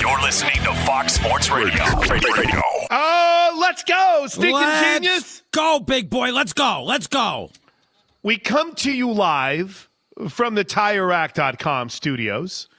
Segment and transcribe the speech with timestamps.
[0.00, 1.84] You're listening to Fox Sports Radio.
[1.98, 2.62] Radio.
[2.90, 5.42] Oh, let's go, stinking Let's genius.
[5.52, 6.32] Go, big boy.
[6.32, 6.84] Let's go.
[6.84, 7.50] Let's go.
[8.22, 9.90] We come to you live
[10.30, 12.70] from the TireRack.com studios.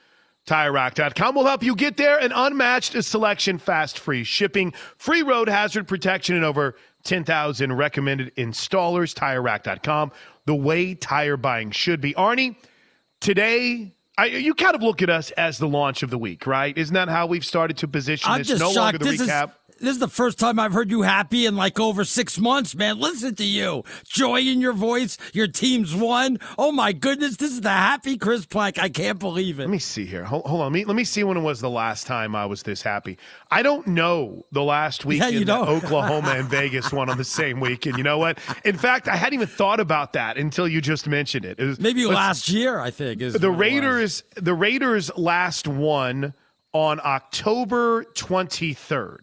[0.48, 2.18] TireRack.com will help you get there.
[2.18, 9.14] An unmatched selection, fast, free shipping, free road hazard protection, and over 10,000 recommended installers.
[9.14, 10.12] TireRack.com,
[10.46, 12.16] the way tire buying should be.
[12.16, 12.56] Arnie,
[13.20, 16.78] today I, you kind of look at us as the launch of the week, right?
[16.78, 18.50] Isn't that how we've started to position I'm this?
[18.50, 18.78] just no shocked.
[18.78, 19.46] longer the this recap.
[19.46, 22.76] Is, this is the first time I've heard you happy in like over six months,
[22.76, 23.00] man.
[23.00, 23.84] Listen to you.
[24.06, 25.18] Joy in your voice.
[25.34, 26.40] Your team's won.
[26.58, 27.38] Oh my goodness.
[27.38, 28.80] This is the happy Chris Plank.
[28.80, 29.64] I can't believe it.
[29.64, 30.24] Let me see here.
[30.24, 30.68] Hold, hold on.
[30.68, 33.18] Let me, let me see when it was the last time I was this happy.
[33.50, 35.60] I don't know the last week Yeah, you in that.
[35.68, 37.86] Oklahoma and Vegas one on the same week.
[37.86, 38.38] And you know what?
[38.64, 41.60] In fact, I hadn't even thought about that until you just mentioned it.
[41.60, 43.22] it was, Maybe last year, I think.
[43.22, 43.60] Is the when it was.
[43.60, 44.24] Raiders.
[44.36, 46.34] The Raiders last won
[46.74, 49.18] on October 23rd.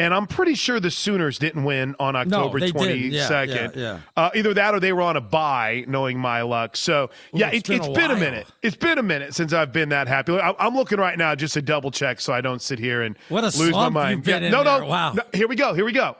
[0.00, 2.74] And I'm pretty sure the Sooners didn't win on October didn't.
[2.74, 3.10] 22nd.
[3.12, 4.00] Yeah, yeah, yeah.
[4.16, 6.74] Uh, either that or they were on a bye, knowing my luck.
[6.74, 8.46] So, yeah, it's it, been it's a been a minute.
[8.62, 10.32] It's been a minute since I've been that happy.
[10.38, 13.14] I, I'm looking right now just to double check so I don't sit here and
[13.30, 14.16] lose my mind.
[14.16, 14.86] you've been Yeah, no, no.
[14.86, 15.12] Wow.
[15.12, 15.74] no, Here we go.
[15.74, 16.16] Here we go.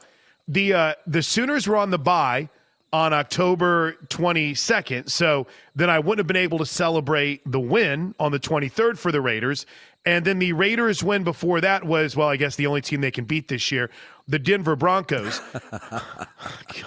[0.47, 2.51] The uh, the Sooners were on the bye
[2.93, 5.09] on October 22nd.
[5.09, 9.13] So then I wouldn't have been able to celebrate the win on the 23rd for
[9.13, 9.65] the Raiders.
[10.07, 13.11] And then the Raiders win before that was, well, I guess the only team they
[13.11, 13.91] can beat this year,
[14.27, 15.41] the Denver Broncos.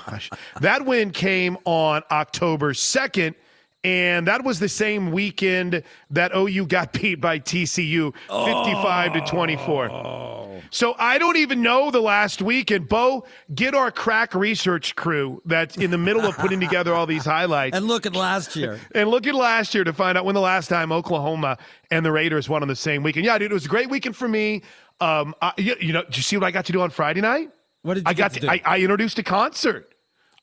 [0.06, 0.32] Gosh.
[0.62, 3.36] That win came on October 2nd.
[3.84, 10.62] And that was the same weekend that OU got beat by TCU 55 to 24.
[10.70, 12.72] So I don't even know the last week.
[12.72, 17.06] And Bo, get our crack research crew that's in the middle of putting together all
[17.06, 17.76] these highlights.
[17.76, 18.80] And look at last year.
[18.96, 21.58] And look at last year to find out when the last time Oklahoma
[21.92, 23.26] and the Raiders won on the same weekend.
[23.26, 24.64] Yeah, dude, it was a great weekend for me.
[25.02, 27.22] Um, I, you, you know, did you see what I got to do on Friday
[27.22, 27.52] night?
[27.82, 28.50] What did you I got to to?
[28.50, 29.93] I, I introduced a concert.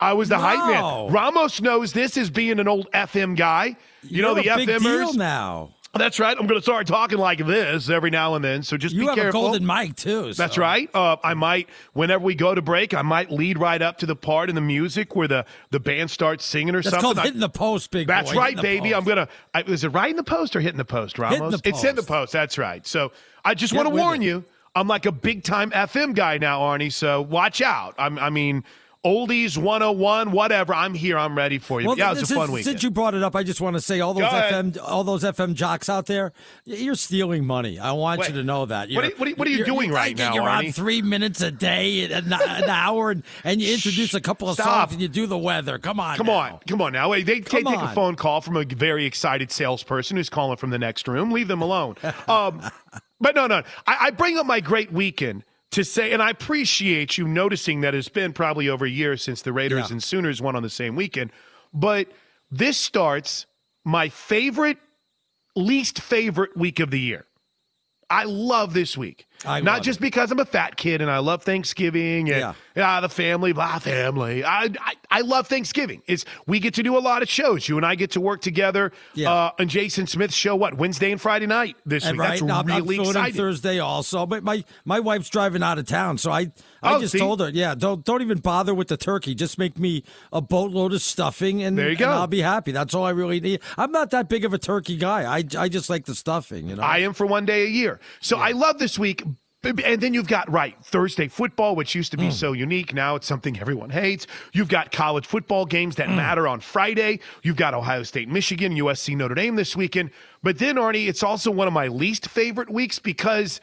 [0.00, 1.12] I was the hype man.
[1.12, 3.76] Ramos knows this as being an old FM guy.
[4.02, 5.14] You know You're the a big FMers.
[5.14, 5.74] now.
[5.92, 6.36] That's right.
[6.38, 8.62] I'm going to start talking like this every now and then.
[8.62, 9.40] So just you be have careful.
[9.40, 10.32] a golden mic too.
[10.34, 10.88] That's right.
[10.94, 14.14] Uh, I might, whenever we go to break, I might lead right up to the
[14.14, 17.02] part in the music where the, the band starts singing or That's something.
[17.02, 18.38] called I- hitting the post, big That's boy.
[18.38, 18.90] right, baby.
[18.90, 18.98] post.
[18.98, 19.28] I'm gonna.
[19.52, 21.60] I, is it right in the post or hitting the post, Ramos?
[21.60, 22.08] The It's in the post.
[22.08, 22.32] post.
[22.34, 22.86] That's right.
[22.86, 23.10] So
[23.44, 24.26] I just Get want to warn it.
[24.26, 24.44] you.
[24.76, 26.92] I'm like a big time FM guy now, Arnie.
[26.92, 27.96] So watch out.
[27.98, 28.62] I'm, I mean,
[29.04, 30.74] oldies 101, whatever.
[30.74, 31.16] I'm here.
[31.18, 31.86] I'm ready for you.
[31.88, 32.64] Well, yeah, it was a fun week.
[32.64, 35.22] since you brought it up, I just want to say all those FM, all those
[35.24, 36.32] FM jocks out there,
[36.64, 37.78] you're stealing money.
[37.78, 38.90] I want Wait, you to know that.
[38.90, 40.48] what are You're- you- what are what are you you're- doing you're right now, You're
[40.48, 44.54] on three minutes a day, an, an hour, and, and you introduce a couple of
[44.54, 44.66] Stop.
[44.90, 45.78] songs and you do the weather.
[45.78, 46.32] Come on, Come now.
[46.34, 47.08] on, come on now.
[47.10, 50.70] Wait, they take, take a phone call from a very excited salesperson who's calling from
[50.70, 51.30] the next room.
[51.30, 51.96] Leave them alone.
[52.28, 52.60] Um,
[53.20, 53.62] but no, no.
[53.86, 57.94] I, I bring up my great weekend to say, and I appreciate you noticing that
[57.94, 59.92] it's been probably over a year since the Raiders Yeah.
[59.92, 61.30] and Sooners won on the same weekend.
[61.72, 62.08] But
[62.50, 63.46] this starts
[63.84, 64.78] my favorite,
[65.54, 67.26] least favorite week of the year.
[68.08, 69.26] I love this week.
[69.44, 70.02] I Not just it.
[70.02, 72.84] because I'm a fat kid and I love Thanksgiving and Yeah.
[72.84, 74.44] ah, the family, blah, family.
[74.44, 76.02] I, I I love Thanksgiving.
[76.06, 77.68] It's we get to do a lot of shows.
[77.68, 78.92] You and I get to work together.
[79.14, 79.32] Yeah.
[79.32, 82.20] Uh, and Jason Smith's show, what Wednesday and Friday night this And week.
[82.20, 83.34] right, That's now, I'm- I'm really exciting.
[83.34, 87.12] Thursday also, but my my wife's driving out of town, so I I Oh, just
[87.12, 87.18] see?
[87.18, 89.34] told her, yeah, don't don't even bother with the turkey.
[89.34, 92.08] Just make me a boatload of stuffing, and There you go.
[92.08, 92.72] I'll be happy.
[92.72, 93.60] That's all I really need.
[93.76, 95.22] I'm not that big of a turkey guy.
[95.24, 96.82] I I just like the stuffing, you know.
[96.82, 98.00] I am for one day a year.
[98.20, 99.24] So I love this week.
[99.62, 102.32] And then you've got, right, Thursday football, which used to be mm.
[102.32, 102.94] so unique.
[102.94, 104.26] Now it's something everyone hates.
[104.54, 106.16] You've got college football games that mm.
[106.16, 107.20] matter on Friday.
[107.42, 110.12] You've got Ohio State, Michigan, USC, Notre Dame this weekend.
[110.42, 113.60] But then, Arnie, it's also one of my least favorite weeks because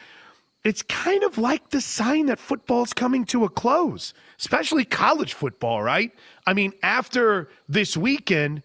[0.64, 5.82] it's kind of like the sign that football's coming to a close, especially college football,
[5.82, 6.12] right?
[6.46, 8.64] I mean, after this weekend,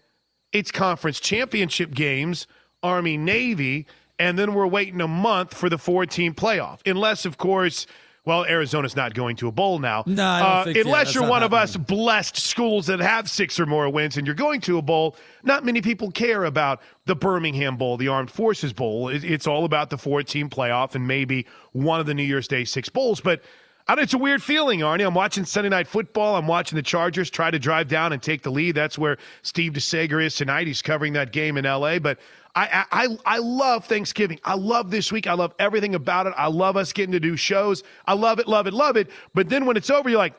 [0.51, 2.47] it's conference championship games,
[2.81, 3.87] Army, Navy,
[4.19, 6.79] and then we're waiting a month for the four team playoff.
[6.85, 7.87] Unless, of course,
[8.25, 10.03] well, Arizona's not going to a bowl now.
[10.05, 14.15] No, Uh, unless you're one of us blessed schools that have six or more wins
[14.17, 18.07] and you're going to a bowl, not many people care about the Birmingham Bowl, the
[18.07, 19.09] Armed Forces Bowl.
[19.09, 22.47] It- it's all about the four team playoff and maybe one of the New Year's
[22.47, 23.19] Day six bowls.
[23.19, 23.41] But
[23.85, 25.05] I don't, it's a weird feeling, Arnie.
[25.05, 26.37] I'm watching Sunday Night Football.
[26.37, 28.75] I'm watching the Chargers try to drive down and take the lead.
[28.75, 30.67] That's where Steve DeSager is tonight.
[30.67, 31.99] He's covering that game in L.A.
[31.99, 32.19] But
[32.55, 34.39] I, I, I love Thanksgiving.
[34.43, 35.25] I love this week.
[35.25, 36.33] I love everything about it.
[36.37, 37.83] I love us getting to do shows.
[38.05, 39.09] I love it, love it, love it.
[39.33, 40.35] But then when it's over, you're like,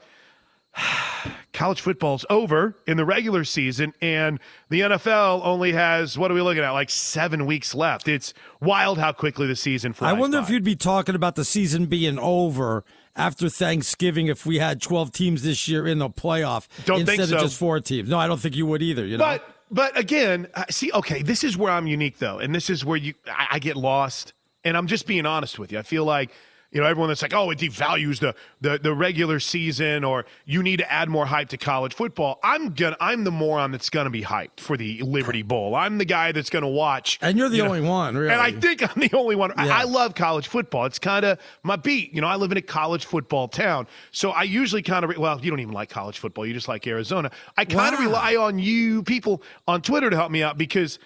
[1.53, 4.39] college football's over in the regular season, and
[4.69, 6.71] the NFL only has what are we looking at?
[6.71, 8.09] Like seven weeks left.
[8.09, 10.11] It's wild how quickly the season flies.
[10.11, 10.45] I wonder by.
[10.45, 12.85] if you'd be talking about the season being over
[13.17, 17.29] after Thanksgiving if we had 12 teams this year in the playoff Don't instead think
[17.29, 17.37] so.
[17.37, 18.09] of just four teams.
[18.09, 19.07] No, I don't think you would either.
[19.07, 22.71] You know, But but again, see, okay, this is where I'm unique though, and this
[22.71, 24.33] is where you I, I get lost,
[24.65, 25.79] and I'm just being honest with you.
[25.79, 26.31] I feel like.
[26.75, 30.63] You know, everyone that's like, oh, it devalues the, the the regular season, or you
[30.63, 32.41] need to add more hype to college football.
[32.43, 35.75] I'm gonna, I'm the moron that's gonna be hyped for the Liberty Bowl.
[35.75, 38.33] I'm the guy that's gonna watch, and you're the you know, only one, really.
[38.33, 39.53] and I think I'm the only one.
[39.57, 39.79] I, Yeah.
[39.79, 40.85] I love college football.
[40.85, 42.13] It's kind of my beat.
[42.13, 43.87] You know, I live in a college football town.
[44.11, 46.45] So I usually kind of, well, you don't even like college football.
[46.45, 47.31] You just like Arizona.
[47.57, 48.07] I kind of Wow.
[48.07, 50.99] rely on you people on Twitter to help me out because.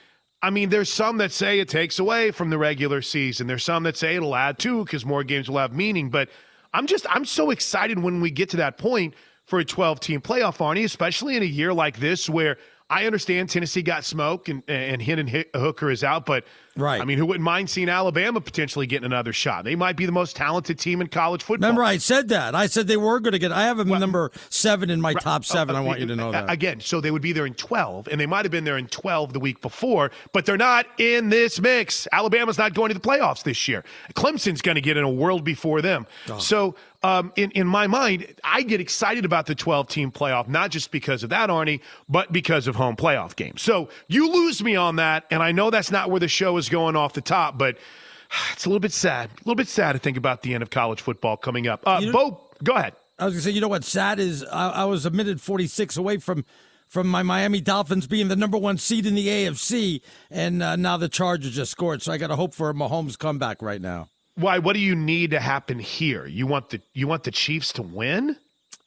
[0.42, 3.46] I mean, there's some that say it takes away from the regular season.
[3.46, 6.10] There's some that say it'll add to because more games will have meaning.
[6.10, 6.28] But
[6.72, 9.14] I'm just, I'm so excited when we get to that point
[9.46, 12.58] for a 12 team playoff, Arnie, especially in a year like this where
[12.90, 16.44] I understand Tennessee got smoke and, and Hick- Hooker is out, but
[16.78, 17.00] Right.
[17.00, 19.64] I mean, who wouldn't mind seeing Alabama potentially getting another shot?
[19.64, 21.70] They might be the most talented team in college football.
[21.70, 22.54] Remember, I said that.
[22.54, 23.50] I said they were going to get.
[23.50, 25.74] I have them number seven in my top seven.
[25.74, 26.48] I want you to know that.
[26.48, 28.86] Again, so they would be there in 12, and they might have been there in
[28.86, 32.06] 12 the week before, but they're not in this mix.
[32.12, 33.84] Alabama's not going to the playoffs this year.
[34.14, 36.06] Clemson's going to get in a world before them.
[36.28, 36.38] Oh.
[36.38, 40.70] So, um, in, in my mind, I get excited about the 12 team playoff, not
[40.70, 43.62] just because of that, Arnie, but because of home playoff games.
[43.62, 46.68] So you lose me on that, and I know that's not where the show is
[46.68, 47.78] going off the top, but
[48.52, 49.30] it's a little bit sad.
[49.30, 51.86] A little bit sad to think about the end of college football coming up.
[51.86, 52.94] Uh, You know- Bo, go ahead.
[53.20, 53.82] I was going to say, you know what?
[53.84, 56.44] Sad is I, I was a minute 46 away from
[56.86, 60.00] from my Miami Dolphins being the number one seed in the AFC,
[60.30, 62.00] and uh, now the Chargers just scored.
[62.00, 64.08] So I got to hope for a Mahomes comeback right now.
[64.38, 64.58] Why?
[64.58, 66.26] What do you need to happen here?
[66.26, 68.36] You want the you want the Chiefs to win?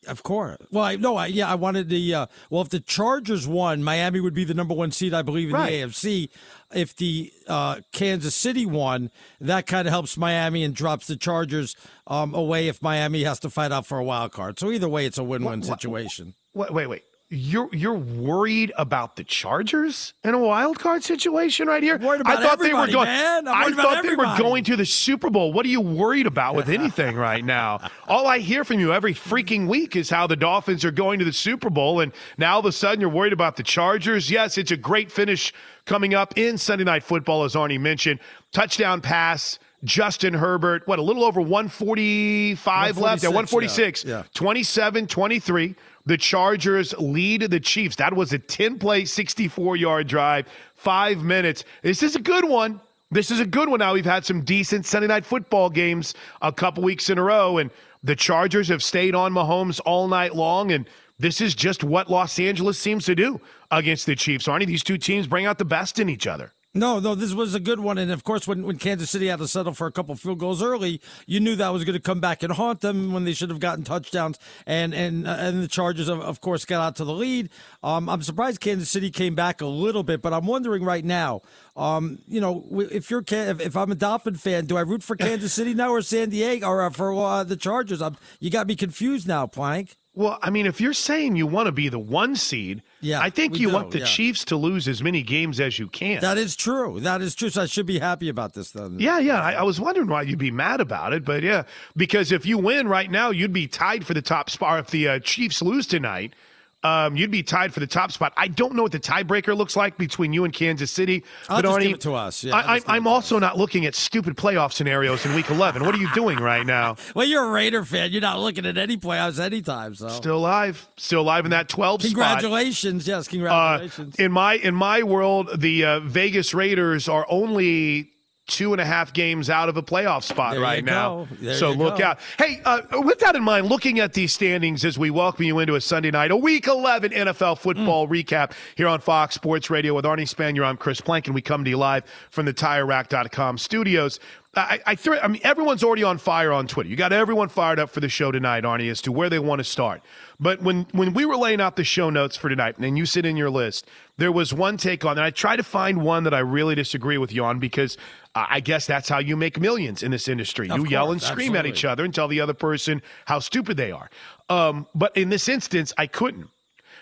[0.07, 0.57] Of course.
[0.71, 2.15] Well, I, no, I, yeah, I wanted the.
[2.15, 5.49] Uh, well, if the Chargers won, Miami would be the number one seed, I believe,
[5.49, 5.69] in Right.
[5.69, 6.29] the AFC.
[6.73, 11.75] If the uh, Kansas City won, that kind of helps Miami and drops the Chargers
[12.07, 14.57] um, away if Miami has to fight out for a wild card.
[14.57, 16.33] So either way, it's a win-win What- what- situation.
[16.55, 17.03] Wait, wait, wait.
[17.33, 21.97] You're you're worried about the Chargers in a wild card situation right here.
[21.97, 23.07] worried about I thought they were going.
[23.07, 25.53] I thought they were going to the Super Bowl.
[25.53, 27.89] What are you worried about with anything right now?
[28.09, 31.25] All I hear from you every freaking week is how the Dolphins are going to
[31.25, 34.29] the Super Bowl, and now all of a sudden you're worried about the Chargers.
[34.29, 35.53] Yes, it's a great finish
[35.85, 38.19] coming up in Sunday Night Football, as Arnie mentioned.
[38.51, 39.57] Touchdown pass.
[39.83, 43.23] Justin Herbert, what, a little over 145 left?
[43.23, 44.05] Yeah, 146, 146.
[44.05, 44.23] yeah.
[44.35, 45.75] 27 23.
[46.05, 47.95] The Chargers lead the Chiefs.
[47.97, 51.63] That was a 10 play, 64 yard drive, five minutes.
[51.81, 52.81] This is a good one.
[53.11, 53.79] This is a good one.
[53.79, 57.57] Now we've had some decent Sunday night football games a couple weeks in a row,
[57.57, 57.69] and
[58.03, 60.71] the Chargers have stayed on Mahomes all night long.
[60.71, 60.87] And
[61.19, 63.39] this is just what Los Angeles seems to do
[63.69, 64.47] against the Chiefs.
[64.47, 66.51] Arnie, these two teams bring out the best in each other.
[66.73, 67.97] No, no, this was a good one.
[67.97, 70.63] And of course, when, when Kansas City had to settle for a couple field goals
[70.63, 73.49] early, you knew that was going to come back and haunt them when they should
[73.49, 74.39] have gotten touchdowns.
[74.65, 77.49] And and uh, and the Chargers, of, of course, got out to the lead.
[77.83, 81.41] Um, I'm surprised Kansas City came back a little bit, but I'm wondering right now.
[81.75, 85.51] Um, you know, if you're if, I'm a Dolphin fan, do I root for Kansas
[85.51, 88.01] City now or San Diego or for uh, the Chargers?
[88.01, 89.97] I'm, you got me confused now, Plank.
[90.13, 93.29] Well, I mean, if you're saying you want to be the one seed, Yeah, I
[93.29, 94.05] think you do, want the yeah.
[94.05, 96.21] Chiefs to lose as many games as you can.
[96.21, 96.99] That is true.
[96.99, 97.49] That is true.
[97.49, 98.99] So I should be happy about this then.
[98.99, 99.41] yeah, yeah.
[99.41, 101.63] I, I was wondering why you'd be mad about it, but yeah,
[101.97, 104.79] because if you win right now, you'd be tied for the top spot.
[104.79, 106.33] If the uh, Chiefs lose tonight,
[106.83, 108.33] um, you'd be tied for the top spot.
[108.37, 111.23] I don't know what the tiebreaker looks like between you and Kansas City.
[111.47, 112.43] I'll but just give it to us.
[112.43, 115.25] Yeah, I, just I, give it I'm to also not looking at stupid playoff scenarios
[115.25, 115.85] in Week 11.
[115.85, 116.95] what are you doing right now?
[117.15, 118.11] Well, you're a Raider fan.
[118.11, 119.93] You're not looking at any playoffs anytime.
[119.95, 122.09] So Still alive, still alive in that 12 spot.
[122.09, 123.07] congratulations.
[123.07, 124.15] Yes, Uh, congratulations.
[124.15, 128.09] in my in my world, the uh, Vegas Raiders are only
[128.47, 131.27] two and a half games out of a playoff spot There right now.
[131.53, 132.03] so look go.
[132.05, 132.19] out.
[132.37, 135.75] Hey, uh, with that in mind, looking at these standings as we welcome you into
[135.75, 138.23] a Sunday night, a Week 11 NFL football Mm.
[138.25, 140.65] recap here on Fox Sports Radio with Arnie Spanier.
[140.65, 144.19] I'm Chris Plank, and we come to you live from the TireRack.com studios.
[144.53, 146.89] I, I, I mean, everyone's already on fire on Twitter.
[146.89, 149.59] You got everyone fired up for the show tonight, Arnie, as to where they want
[149.59, 150.01] to start.
[150.41, 153.25] But when when we were laying out the show notes for tonight, and you sit
[153.25, 156.33] in your list, there was one take on, and I tried to find one that
[156.33, 157.97] I really disagree with you on because
[158.35, 160.69] uh, I guess that's how you make millions in this industry.
[160.69, 163.39] Of you yell and course, scream at each other and tell the other person how
[163.39, 164.09] stupid they are.
[164.49, 166.49] Um, but in this instance, I couldn't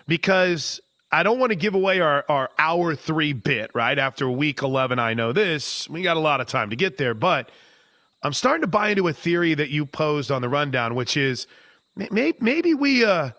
[0.08, 3.98] because I don't want to give away our, our hour three bit, right?
[3.98, 5.90] After week 11, I know this.
[5.90, 7.50] We got a lot of time to get there, but
[8.22, 11.48] I'm starting to buy into a theory that you posed on the rundown, which is
[11.96, 13.32] maybe, maybe we, uh,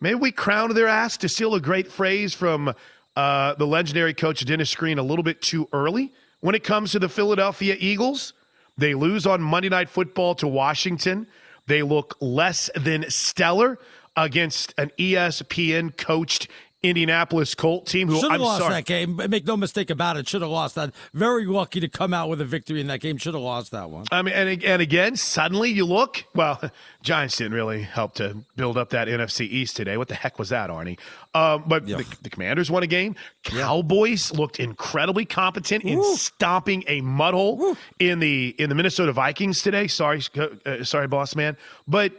[0.00, 2.72] maybe we crowned their ass to steal a great phrase from
[3.16, 7.00] uh, the legendary coach Dennis Green a little bit too early when it comes to
[7.00, 8.32] the Philadelphia Eagles.
[8.78, 11.26] They lose on Monday Night Football to Washington.
[11.66, 13.78] They look less than stellar
[14.16, 16.48] against an ESPN coached
[16.82, 18.74] Indianapolis Colt team who Should have lost sorry.
[18.74, 19.16] that game.
[19.28, 20.28] Make no mistake about it.
[20.28, 20.92] Should have lost that.
[21.14, 23.16] Very lucky to come out with a victory in that game.
[23.16, 24.04] Should have lost that one.
[24.12, 26.24] I mean, and, and again, suddenly you look.
[26.34, 26.60] Well,
[27.02, 29.96] Giants didn't really help to build up that NFC East today.
[29.96, 30.98] What the heck was that, Arnie?
[31.34, 31.96] Um, but Yeah.
[31.98, 33.16] the, the Commanders won a game.
[33.42, 39.62] Cowboys looked incredibly competent in stomping a mud hole in the in the Minnesota Vikings
[39.62, 39.86] today.
[39.88, 40.20] Sorry,
[40.66, 41.56] uh, sorry, boss man.
[41.88, 42.12] But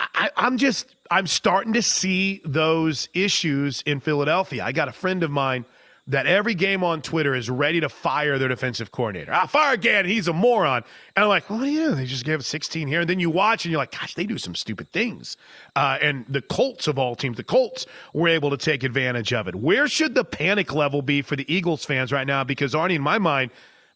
[0.00, 4.64] I, I'm just I'm starting to see those issues in Philadelphia.
[4.64, 5.64] I got a friend of mine
[6.06, 9.32] that every game on Twitter is ready to fire their defensive coordinator.
[9.32, 10.06] Ah, fire again.
[10.06, 10.82] he's a moron.
[11.14, 11.94] And I'm like, what do you do?
[11.94, 13.00] They just gave 16 here.
[13.00, 15.36] And then you watch and you're like, gosh, they do some stupid things.
[15.76, 19.46] Uh, and the Colts of all teams, the Colts were able to take advantage of
[19.46, 19.54] it.
[19.54, 22.44] Where should the panic level be for the Eagles fans right now?
[22.44, 23.50] Because Arnie, in my mind,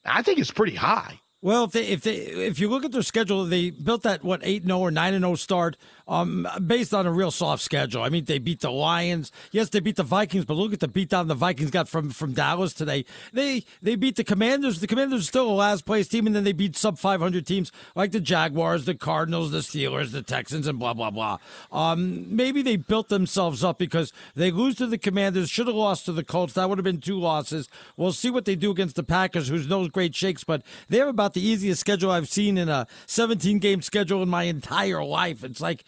[0.05, 1.21] I think it's pretty high.
[1.43, 4.41] Well, if they if they if you look at their schedule, they built that what
[4.45, 8.03] eight zero or nine and zero start um, based on a real soft schedule.
[8.03, 9.33] I mean, they beat the Lions.
[9.53, 12.33] Yes, they beat the Vikings, but look at the beatdown the Vikings got from from
[12.33, 13.05] Dallas today.
[13.33, 14.81] They they beat the Commanders.
[14.81, 17.47] The Commanders are still a last place team, and then they beat sub five hundred
[17.47, 21.39] teams like the Jaguars, the Cardinals, the Steelers, the Texans, and blah blah blah.
[21.73, 25.51] Um, maybe they built themselves up because they lose to the Commanders.
[25.51, 26.55] Should have lost to the Colts.
[26.55, 27.69] That would have been two losses.
[27.97, 31.09] We'll see what they do against the Packers, who's no great shakes, but they have
[31.09, 35.45] about the easiest schedule I've seen in a 17 game schedule in my entire life.
[35.45, 35.85] It's like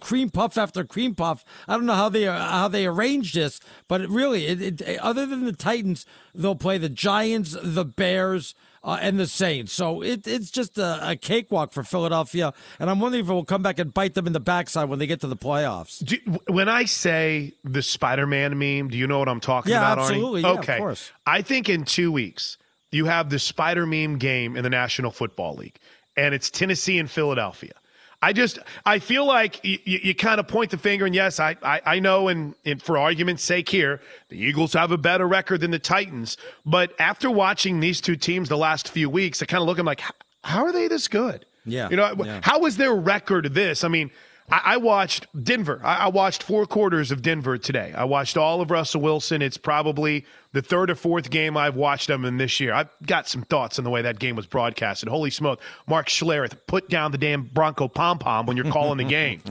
[0.00, 1.44] cream puff after cream puff.
[1.66, 4.98] I don't know how they uh, how they arranged this, but it really, it, it,
[5.00, 8.54] other than the Titans, they'll play the Giants, the Bears.
[8.84, 9.72] Uh, and the Saints.
[9.72, 12.54] So it, it's just a, a cakewalk for Philadelphia.
[12.78, 15.00] And I'm wondering if it will come back and bite them in the backside when
[15.00, 16.02] they get to the playoffs.
[16.02, 19.98] Do, when I say the Spider-Man meme, do you know what I'm talking Yeah, about,
[19.98, 20.02] Arnie?
[20.02, 20.40] absolutely.
[20.42, 20.78] Yeah, of okay.
[20.78, 21.10] course.
[21.26, 22.56] I think in two weeks
[22.92, 25.78] you have the Spider meme game in the National Football League,
[26.16, 27.72] and it's Tennessee and Philadelphia.
[28.20, 31.56] I just I feel like you, you kind of point the finger, and yes, I
[31.62, 35.60] I, I know, and, and for argument's sake here, the Eagles have a better record
[35.60, 36.36] than the Titans.
[36.66, 39.86] But after watching these two teams the last few weeks, I kind of look, I'm
[39.86, 40.02] like,
[40.42, 41.46] how are they this good?
[41.64, 42.40] Yeah, you know, yeah.
[42.42, 43.84] how is their record this?
[43.84, 44.10] I mean.
[44.50, 45.78] I, I watched Denver.
[45.84, 47.92] I, I watched four quarters of Denver today.
[47.94, 49.42] I watched all of Russell Wilson.
[49.42, 52.72] It's probably the third or fourth game I've watched them in this year.
[52.72, 55.08] I've got some thoughts on the way that game was broadcasted.
[55.08, 55.60] Holy smoke.
[55.86, 59.42] Mark Schlereth, put down the damn Bronco pom pom when you're calling the game.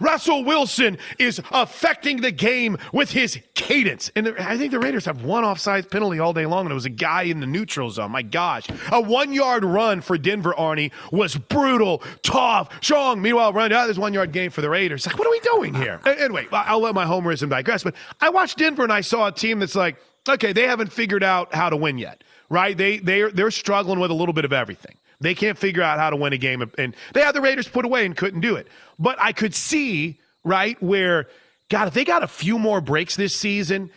[0.00, 4.10] Russell Wilson is affecting the game with his cadence.
[4.14, 6.74] And the, I think the Raiders have one offside penalty all day long, and it
[6.74, 8.10] was a guy in the neutral zone.
[8.12, 8.66] My gosh.
[8.92, 13.20] A one yard run for Denver, Arnie, was brutal, tough, strong.
[13.20, 15.06] Meanwhile, run out, there's one yard game for the Raiders.
[15.06, 16.00] Like, what are we doing here?
[16.24, 17.82] Anyway, I'll let my homerism digress.
[17.82, 19.96] But I watched Denver, and I saw a team that's like,
[20.28, 22.76] okay, they haven't figured out how to win yet, right?
[22.76, 24.96] They they they're struggling with a little bit of everything.
[25.20, 27.84] They can't figure out how to win a game, and they had the Raiders put
[27.84, 28.68] away and couldn't do it.
[28.98, 31.28] But I could see right where,
[31.68, 33.90] God, if they got a few more breaks this season,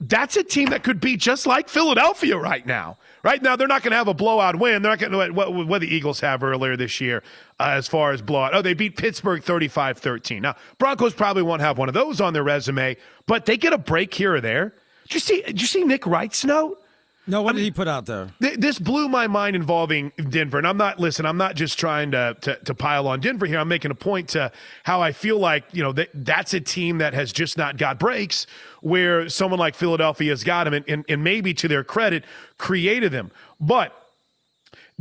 [0.00, 2.98] that's a team that could be just like Philadelphia right now.
[3.22, 4.82] Right now, they're not going to have a blowout win.
[4.82, 7.22] They're not going to what, what the Eagles have earlier this year
[7.60, 8.54] uh, as far as blowout.
[8.54, 10.42] Oh, they beat Pittsburgh 35 13.
[10.42, 12.96] Now, Broncos probably won't have one of those on their resume,
[13.26, 14.74] but they get a break here or there.
[15.12, 15.42] Did you see?
[15.42, 16.78] Did you see Nick Wright's note?
[17.26, 18.30] No, what I did mean, he put out there?
[18.40, 20.98] Th- this blew my mind involving Denver, and I'm not.
[20.98, 23.58] Listen, I'm not just trying to, to, to pile on Denver here.
[23.58, 24.50] I'm making a point to
[24.84, 27.98] how I feel like you know that that's a team that has just not got
[27.98, 28.46] breaks,
[28.80, 32.24] where someone like Philadelphia has got them, and, and, and maybe to their credit,
[32.56, 33.30] created them.
[33.60, 33.94] But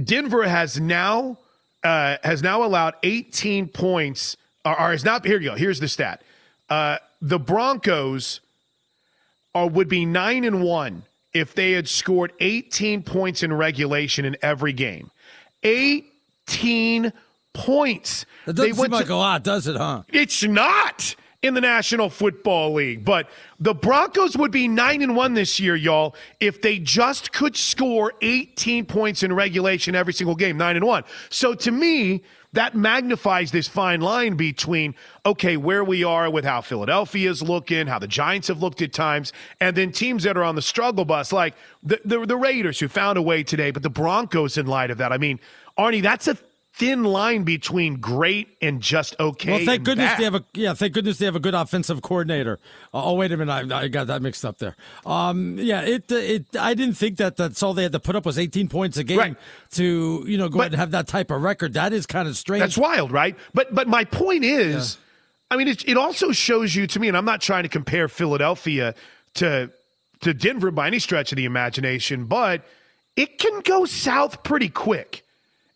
[0.03, 1.37] Denver has now
[1.85, 5.25] uh, has now allowed 18 points, or, or is not.
[5.25, 5.55] Here you go.
[5.55, 6.21] Here's the stat.
[6.69, 8.41] Uh, the Broncos
[9.53, 11.03] are would be nine and one
[11.33, 15.11] if they had scored 18 points in regulation in every game.
[15.63, 17.13] 18
[17.53, 18.25] points.
[18.45, 20.03] That doesn't seem like to, a lot, does it, huh?
[20.11, 23.03] It's not in the National Football League.
[23.03, 23.29] But
[23.59, 28.13] the Broncos would be 9 and 1 this year, y'all, if they just could score
[28.21, 31.03] 18 points in regulation every single game, 9 and 1.
[31.29, 32.21] So to me,
[32.53, 34.93] that magnifies this fine line between
[35.25, 39.33] okay where we are with how Philadelphia's looking, how the Giants have looked at times,
[39.59, 42.87] and then teams that are on the struggle bus like the the, the Raiders who
[42.87, 45.11] found a way today, but the Broncos in light of that.
[45.11, 45.39] I mean,
[45.77, 46.37] Arnie, that's a
[46.73, 49.51] thin line between great and just okay.
[49.51, 50.19] Well, thank goodness bad.
[50.19, 50.73] they have a yeah.
[50.73, 52.59] Thank goodness they have a good offensive coordinator.
[52.93, 54.75] Uh, oh wait a minute, I, I, got that mixed up there.
[55.05, 56.45] Um, yeah, it it.
[56.57, 59.03] I didn't think that that's all they had to put up was 18 points a
[59.03, 59.35] game right.
[59.71, 61.73] to you know go but, ahead and have that type of record.
[61.73, 62.61] That is kind of strange.
[62.61, 63.35] That's wild, right?
[63.53, 65.55] But but my point is, yeah.
[65.55, 68.07] I mean, it, it also shows you to me, and I'm not trying to compare
[68.07, 68.95] Philadelphia
[69.35, 69.71] to
[70.21, 72.63] to Denver by any stretch of the imagination, but
[73.15, 75.23] it can go south pretty quick,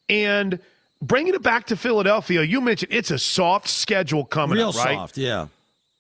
[0.08, 0.60] and
[1.08, 4.96] bringing it back to Philadelphia, you mentioned it's a soft schedule coming Real up, right?
[4.96, 5.48] soft, yeah.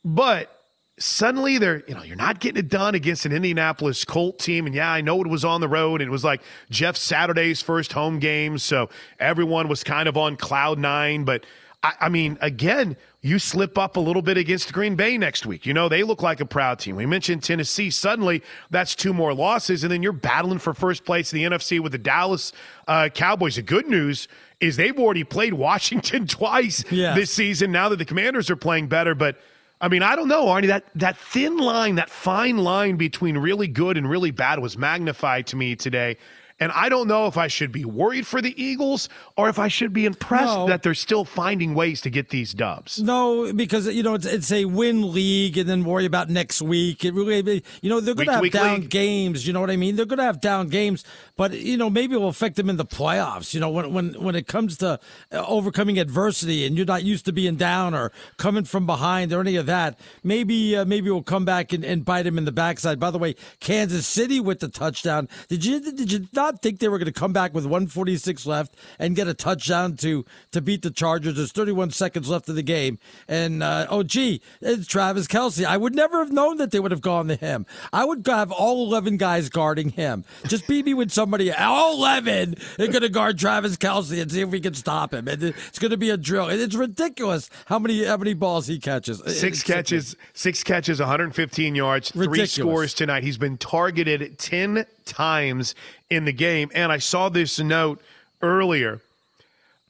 [0.03, 0.51] But
[0.97, 4.65] suddenly they're, you know, you're not getting it done against an Indianapolis Colt team.
[4.65, 7.61] And yeah, I know it was on the road and it was like Jeff Saturday's
[7.61, 8.57] first home game.
[8.57, 8.89] So
[9.19, 11.23] everyone was kind of on cloud nine.
[11.25, 11.45] But
[11.85, 15.67] I, I mean, again, you slip up a little bit against Green Bay next week.
[15.67, 16.95] You know, they look like a proud team.
[16.95, 17.91] We mentioned Tennessee.
[17.91, 19.83] Suddenly, that's two more losses.
[19.83, 22.53] And then you're battling for first place in the NFC with the Dallas
[22.87, 23.57] uh, Cowboys.
[23.57, 24.27] The good news
[24.59, 27.15] is they've already played Washington twice yes.
[27.15, 29.13] this season now that the Commanders are playing better.
[29.13, 29.37] But
[29.79, 30.67] I mean, I don't know, Arnie.
[30.67, 35.45] That that thin line, that fine line between really good and really bad was magnified
[35.47, 36.17] to me today.
[36.57, 39.67] And I don't know if I should be worried for the Eagles or if I
[39.67, 40.67] should be impressed no.
[40.67, 43.01] that they're still finding ways to get these dubs.
[43.01, 47.03] No, because you know it's, it's a win league, and then worry about next week.
[47.03, 48.89] It really, you know, they're going to have down league.
[48.89, 49.45] games.
[49.45, 49.97] You know what I mean?
[49.97, 51.03] They're going to have down games,
[51.35, 53.53] but you know maybe it will affect them in the playoffs.
[53.53, 54.97] You know, when when when it comes to
[55.33, 59.41] uh, overcoming adversity, and you're not used to being down or coming from behind or
[59.41, 62.53] any of that, maybe uh, maybe we'll come back and, and bite them in the
[62.53, 62.97] backside.
[62.97, 65.27] By the way, Kansas City with the touchdown.
[65.49, 66.44] Did you did you not?
[66.45, 69.95] Not think they were going to come back with 146 left and get a touchdown
[69.97, 71.37] to to beat the Chargers.
[71.37, 75.65] There's 31 seconds left of the game, and uh, oh gee, it's Travis Kelce.
[75.65, 77.65] I would never have known that they would have gone to him.
[77.91, 80.23] I would have all 11 guys guarding him.
[80.47, 81.51] Just beat me with somebody.
[81.51, 85.27] All 11 are going to guard Travis Kelce and see if we can stop him.
[85.27, 86.49] And it's going to be a drill.
[86.49, 89.17] It's ridiculous how many how many balls he catches.
[89.17, 92.53] Six it's catches, six catches, 115 yards, ridiculous.
[92.53, 93.23] three scores tonight.
[93.23, 95.73] He's been targeted 10 times
[96.09, 96.71] in the game.
[96.73, 98.01] And I saw this note
[98.41, 99.01] earlier.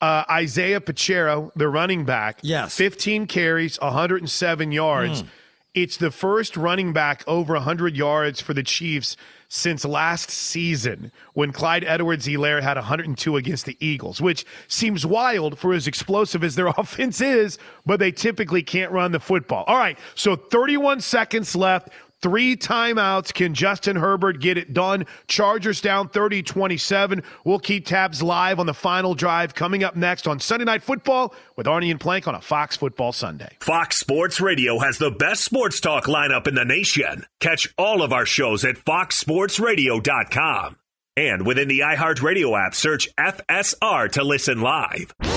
[0.02, 5.24] Uh, Isaiah Pacheco, the running back, yes, 15 carries, 107 yards.
[5.24, 5.28] Mm.
[5.74, 9.18] It's the first running back over 100 yards for the Chiefs
[9.50, 15.58] since last season when Clyde Edwards Helaire had 102 against the Eagles, which seems wild
[15.60, 19.64] for as explosive as their offense is, but they typically can't run the football.
[19.68, 21.90] All right, so 31 seconds left.
[22.26, 23.32] Three timeouts.
[23.32, 25.06] Can Justin Herbert get it done?
[25.28, 27.22] Chargers down 30 27.
[27.44, 31.36] We'll keep tabs live on the final drive coming up next on Sunday Night Football
[31.56, 33.56] with Arnie and Plank on a Fox Football Sunday.
[33.60, 37.28] Fox Sports Radio has the best sports talk lineup in the nation.
[37.42, 40.78] Catch all of our shows at foxsportsradio.com.
[41.16, 45.14] And within the iHeartRadio app, search FSR to listen live.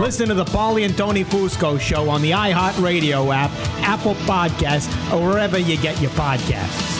[0.00, 3.50] Listen to the Paulie and Tony Fusco show on the iHeartRadio app,
[3.82, 6.98] Apple Podcasts, or wherever you get your podcasts.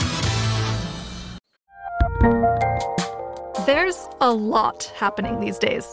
[3.67, 5.87] There's a lot happening these days.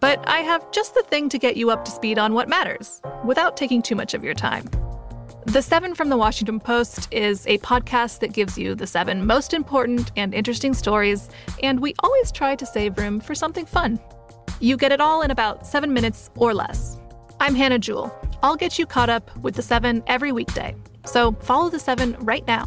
[0.00, 3.00] But I have just the thing to get you up to speed on what matters
[3.24, 4.68] without taking too much of your time.
[5.46, 9.54] The Seven from the Washington Post is a podcast that gives you the seven most
[9.54, 11.28] important and interesting stories,
[11.62, 14.00] and we always try to save room for something fun.
[14.62, 16.96] You get it all in about seven minutes or less.
[17.40, 18.16] I'm Hannah Jewell.
[18.44, 20.76] I'll get you caught up with the seven every weekday.
[21.04, 22.66] So follow the seven right now.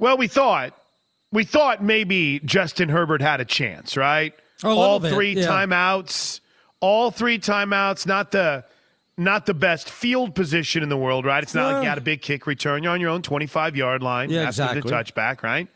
[0.00, 0.74] Well, we thought
[1.30, 4.34] we thought maybe Justin Herbert had a chance, right?
[4.64, 5.46] A all bit, three yeah.
[5.46, 6.40] timeouts,
[6.80, 8.64] all three timeouts, not the
[9.16, 11.42] not the best field position in the world, right?
[11.42, 12.82] It's not like you had a big kick return.
[12.82, 14.80] You're on your own 25 yard line Yeah, after exactly.
[14.80, 15.68] the touchback, right?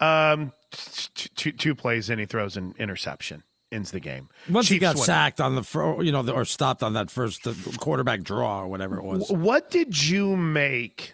[0.00, 4.28] Um, t- two, two plays and he throws an interception, ends the game.
[4.48, 7.46] Once he got sacked on the, you know, or stopped on that first
[7.78, 9.30] quarterback draw or whatever it was.
[9.30, 11.13] What did you make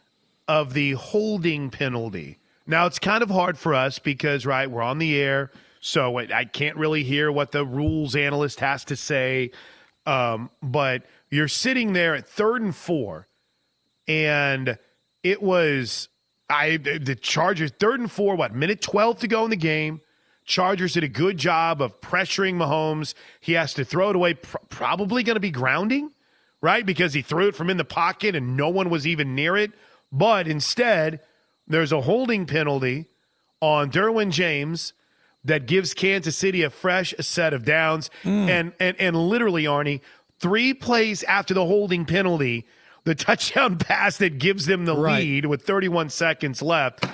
[0.50, 2.36] of the holding penalty?
[2.66, 6.44] Now it's kind of hard for us because right, we're on the air, so I
[6.44, 9.52] can't really hear what the rules analyst has to say.
[10.06, 13.28] Um, but you're sitting there at third and four,
[14.08, 14.76] and
[15.22, 16.08] it was
[16.48, 18.34] I the Chargers third and four.
[18.34, 20.00] What minute twelve to go in the game?
[20.44, 23.14] Chargers did a good job of pressuring Mahomes.
[23.38, 24.34] He has to throw it away.
[24.34, 26.10] Pr- probably going to be grounding
[26.62, 26.84] right?
[26.84, 29.72] Because he threw it from in the pocket and no one was even near it.
[30.12, 31.20] But instead,
[31.66, 33.06] there's a holding penalty
[33.60, 34.92] on Derwin James
[35.44, 38.10] that gives Kansas City a fresh set of downs.
[38.24, 38.48] Mm.
[38.48, 40.00] And, and and literally, Arnie,
[40.38, 42.66] three plays after the holding penalty,
[43.04, 45.20] the touchdown pass that gives them the Right.
[45.22, 47.06] lead with 31 seconds left.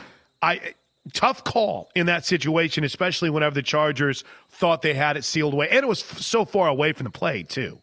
[0.42, 0.74] I
[1.12, 5.68] tough call in that situation, especially whenever the Chargers thought they had it sealed away,
[5.68, 7.80] and it was f- so far away from the play too.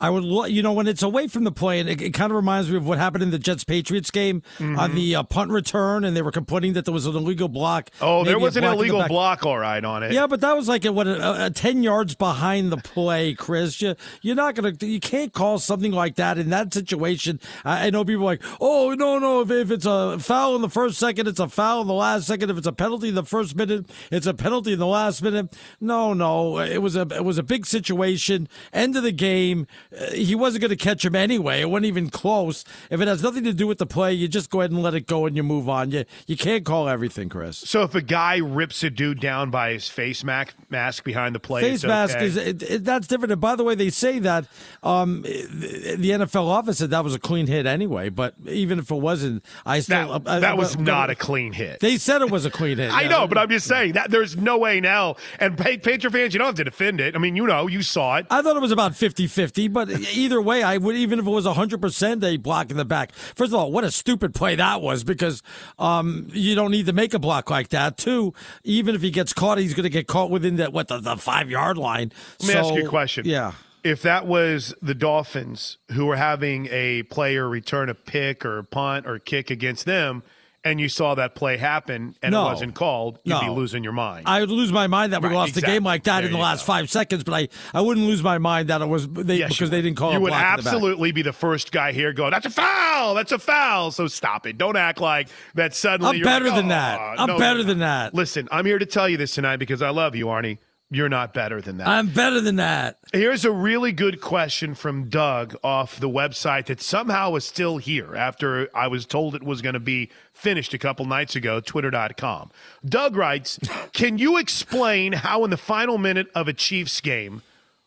[0.00, 2.36] I would, lo- you know, when it's away from the play, it, it kind of
[2.36, 4.78] reminds me of what happened in the Jets Patriots game Mm-hmm.
[4.78, 7.90] on the uh, punt return, and they were complaining that there was an illegal block.
[8.00, 10.12] Oh, there was an illegal block, all right, on it.
[10.12, 13.80] Yeah, but that was like a, what a, a ten yards behind the play, Chris.
[13.82, 17.40] You, you're not gonna, you can't call something like that in that situation.
[17.64, 20.62] I, I know people are like, oh no, no, if, if it's a foul in
[20.62, 22.50] the first second, it's a foul in the last second.
[22.50, 25.56] If it's a penalty in the first minute, it's a penalty in the last minute.
[25.80, 28.48] No, no, it was a it was a big situation.
[28.72, 29.66] End of the game.
[29.96, 31.60] Uh, he wasn't going to catch him anyway.
[31.60, 32.64] It wasn't even close.
[32.90, 34.94] If it has nothing to do with the play, you just go ahead and let
[34.94, 35.90] it go and you move on.
[35.90, 37.58] You you can't call everything, Chris.
[37.58, 41.40] So if a guy rips a dude down by his face mask, mask behind the
[41.40, 42.26] play, face mask okay.
[42.26, 43.32] is it, it, that's different.
[43.32, 44.46] And by the way, they say that
[44.82, 48.08] um, the, the NFL office said that was a clean hit anyway.
[48.08, 51.14] But even if it wasn't, I still that, I- that I- was I- not a
[51.14, 51.80] clean hit.
[51.80, 52.90] They said it was a clean hit.
[52.92, 53.08] I yeah.
[53.08, 55.16] know, but I'm just saying that there's no way now.
[55.40, 57.14] And Pa- Patriot fans, you don't have to defend it.
[57.14, 58.26] I mean, you know, you saw it.
[58.30, 61.46] I thought it was about 50-50, but either way, I would even if it was
[61.46, 63.12] 100% a block in the back.
[63.12, 65.42] First of all, what a stupid play that was because
[65.78, 67.96] um, you don't need to make a block like that.
[67.96, 70.98] Two, even if he gets caught, he's going to get caught within that what the,
[70.98, 72.10] the five yard line.
[72.40, 73.24] Let me ask you a question.
[73.24, 73.52] Yeah.
[73.84, 78.64] If that was the Dolphins who were having a player return a pick or a
[78.64, 80.24] punt or kick against them,
[80.64, 82.42] and you saw that play happen and No.
[82.42, 84.26] it wasn't called, you'd be losing your mind.
[84.26, 86.32] I would lose my mind that we Right, lost the game like that There in
[86.32, 86.72] the last go.
[86.72, 89.70] five seconds, but I, I wouldn't lose my mind that it was they Yes, because
[89.70, 92.32] they didn't call You would block in the absolutely be the first guy here going,
[92.32, 93.14] "That's a foul!
[93.14, 94.58] That's a foul!" So stop it.
[94.58, 95.74] Don't act like that.
[95.74, 96.98] Suddenly, I'm you're better like, than "Oh, that.
[97.00, 98.14] Uh, I'm no, better than that.
[98.14, 100.58] Listen, I'm here to tell you this tonight because I love you, Arnie.
[100.90, 101.88] You're not better than that.
[101.88, 102.98] I'm better than that.
[103.12, 108.16] Here's a really good question from Doug off the website that somehow is still here
[108.16, 112.50] after I was told it was going to be finished a couple nights ago, twitter.com.
[112.86, 113.58] Doug writes
[113.92, 117.42] Can you explain how, in the final minute of a Chiefs game,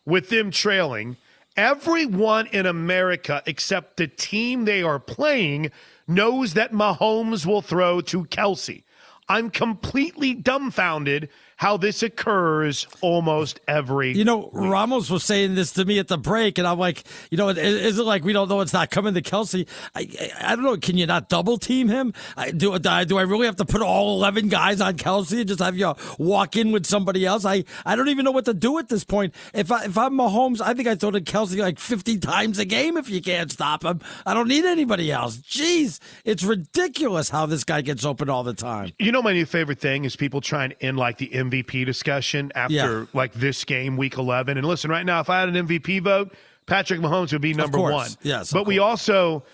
[0.06, 1.16] with them trailing,
[1.56, 5.72] everyone in America except the team they are playing
[6.06, 8.84] knows that Mahomes will throw to Kelce?
[9.28, 11.28] I'm completely dumbfounded
[11.62, 16.18] how this occurs almost every You know, Ramos was saying this to me at the
[16.18, 19.14] break, and I'm like, you know, is, it like we don't know it's not coming
[19.14, 19.68] to Kelce?
[19.94, 20.76] I, I, I don't know.
[20.76, 22.14] Can you not double team him?
[22.36, 25.38] I, do, do I do I really have to put all 11 guys on Kelce
[25.38, 27.44] and just have you walk in with somebody else?
[27.44, 29.32] I, I don't even know what to do at this point.
[29.54, 32.64] If I if I'm Mahomes, I think I throw to Kelce like 50 times a
[32.64, 34.00] game if you can't stop him.
[34.26, 35.36] I don't need anybody else.
[35.36, 38.90] Jeez, it's ridiculous how this guy gets open all the time.
[38.98, 42.50] You know, my new favorite thing is people trying to end like the MVP discussion
[42.54, 43.04] after Yeah.
[43.12, 44.56] like this game, week 11.
[44.56, 46.32] And listen, right now, if I had an MVP vote,
[46.66, 48.08] Patrick Mahomes would be number one.
[48.22, 49.44] Yes, But we also,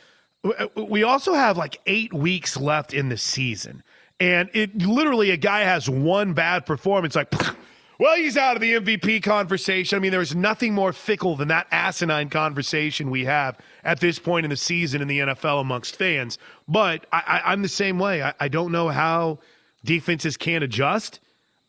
[0.76, 3.82] we also have like eight weeks left in the season.
[4.20, 7.32] And it literally, a guy has one bad performance, like,
[8.00, 9.96] well, he's out of the MVP conversation.
[9.96, 14.44] I mean, there's nothing more fickle than that asinine conversation we have at this point
[14.44, 16.36] in the season in the NFL amongst fans.
[16.66, 18.22] But I, I'm the same way.
[18.22, 19.38] I, I don't know how
[19.84, 21.20] defenses can't adjust.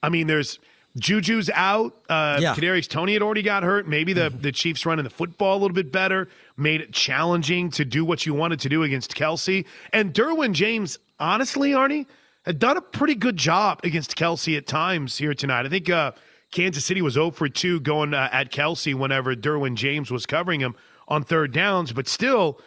[0.01, 0.59] I mean, there's
[0.97, 1.95] Juju's out.
[2.09, 2.55] Uh, Yeah.
[2.55, 3.87] Kadarius Toney had already got hurt.
[3.87, 7.85] Maybe the, the Chiefs running the football a little bit better made it challenging to
[7.85, 9.65] do what you wanted to do against Kelce.
[9.93, 12.05] And Derwin James, honestly, Arnie,
[12.45, 15.65] had done a pretty good job against Kelce at times here tonight.
[15.65, 16.13] I think uh,
[16.51, 20.59] Kansas City was 0 for 2 going uh, at Kelce whenever Derwin James was covering
[20.59, 20.75] him
[21.07, 21.91] on third downs.
[21.93, 22.59] But still,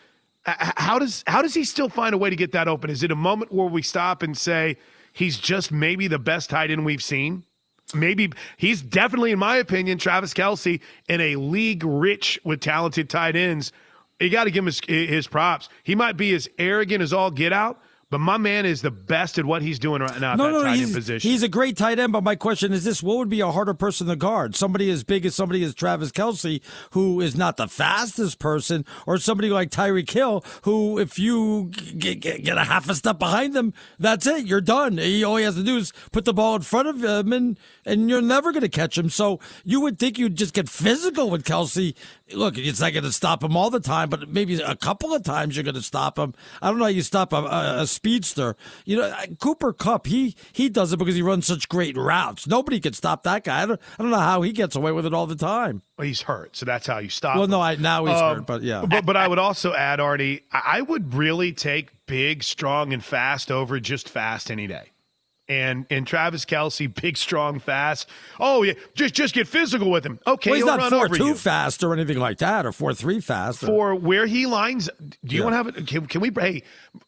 [0.47, 2.91] uh, how does how does he still find a way to get that open?
[2.91, 4.77] Is it a moment where we stop and say
[5.13, 7.45] he's just maybe the best tight end we've seen?
[7.95, 13.37] Maybe he's definitely, in my opinion, Travis Kelce in a league rich with talented tight
[13.37, 13.73] ends.
[14.21, 15.69] You got to give him his, his props.
[15.83, 17.81] He might be as arrogant as all get out,
[18.13, 20.53] but my man is the best at what he's doing right now at No, that
[20.53, 21.31] no, tight end he's, position.
[21.31, 22.13] he's a great tight end.
[22.13, 24.55] But my question is this: What would be a harder person to guard?
[24.55, 29.17] Somebody as big as somebody as Travis Kelce, who is not the fastest person, or
[29.17, 33.55] somebody like Tyreek Hill, who, if you get, get, get a half a step behind
[33.55, 34.45] them, that's it.
[34.45, 34.99] You're done.
[34.99, 37.59] He, all he has to do is put the ball in front of him, and
[37.87, 39.09] and you're never going to catch him.
[39.09, 41.95] So you would think you'd just get physical with Kelce.
[42.35, 45.23] Look, it's not going to stop him all the time, but maybe a couple of
[45.23, 46.35] times you're going to stop him.
[46.61, 48.57] I don't know how you stop a, a, a speedster.
[48.85, 52.47] You know, Cooper Kupp, he he does it because he runs such great routes.
[52.49, 53.63] Nobody can stop that guy.
[53.63, 55.83] I don't, I don't know how he gets away with it all the time.
[55.97, 57.37] Well, he's hurt, so that's how you stop.
[57.37, 57.51] Well, him.
[57.53, 58.85] no, I, now he's Um, hurt, but yeah.
[58.85, 63.05] But, but I would also add, Artie, I I would really take big, strong, and
[63.05, 64.91] fast over just fast any day.
[65.49, 68.09] And and Travis Kelce, big, strong, fast.
[68.39, 70.21] Oh yeah, just just get physical with him.
[70.27, 71.35] Okay, well, he's not four two you.
[71.35, 73.63] fast or anything like that, or four three fast.
[73.63, 74.89] or- for where he lines.
[75.25, 75.45] Do you Yeah.
[75.45, 75.87] want to have it?
[75.89, 76.31] Can, can we?
[76.39, 76.63] Hey,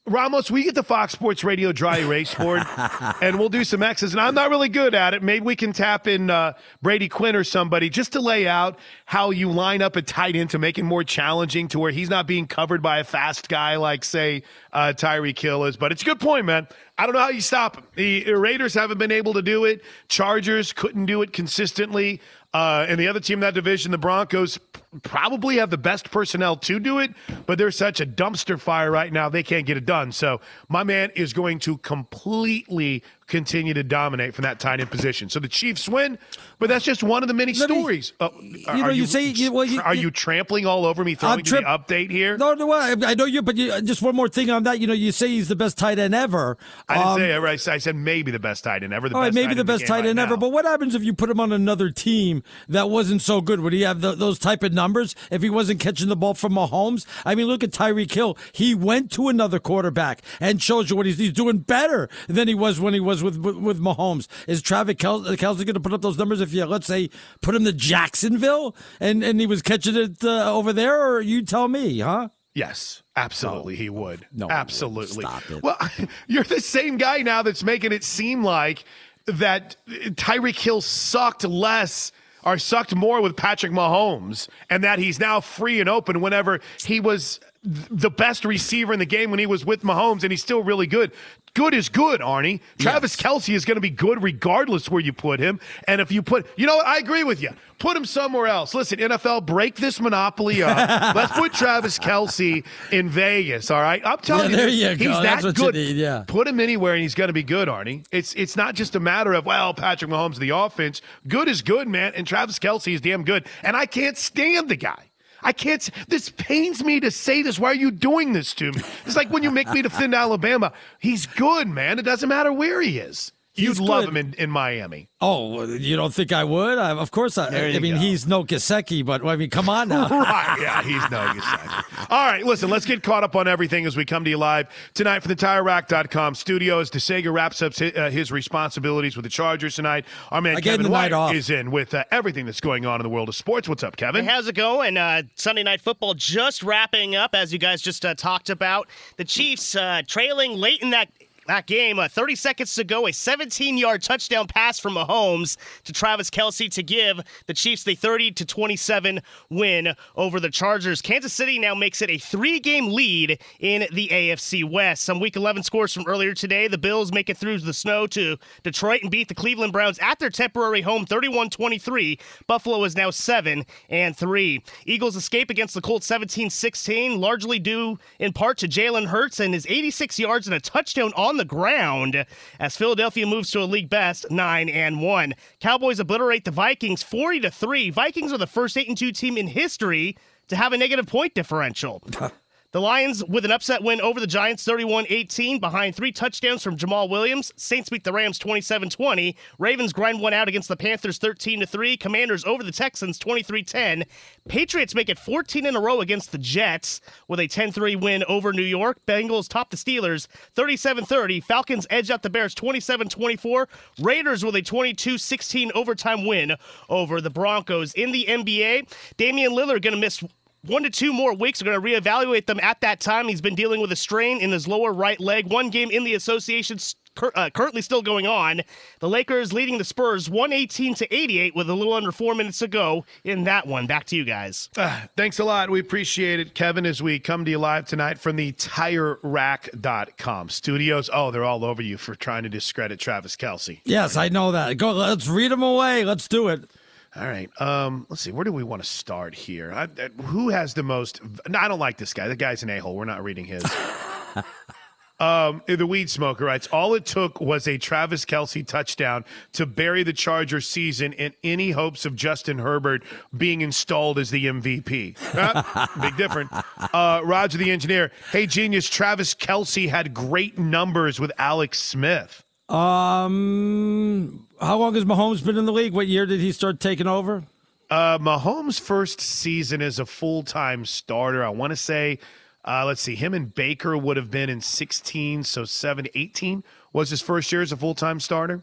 [0.06, 2.62] Ramos, we get the Fox Sports Radio dry erase board,
[3.22, 4.12] and we'll do some X's.
[4.12, 5.22] And I'm not really good at it.
[5.22, 9.30] Maybe we can tap in uh, Brady Quinn or somebody just to lay out how
[9.30, 12.26] you line up a tight end to make it more challenging, to where he's not
[12.26, 14.42] being covered by a fast guy like say
[14.74, 15.76] uh, Tyreek Hill is.
[15.76, 16.66] But it's a good point, man.
[16.98, 17.84] I don't know how you stop him.
[17.94, 19.82] The Raiders haven't been able to do it.
[20.08, 22.20] Chargers couldn't do it consistently.
[22.52, 24.60] Uh, and the other team in that division, the Broncos,
[25.02, 27.12] probably have the best personnel to do it,
[27.46, 30.12] but they're such a dumpster fire right now, they can't get it done.
[30.12, 35.28] So my man is going to completely continue to dominate from that tight end position.
[35.28, 36.18] So the Chiefs win,
[36.58, 38.12] but that's just one of the many stories.
[38.20, 41.38] Uh, you know, you say- you- well, you- are you trampling all over me, throwing
[41.38, 42.36] I'm trip- you the update here?
[42.36, 44.78] No, no, I, I know you, but you, just one more thing on that.
[44.80, 46.58] You know, you say he's the best tight end ever.
[46.88, 47.46] I didn't Um, say ever.
[47.48, 49.08] I said- I said maybe the best tight end ever.
[49.08, 50.30] The all right, maybe the best tight right end ever.
[50.34, 50.36] now.
[50.36, 53.60] But what happens if you put him on another team that wasn't so good?
[53.60, 56.52] Would he have the, those type of numbers if he wasn't catching the ball from
[56.54, 57.06] Mahomes?
[57.24, 58.36] I mean, look at Tyreek Hill.
[58.52, 62.54] He went to another quarterback and shows you what he's, he's doing better than he
[62.54, 64.26] was when he was with with, with Mahomes.
[64.46, 67.54] Is Travis Kel- Kelce going to put up those numbers if you let's say put
[67.54, 71.00] him to Jacksonville and and he was catching it uh, over there?
[71.06, 72.28] Or you tell me, huh?
[72.54, 74.26] Yes, absolutely, he would.
[74.32, 75.26] No, absolutely.
[75.60, 75.76] Well,
[76.28, 78.84] you're the same guy now that's making it seem like
[79.26, 82.12] that Tyreek Hill sucked less
[82.44, 87.00] or sucked more with Patrick Mahomes, and that he's now free and open whenever he
[87.00, 90.62] was the best receiver in the game when he was with Mahomes, and he's still
[90.62, 91.12] really good.
[91.54, 92.60] Good is good, Arnie.
[92.78, 95.60] Travis Kelce is going to be good regardless where you put him.
[95.86, 96.86] And if you put, you know what?
[96.86, 97.50] I agree with you.
[97.78, 98.74] Put him somewhere else.
[98.74, 100.76] Listen, NFL, break this monopoly up.
[101.14, 103.70] Let's put Travis Kelce in Vegas.
[103.70, 105.12] All right, I'm telling Yeah, you, you he's go.
[105.22, 105.74] that That's what you good.
[105.74, 106.24] need, yeah.
[106.26, 108.04] Put him anywhere, and he's going to be good, Arnie.
[108.10, 111.02] It's it's not just a matter of well, Patrick Mahomes, the offense.
[111.28, 113.46] Good is good, man, and Travis Kelce is damn good.
[113.62, 115.10] And I can't stand the guy.
[115.44, 115.88] I can't.
[116.08, 117.58] This pains me to say this.
[117.58, 118.80] Why are you doing this to me?
[119.06, 120.72] It's like when you make me defend Alabama.
[120.98, 121.98] He's good, man.
[121.98, 123.30] It doesn't matter where he is.
[123.56, 125.08] You'd He's love him in, in Miami.
[125.20, 126.76] Oh, you don't think I would?
[126.76, 128.00] I, of course, I, I mean, go.
[128.00, 130.08] he's no Gesicki, but I mean, come on now.
[130.08, 130.58] right.
[130.60, 132.06] Yeah, he's no Gesicki.
[132.10, 134.66] All right, listen, let's get caught up on everything as we come to you live
[134.92, 136.90] tonight from the TireRack.com studios.
[136.90, 140.04] DeSega wraps up his, uh, his responsibilities with the Chargers tonight.
[140.32, 141.32] Our man I gave him Kevin White off.
[141.32, 143.68] is in with uh, everything that's going on in the world of sports.
[143.68, 144.24] What's up, Kevin?
[144.24, 144.96] Hey, how's it going?
[144.96, 148.88] Uh, Sunday Night Football just wrapping up, as you guys just uh, talked about.
[149.16, 151.08] The Chiefs uh, trailing late in that.
[151.46, 155.92] That game, uh, 30 seconds to go, a 17 yard touchdown pass from Mahomes to
[155.92, 161.02] Travis Kelce to give the Chiefs the 30 to 27 win over the Chargers.
[161.02, 165.04] Kansas City now makes it a three game lead in the AFC West.
[165.04, 166.66] Some week 11 scores from earlier today.
[166.66, 170.18] The Bills make it through the snow to Detroit and beat the Cleveland Browns at
[170.18, 172.18] their temporary home 31 23.
[172.46, 174.62] Buffalo is now 7 and 3.
[174.86, 179.52] Eagles escape against the Colts 17 16, largely due in part to Jalen Hurts and
[179.52, 182.26] his 86 yards and a touchdown on the ground
[182.58, 185.34] as Philadelphia moves to a league best 9 and 1.
[185.60, 187.90] Cowboys obliterate the Vikings 40 to 3.
[187.90, 190.16] Vikings are the first 8 and 2 team in history
[190.48, 192.02] to have a negative point differential.
[192.74, 196.76] The Lions with an upset win over the Giants 31 18 behind three touchdowns from
[196.76, 197.52] Jamaal Williams.
[197.54, 199.36] Saints beat the Rams 27 20.
[199.60, 201.96] Ravens grind one out against the Panthers 13 3.
[201.96, 204.04] Commanders over the Texans 23 10.
[204.48, 208.24] Patriots make it 14 in a row against the Jets with a 10 3 win
[208.24, 208.98] over New York.
[209.06, 211.42] Bengals top the Steelers 37 30.
[211.42, 213.68] Falcons edge out the Bears 27 24.
[214.00, 216.56] Raiders with a 22 16 overtime win
[216.88, 217.94] over the Broncos.
[217.94, 220.24] In the NBA, Damian Lillard going to miss
[220.66, 221.62] one to two more weeks.
[221.62, 223.28] We're going to reevaluate them at that time.
[223.28, 225.46] He's been dealing with a strain in his lower right leg.
[225.50, 226.78] One game in the association
[227.14, 228.62] cur- uh, currently still going on.
[229.00, 232.68] The Lakers leading the Spurs 118 to 88 with a little under four minutes to
[232.68, 233.86] go in that one.
[233.86, 234.70] Back to you guys.
[234.76, 235.70] Uh, thanks a lot.
[235.70, 241.10] We appreciate it, Kevin, as we come to you live tonight from the TireRack.com studios.
[241.12, 243.80] Oh, they're all over you for trying to discredit Travis Kelce.
[243.84, 244.76] yes, I know that.
[244.76, 244.92] Go.
[244.92, 246.04] Let's read them away.
[246.04, 246.70] Let's do it.
[247.16, 247.48] All right.
[247.60, 248.32] Um, let's see.
[248.32, 249.72] Where do we want to start here?
[249.72, 251.20] I, uh, who has the most?
[251.48, 252.26] No, I don't like this guy.
[252.26, 252.96] The guy's an a hole.
[252.96, 253.64] We're not reading his.
[255.20, 260.02] um, the weed smoker writes All it took was a Travis Kelce touchdown to bury
[260.02, 263.04] the Chargers season in any hopes of Justin Herbert
[263.36, 265.16] being installed as the MVP.
[265.34, 266.50] Uh, big difference.
[266.92, 268.10] Uh, Roger the engineer.
[268.32, 268.88] Hey, genius.
[268.88, 272.44] Travis Kelce had great numbers with Alex Smith.
[272.68, 275.92] Um, how long has Mahomes been in the league?
[275.92, 277.44] What year did he start taking over?
[277.90, 282.18] Uh, Mahomes' first season as a full time starter, I want to say
[282.66, 286.64] Uh, let's see, him and Baker would have been in 16, so 7 18
[286.94, 288.62] was his first year as a full time starter.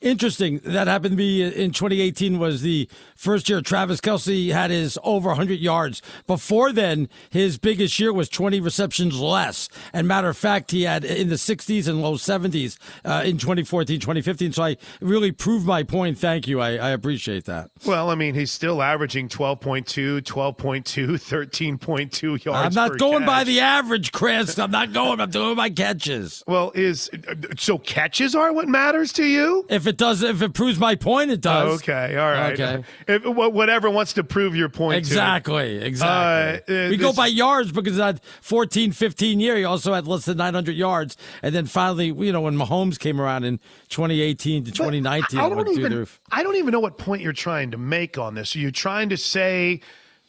[0.00, 0.60] Interesting.
[0.64, 5.28] That happened to be in 2018 was the first year Travis Kelce had his over
[5.28, 6.00] 100 yards.
[6.28, 9.68] Before then, his biggest year was 20 receptions less.
[9.92, 13.98] And matter of fact, he had in the 60s and low 70s uh, in 2014,
[13.98, 14.52] 2015.
[14.52, 16.16] So I really proved my point.
[16.16, 16.60] Thank you.
[16.60, 17.70] I, I appreciate that.
[17.84, 21.08] Well, I mean, he's still averaging 12.2, 12.2,
[21.78, 22.76] 13.2 yards.
[22.76, 23.26] I'm not going catch.
[23.26, 24.60] by the average, Chris.
[24.60, 25.20] I'm not going.
[25.20, 26.44] I'm doing my catches.
[26.46, 27.10] Well, is
[27.56, 29.66] so catches are what matters to you?
[29.68, 31.80] If it does, if it proves my point, it does.
[31.80, 32.58] Okay, all right.
[32.58, 32.84] Okay.
[33.06, 34.98] If, whatever wants to prove your point.
[34.98, 36.76] Exactly, exactly.
[36.76, 40.26] Uh, we this, go by yards because that 14, 15 year, he also had less
[40.26, 41.16] than 900 yards.
[41.42, 43.58] And then finally, you know, when Mahomes came around in
[43.88, 47.78] 2018 to 2019, I don't, even, I don't even know what point you're trying to
[47.78, 48.54] make on this.
[48.54, 49.80] Are you trying to say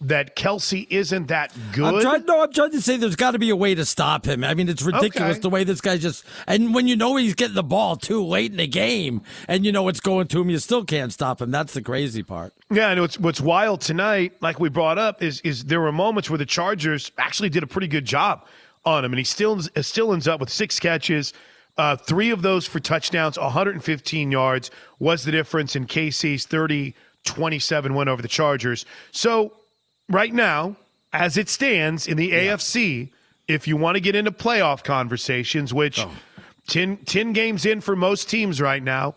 [0.01, 1.95] that Kelce isn't that good?
[1.95, 4.25] I'm trying, no, I'm trying to say there's got to be a way to stop
[4.25, 4.43] him.
[4.43, 5.39] I mean, it's ridiculous okay.
[5.41, 6.23] the way this guy just.
[6.47, 9.71] And when you know he's getting the ball too late in the game, and you
[9.71, 11.51] know what's going to him, you still can't stop him.
[11.51, 12.53] That's the crazy part.
[12.71, 16.29] Yeah, and what's what's wild tonight, like we brought up, is is there were moments
[16.29, 18.45] where the Chargers actually did a pretty good job
[18.85, 21.33] on him, and he still still ends up with six catches.
[21.77, 24.69] Uh, three of those for touchdowns, 115 yards
[24.99, 26.93] was the difference in KC's 30
[27.25, 28.85] 27 win over the Chargers.
[29.11, 29.53] So
[30.09, 30.75] right now,
[31.13, 32.55] as it stands in the yeah.
[32.55, 33.09] AFC,
[33.47, 36.11] if you want to get into playoff conversations, which oh.
[36.67, 39.15] 10, 10, games in for most teams right now,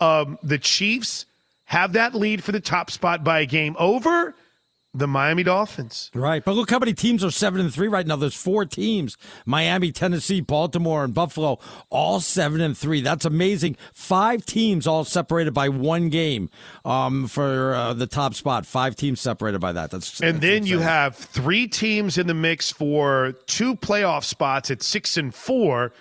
[0.00, 1.26] um, the Chiefs
[1.66, 4.34] have that lead for the top spot by a game over
[4.94, 6.10] the Miami Dolphins.
[6.14, 6.44] Right.
[6.44, 8.14] But look how many teams are 7 and 3 right now.
[8.14, 9.16] There's four teams.
[9.44, 11.58] Miami, Tennessee, Baltimore, and Buffalo
[11.90, 13.00] all 7 and 3.
[13.00, 13.76] That's amazing.
[13.92, 16.48] Five teams all separated by one game
[16.84, 18.66] um, for uh, the top spot.
[18.66, 19.90] Five teams separated by that.
[19.90, 20.70] That's And that's then insane.
[20.70, 25.92] you have three teams in the mix for two playoff spots at 6 and 4.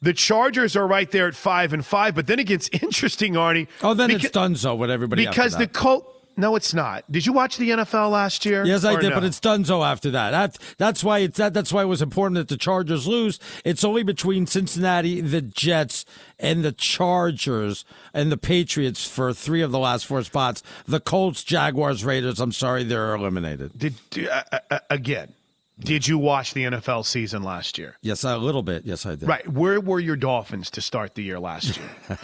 [0.00, 3.66] The Chargers are right there at 5 and 5, but then it gets interesting, Arnie.
[3.82, 7.04] Oh, then because, it's done so with everybody Because the Colts no, it's not.
[7.10, 8.64] Did you watch the NFL last year?
[8.64, 9.16] Yes, I did, no?
[9.16, 10.30] but it's done so after that.
[10.30, 10.58] that.
[10.78, 11.52] That's why it's that.
[11.52, 13.40] That's why it was important that the Chargers lose.
[13.64, 16.04] It's only between Cincinnati, the Jets,
[16.38, 17.84] and the Chargers
[18.14, 20.62] and the Patriots for three of the last four spots.
[20.86, 22.38] The Colts, Jaguars, Raiders.
[22.38, 23.76] I'm sorry, they're eliminated.
[23.76, 23.94] Did
[24.30, 25.34] uh, uh, again?
[25.80, 27.96] Did you watch the NFL season last year?
[28.02, 28.84] Yes, a little bit.
[28.84, 29.28] Yes, I did.
[29.28, 29.46] Right.
[29.46, 32.18] Where were your Dolphins to start the year last year?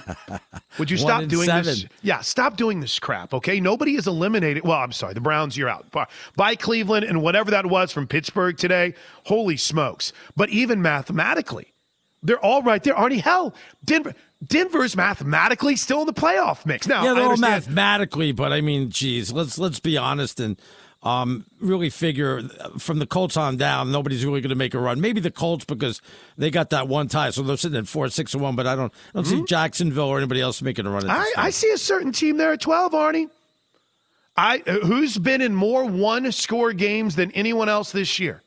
[0.78, 1.64] Would you stop doing seven.
[1.64, 1.86] this?
[2.02, 3.61] Yeah, stop doing this crap, okay?
[3.61, 4.64] Nobody is eliminated.
[4.64, 5.14] Well, I'm sorry.
[5.14, 5.86] The Browns, you're out.
[6.36, 8.94] By Cleveland and whatever that was from Pittsburgh today,
[9.24, 10.12] holy smokes.
[10.34, 11.72] But even mathematically,
[12.24, 12.94] they're all right there.
[12.94, 14.14] Arnie, hell, Denver.
[14.44, 16.86] Denver's mathematically still in the playoff mix.
[16.86, 20.61] Now, yeah, they're all mathematically, but I mean, geez, let's let's be honest and
[21.05, 22.42] um, really figure
[22.78, 25.00] from the Colts on down, nobody's really going to make a run.
[25.00, 26.00] Maybe the Colts because
[26.38, 28.57] they got that one tie, so they're sitting at four, six, and one.
[28.57, 29.40] But I don't, I don't mm-hmm.
[29.40, 31.09] see Jacksonville or anybody else making a run.
[31.09, 33.28] I, I, see a certain team there at twelve, Arnie.
[34.36, 38.42] I who's been in more one score games than anyone else this year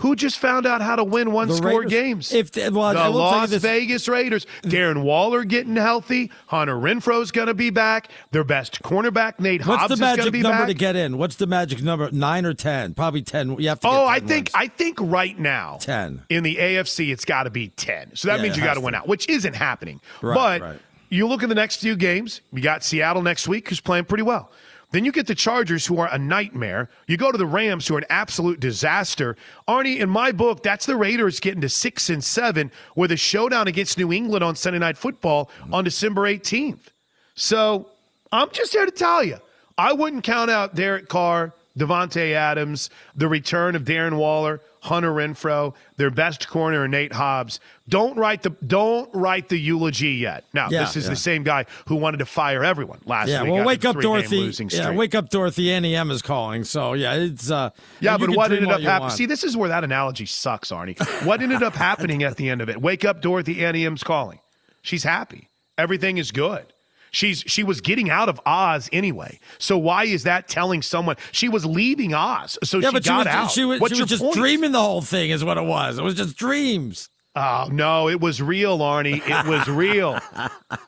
[0.00, 2.32] who just found out how to win one score games.
[2.32, 7.54] If the, well, the Las Vegas Raiders, Darren Waller getting healthy, Hunter Renfrow's going to
[7.54, 8.10] be back.
[8.30, 11.18] Their best cornerback Nate What's Hobbs the magic number to get in?
[11.18, 12.10] What's the magic number?
[12.12, 12.94] Nine or ten?
[12.94, 13.58] Probably ten.
[13.58, 13.88] You have to.
[13.88, 14.50] oh, I think wins.
[14.54, 18.14] I think right now ten in the AFC it's got to be ten.
[18.14, 20.00] So that yeah, means you got to win out, which isn't happening.
[20.22, 20.80] Right, but right.
[21.08, 22.40] you look at the next few games.
[22.52, 24.50] We got Seattle next week, who's playing pretty well.
[24.90, 26.88] Then you get the Chargers, who are a nightmare.
[27.06, 29.36] You go to the Rams, who are an absolute disaster.
[29.66, 33.68] Arnie, in my book, that's the Raiders getting to six and seven with a showdown
[33.68, 36.88] against New England on Sunday Night Football on December 18th.
[37.34, 37.86] So
[38.32, 39.36] I'm just here to tell you,
[39.76, 45.74] I wouldn't count out Derek Carr, Davante Adams, the return of Darren Waller, Hunter Renfrow,
[45.96, 47.60] their best corner, Nate Hobbs.
[47.88, 50.44] Don't write the don't write the eulogy yet.
[50.52, 51.10] Now, yeah, this is yeah.
[51.10, 53.52] the same guy who wanted to fire everyone last yeah, week.
[53.52, 54.52] well, wake up, Dorothy.
[54.70, 55.72] Yeah, wake up, Dorothy.
[55.72, 56.64] Auntie Em is calling.
[56.64, 57.70] So yeah, it's uh.
[58.00, 59.10] Yeah, but what ended up happening?
[59.10, 60.98] See, this is where that analogy sucks, Arnie.
[61.24, 62.80] What ended up happening at the end of it?
[62.80, 63.64] Wake up, Dorothy.
[63.64, 64.38] Auntie Em's calling.
[64.82, 65.48] She's happy.
[65.76, 66.66] Everything is good.
[67.10, 69.38] She's she was getting out of Oz anyway.
[69.58, 72.58] So why is that telling someone she was leaving Oz?
[72.64, 73.50] So yeah, she but got she was, out.
[73.50, 74.36] She was, What's she was just point?
[74.36, 75.98] dreaming the whole thing, is what it was.
[75.98, 77.08] It was just dreams.
[77.36, 79.22] Oh no, it was real, Arnie.
[79.24, 80.18] It was real.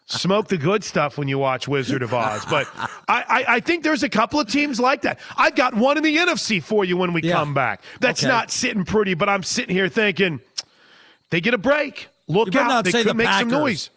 [0.07, 2.45] Smoke the good stuff when you watch Wizard of Oz.
[2.51, 5.21] But I, I, I, think there's a couple of teams like that.
[5.37, 7.35] I've got one in the NFC for you when we yeah.
[7.35, 7.83] come back.
[8.01, 8.33] That's okay.
[8.33, 10.41] not sitting pretty, but I'm sitting here thinking
[11.31, 12.09] they get a break.
[12.27, 12.85] Look out.
[12.85, 13.53] They could the make Packers.
[13.53, 13.91] some noise.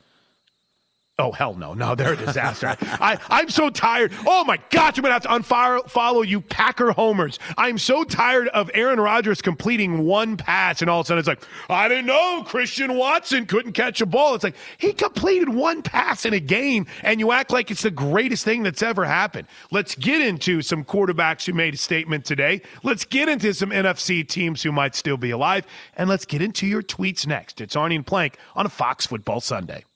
[1.19, 2.75] Oh hell no, no, they're a disaster.
[2.81, 4.13] I, I'm so tired.
[4.25, 7.37] Oh my gosh, I'm gonna have to unfollow you Packer homers.
[7.55, 11.27] I'm so tired of Aaron Rodgers completing one pass and all of a sudden it's
[11.27, 14.33] like, I didn't know Christian Watson couldn't catch a ball.
[14.33, 17.91] It's like he completed one pass in a game and you act like it's the
[17.91, 19.47] greatest thing that's ever happened.
[19.69, 22.63] Let's get into some quarterbacks who made a statement today.
[22.81, 25.67] Let's get into some NFC teams who might still be alive.
[25.95, 27.61] And let's get into your tweets next.
[27.61, 29.85] It's Arnie and Plank on a Fox Football Sunday.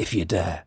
[0.00, 0.64] if you dare.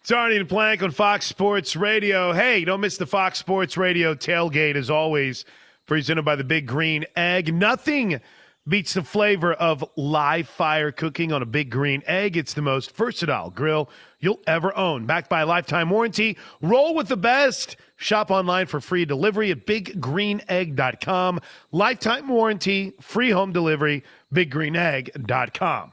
[0.00, 2.32] It's Arnie and Plank on Fox Sports Radio.
[2.32, 5.44] Hey, don't miss the Fox Sports Radio tailgate, as always,
[5.84, 7.52] presented by the Big Green Egg.
[7.52, 8.18] Nothing
[8.66, 12.38] beats the flavor of live fire cooking on a Big Green Egg.
[12.38, 13.90] It's the most versatile grill
[14.20, 15.06] you'll ever own.
[15.06, 17.76] Backed by a lifetime warranty, roll with the best.
[17.96, 21.40] Shop online for free delivery at biggreenegg.com.
[21.72, 24.04] Lifetime warranty, free home delivery,
[24.34, 25.92] biggreenegg.com.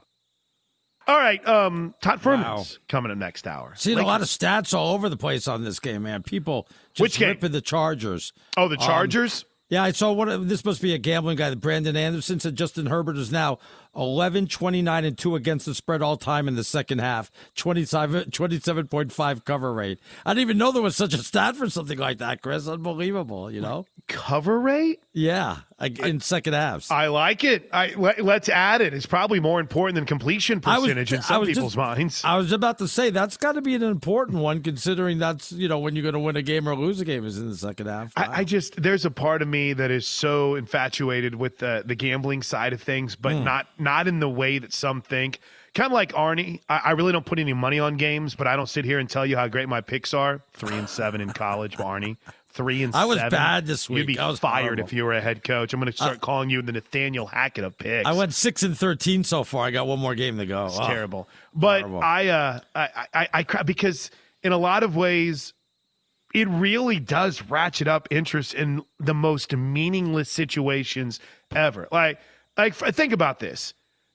[1.08, 3.74] All right, um, Todd Fuhrman's coming in next hour.
[3.76, 6.24] Seeing a lot of stats all over the place on this game, man.
[6.24, 7.28] People just Which game?
[7.28, 8.32] ripping the Chargers.
[8.56, 9.44] Oh, the Um, Chargers?
[9.68, 10.48] yeah, I saw one.
[10.48, 11.50] This must be a gambling guy.
[11.50, 13.58] That Brandon Anderson said Justin Herbert is now
[13.96, 17.30] 11, 29, and 2 against the spread all time in the second half.
[17.54, 19.98] 27, 27.5 cover rate.
[20.24, 22.68] I didn't even know there was such a stat for something like that, Chris.
[22.68, 23.86] Unbelievable, you know?
[24.08, 25.00] Cover rate?
[25.12, 26.90] Yeah, in second halves.
[26.92, 27.68] I like it.
[27.72, 28.94] I let, us add it.
[28.94, 32.22] It's probably more important than completion I was- percentage in some people's just- minds.
[32.24, 35.66] I was about to say that's got to be an important one, considering that's you
[35.68, 37.56] know when you're going to win a game or lose a game is in the
[37.56, 38.12] second half.
[38.16, 41.94] I, I just there's a part of me that is so infatuated with the the
[41.96, 43.44] gambling side of things, but Mm.
[43.44, 45.38] not not in the way that some think.
[45.74, 48.56] Kind of like Arnie, I, I really don't put any money on games, but I
[48.56, 50.40] don't sit here and tell you how great my picks are.
[50.54, 52.16] Three and seven in college, Arnie.
[52.48, 53.30] Three and I was seven.
[53.30, 54.06] bad this You'd week.
[54.06, 54.84] be I was fired horrible.
[54.84, 55.74] if you were a head coach.
[55.74, 58.08] I'm going to start calling you the Nathaniel Hackett of picks.
[58.08, 59.66] I went six and thirteen so far.
[59.66, 60.64] I got one more game to go.
[60.66, 60.86] It's Oh.
[60.86, 61.28] terrible.
[61.54, 62.00] But Horrible.
[62.02, 64.10] I, uh, I, I, I, cry because
[64.42, 65.52] in a lot of ways,
[66.32, 71.20] it really does ratchet up interest in the most meaningless situations
[71.54, 71.88] ever.
[71.92, 72.18] Like,
[72.56, 73.74] like think about this: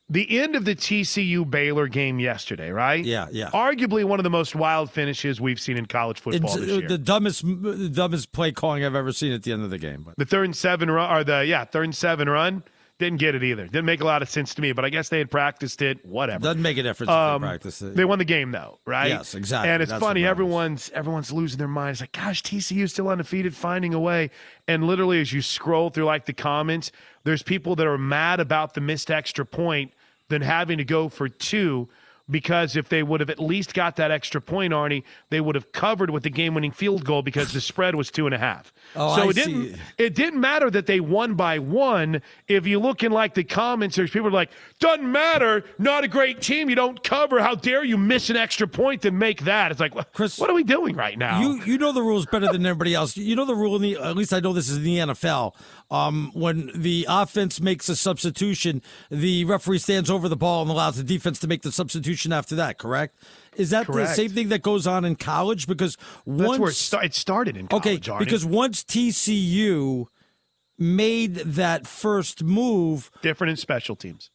[0.09, 3.03] the end of the TCU Baylor game yesterday, right?
[3.03, 3.49] Yeah, yeah.
[3.51, 6.79] Arguably one of the most wild finishes we've seen in college football It's, this uh,
[6.79, 6.87] year.
[6.87, 10.03] the dumbest, the dumbest play calling I've ever seen at the end of the game.
[10.03, 12.63] But The third and seven run, or the yeah third and seven run.
[13.01, 13.65] Didn't get it either.
[13.65, 16.05] Didn't make a lot of sense to me, but I guess they had practiced it.
[16.05, 16.43] Whatever.
[16.43, 17.95] Doesn't make a difference Um, if they practice it.
[17.95, 19.07] They won the game though, right?
[19.07, 19.71] Yes, exactly.
[19.71, 20.23] And it's That's funny.
[20.23, 21.99] Everyone's everyone's losing their minds.
[21.99, 24.29] Like, gosh, TCU's still undefeated, finding a way.
[24.67, 26.91] And literally, as you scroll through like the comments,
[27.23, 29.93] there's people that are mad about the missed extra point
[30.29, 31.89] than having to go for two.
[32.29, 35.71] Because if they would have at least got that extra point, Arnie, they would have
[35.71, 38.73] covered with the game-winning field goal because the spread was two and a half.
[38.95, 39.75] Oh, so I it didn't.
[39.75, 39.81] see.
[39.97, 42.21] It didn't matter that they won by one.
[42.47, 45.63] If you look in like the comments, there's people like, doesn't matter.
[45.77, 46.69] Not a great team.
[46.69, 47.41] You don't cover.
[47.41, 49.71] How dare you miss an extra point to make that?
[49.71, 51.41] It's like, Chris, what are we doing right now?
[51.41, 53.17] You you know the rules better than everybody else.
[53.17, 55.53] You know the rule in the at least I know this is in the NFL.
[55.91, 60.95] Um, when the offense makes a substitution, the referee stands over the ball and allows
[60.95, 62.77] the defense to make the substitution after that.
[62.77, 63.13] Correct?
[63.57, 64.09] Is that Correct.
[64.09, 65.67] the same thing that goes on in college?
[65.67, 68.07] Because That's once where it, sta- it started in college.
[68.09, 70.05] okay, because once TCU
[70.79, 74.31] made that first move, different in special teams.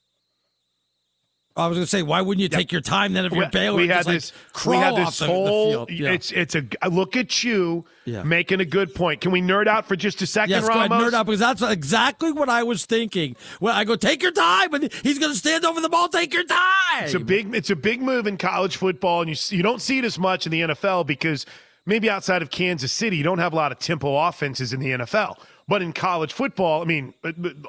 [1.56, 3.78] I was going to say, why wouldn't you take your time then if you're Baylor?
[3.78, 5.90] we had just, like, crawl we had off this the- the field?
[5.90, 6.10] Yeah.
[6.12, 8.22] It's it's a look at you Yeah.
[8.24, 9.20] making a good point.
[9.22, 11.62] Can we nerd out for just a second, Yes, go ahead, nerd out because that's
[11.62, 13.36] exactly what I was thinking.
[13.60, 16.08] Well, I go, take your time, and he's going to stand over the ball.
[16.08, 17.04] Take your time.
[17.04, 19.98] It's a big it's a big move in college football, and you you don't see
[19.98, 21.46] it as much in the NFL because
[21.86, 24.90] maybe outside of Kansas City, you don't have a lot of tempo offenses in the
[24.92, 25.36] NFL.
[25.68, 27.12] But in college football, I mean,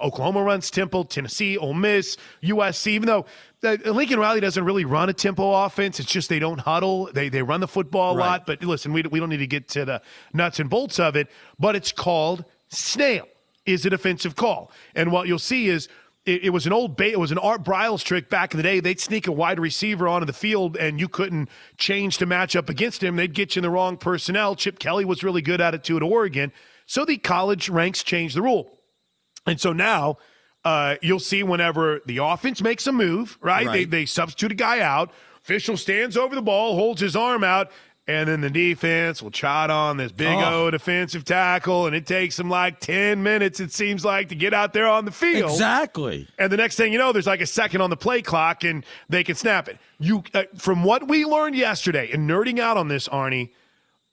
[0.01, 2.87] Oklahoma runs Temple, Tennessee, Ole Miss, USC.
[2.91, 3.25] Even though
[3.63, 7.09] uh, Lincoln Riley doesn't really run a tempo offense, it's just they don't huddle.
[7.11, 8.25] They they run the football a Right.
[8.27, 8.45] lot.
[8.45, 11.27] But listen, we we don't need to get to the nuts and bolts of it.
[11.57, 13.25] But it's called snail.
[13.65, 15.89] Is a defensive call, and what you'll see is
[16.25, 17.11] it, it was an old bait.
[17.11, 18.79] It was an Art Briles trick back in the day.
[18.79, 22.69] They'd sneak a wide receiver onto the field, and you couldn't change to match up
[22.69, 23.17] against him.
[23.17, 24.55] They'd get you in the wrong personnel.
[24.55, 26.53] Chip Kelly was really good at it too at Oregon.
[26.87, 28.71] So the college ranks changed the rule,
[29.45, 30.17] and so now
[30.65, 33.65] uh, you'll see whenever the offense makes a move, right?
[33.65, 33.89] They Right.
[33.91, 35.11] they substitute a guy out.
[35.43, 37.71] Official stands over the ball, holds his arm out.
[38.09, 40.67] And then the defense will trot on this big Oh.
[40.67, 44.53] O defensive tackle, and it takes them like 10 minutes, it seems like, to get
[44.53, 45.51] out there on the field.
[45.51, 46.25] Exactly.
[46.39, 48.85] And the next thing you know, there's like a second on the play clock, and
[49.09, 49.77] they can snap it.
[49.99, 53.49] You, uh, from what we learned yesterday, and nerding out on this, Arnie,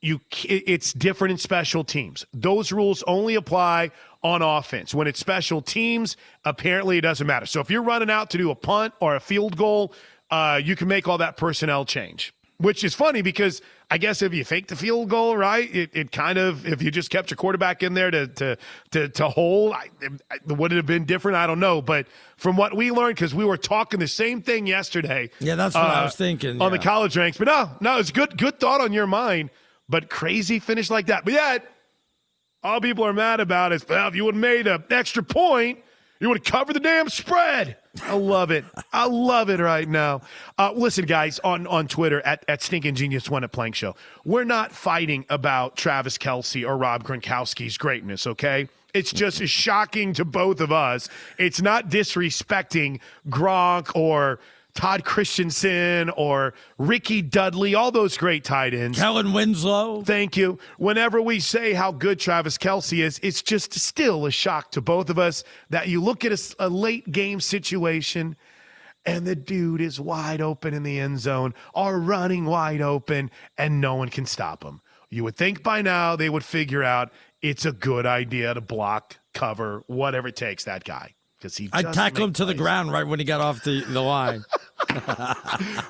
[0.01, 2.25] you it's different in special teams.
[2.33, 3.91] Those rules only apply
[4.23, 4.93] on offense.
[4.93, 7.45] When it's special teams, apparently it doesn't matter.
[7.45, 9.93] So if you're running out to do a punt or a field goal,
[10.31, 12.33] uh, you can make all that personnel change.
[12.57, 16.11] Which is funny because I guess if you fake the field goal, right, it, it
[16.13, 18.57] kind of if you just kept your quarterback in there to to
[18.91, 21.35] to, to hold, I, it, would it have been different?
[21.35, 21.81] I don't know.
[21.81, 25.31] But from what we learned, because we were talking the same thing yesterday.
[25.39, 27.37] Yeah, that's what I was thinking, on the college ranks.
[27.37, 29.49] But no, no, it's good good thought on your mind.
[29.87, 31.25] But crazy finish like that.
[31.25, 31.65] But yet,
[32.63, 35.79] all people are mad about is, well, if you would have made an extra point,
[36.19, 37.77] you would have covered the damn spread.
[38.03, 38.65] I love it.
[38.91, 40.21] I love it right now.
[40.57, 44.45] Uh, listen, guys, on, on Twitter at, at Stinking Genius One at Plank Show, we're
[44.45, 48.67] not fighting about Travis Kelce or Rob Gronkowski's greatness, okay?
[48.93, 51.09] It's just shocking to both of us.
[51.37, 54.39] It's not disrespecting Gronk or
[54.75, 58.99] Todd Christensen or Ricky Dudley, all those great tight ends.
[58.99, 60.03] Kellen Winslow.
[60.03, 60.59] Thank you.
[60.77, 65.09] Whenever we say how good Travis Kelce is, it's just still a shock to both
[65.09, 68.35] of us that you look at a late game situation
[69.05, 73.79] and the dude is wide open in the end zone or running wide open and
[73.79, 74.81] no one can stop him.
[75.09, 79.17] You would think by now they would figure out it's a good idea to block,
[79.33, 81.13] cover, whatever it takes that guy.
[81.45, 83.63] Because he I just tackle him makes to the ground right when he got off
[83.63, 84.43] the, the line.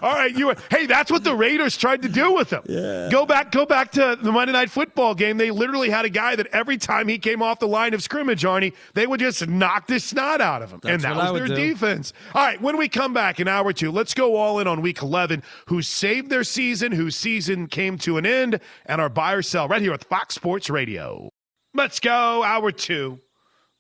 [0.02, 2.62] All right, you were, hey, that's what the Raiders tried to do with him.
[2.66, 3.08] Yeah.
[3.10, 5.38] Go back, go back to the Monday Night Football game.
[5.38, 8.44] They literally had a guy that every time he came off the line of scrimmage,
[8.44, 11.56] Arnie, they would just knock the snot out of him, and that was their do.
[11.56, 12.12] defense.
[12.34, 15.02] All right, when we come back in hour two, let's go all in on Week
[15.02, 15.42] 11.
[15.68, 16.92] Who saved their season?
[16.92, 18.60] Whose season came to an end?
[18.88, 21.30] And our buy or sell right here with Fox Sports Radio.
[21.74, 23.22] Let's go, hour two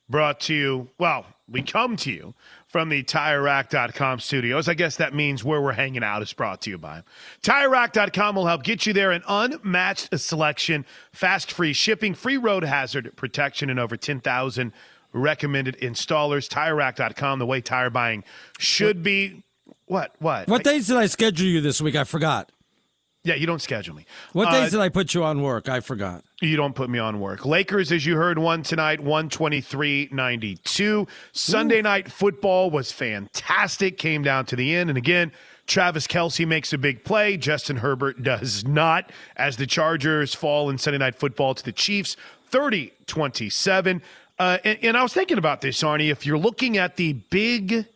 [0.10, 2.34] brought to you, well, we come to you
[2.68, 4.68] from the TireRack.com studios.
[4.68, 7.04] I guess that means where we're hanging out is brought to you by.
[7.44, 13.16] TireRack.com will help get you there an unmatched selection, fast free shipping, free road hazard
[13.16, 14.74] protection, and over 10,000
[15.14, 16.50] recommended installers.
[16.50, 18.24] TireRack.com, the way tire buying
[18.58, 19.44] should be.
[19.86, 20.16] What?
[20.20, 20.48] What?
[20.48, 21.96] What days did I schedule you this week?
[21.96, 22.52] I forgot.
[23.26, 24.06] Yeah, you don't schedule me.
[24.34, 25.68] What Uh, days did I put you on work?
[25.68, 26.24] I forgot.
[26.42, 27.44] You don't put me on work.
[27.44, 31.08] Lakers, as you heard, won tonight, 123 92.
[31.32, 34.90] Sunday night football was fantastic, came down to the end.
[34.92, 35.32] And again,
[35.66, 37.36] Travis Kelce makes a big play.
[37.36, 42.16] Justin Herbert does not, as the Chargers fall in Sunday night football to the Chiefs
[42.52, 44.04] 30 27.
[44.38, 46.12] Uh, and, and I was thinking about this, Arnie.
[46.12, 47.88] If you're looking at the big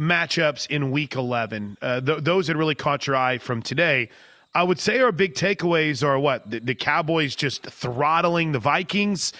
[0.00, 4.08] matchups in Week 11, uh, th- those that really caught your eye from today,
[4.54, 9.32] I would say our big takeaways are what the, the Cowboys just throttling the Vikings.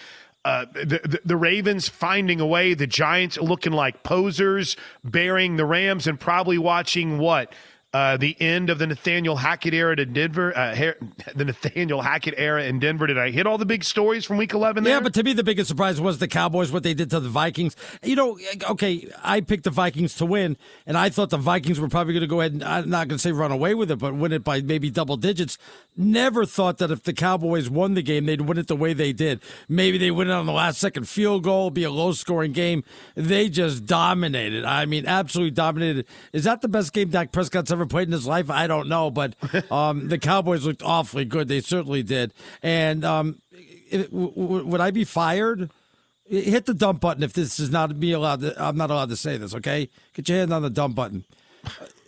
[0.44, 5.64] Uh, the, the, the Ravens finding a way, the Giants looking like posers, bearing the
[5.64, 7.52] Rams, and probably watching what
[7.94, 10.74] uh, the end of the Nathaniel Hackett era to Denver, uh,
[11.34, 13.06] the Nathaniel Hackett era in Denver.
[13.06, 14.84] Did I hit all the big stories from Week 11?
[14.84, 14.92] There?
[14.92, 17.30] Yeah, but to me, the biggest surprise was the Cowboys, what they did to the
[17.30, 17.76] Vikings.
[18.02, 18.38] You know,
[18.70, 22.20] okay, I picked the Vikings to win, and I thought the Vikings were probably going
[22.20, 24.32] to go ahead and I'm not going to say run away with it, but win
[24.32, 25.56] it by maybe double digits.
[25.96, 29.14] Never thought that if the Cowboys won the game, they'd win it the way they
[29.14, 29.40] did.
[29.68, 32.84] Maybe they win it on the last second field goal, be a low scoring game.
[33.14, 34.64] They just dominated.
[34.64, 36.06] I mean, absolutely dominated.
[36.32, 38.50] Is that the best game Dak Prescott's ever played in his life?
[38.50, 39.34] I don't know, but
[39.72, 41.48] um, the Cowboys looked awfully good.
[41.48, 42.32] They certainly did.
[42.62, 43.40] And um,
[43.90, 45.70] it, w- w- would I be fired?
[46.28, 48.40] Hit the dump button if this is not me allowed.
[48.40, 49.54] To, I'm not allowed to say this.
[49.54, 51.24] Okay, get your hand on the dump button.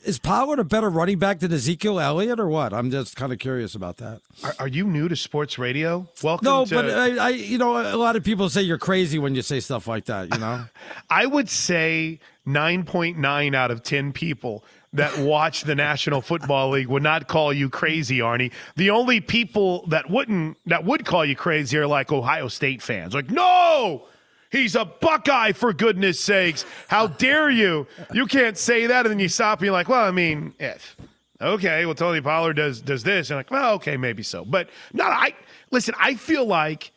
[0.03, 2.73] Is Pollard a better running back than Ezekiel Elliott, or what?
[2.73, 4.23] I'm just kind of curious about that.
[4.43, 6.09] Are, are you new to sports radio?
[6.23, 6.45] Welcome.
[6.45, 9.35] No, to, but I, I, you know, a lot of people say you're crazy when
[9.35, 10.33] you say stuff like that.
[10.33, 10.65] You know,
[11.11, 17.03] I would say 9.9 out of 10 people that watch the National Football League would
[17.03, 18.53] not call you crazy, Arnie.
[18.77, 23.15] The only people that wouldn't that would call you crazy are like Ohio State fans.
[23.15, 24.07] Like, no,
[24.51, 26.65] he's a Buckeye for goodness sakes.
[26.89, 27.87] How dare you?
[28.13, 30.97] You can't say that, and then you stop and you're like, well, I mean, if
[31.41, 35.05] okay, well, Tony Pollard does does this, and like, well, okay, maybe so, but no,
[35.05, 35.35] I
[35.71, 35.95] listen.
[36.01, 36.91] I feel like.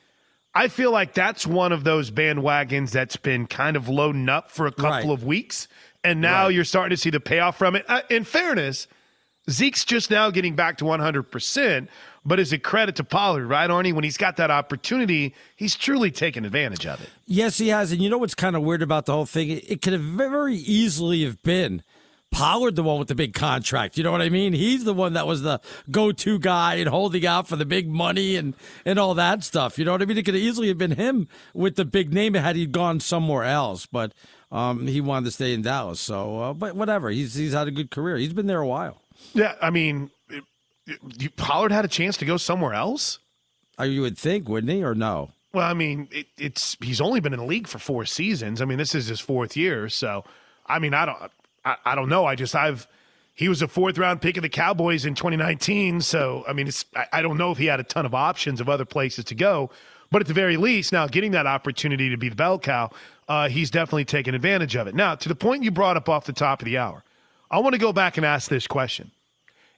[0.56, 4.68] I feel like that's one of those bandwagons that's been kind of loading up for
[4.68, 5.10] a couple Right.
[5.10, 5.68] of weeks,
[6.04, 7.86] and now you're starting to see the payoff from it.
[7.88, 8.88] Uh, in fairness,
[9.50, 11.88] Zeke's just now getting back to 100%,
[12.26, 13.94] but as a credit to Pollard, right, Arnie?
[13.94, 17.10] When he's got that opportunity, he's truly taken advantage of it.
[17.26, 17.92] Yes, he has.
[17.92, 19.50] And you know what's kind of weird about the whole thing?
[19.50, 21.84] It, it could have very easily have been
[22.34, 23.98] Pollard, the one with the big contract.
[23.98, 24.54] You know what I mean?
[24.54, 28.36] He's the one that was the go-to guy and holding out for the big money
[28.36, 29.78] and and all that stuff.
[29.78, 30.18] You know what I mean?
[30.18, 33.44] It could have easily have been him with the big name had he gone somewhere
[33.44, 34.14] else, but
[34.54, 36.00] um, he wanted to stay in Dallas.
[36.00, 37.10] So, uh, but whatever.
[37.10, 38.16] He's he's had a good career.
[38.16, 39.02] He's been there a while.
[39.34, 40.44] Yeah, I mean, it-
[41.20, 43.20] it- Pollard had a chance to go somewhere else.
[43.80, 45.32] Uh, You would think, wouldn't he, or no?
[45.54, 48.62] Well, I mean, it, it's he's only been in the league for four seasons.
[48.62, 50.24] I mean, this is his fourth year, so
[50.66, 51.18] I mean, I don't,
[51.66, 52.26] I, I don't know.
[52.26, 52.88] I just I've
[53.36, 56.86] he was a fourth round pick of the Cowboys in 2019, so I mean, it's
[56.96, 59.36] I, I don't know if he had a ton of options of other places to
[59.36, 59.70] go,
[60.14, 62.92] but at the very least, now getting that opportunity to be the bell cow,
[63.28, 64.94] uh, he's definitely taken advantage of it.
[64.94, 67.04] Now, to the point you brought up off the top of the hour,
[67.50, 69.10] I want to go back and ask this question.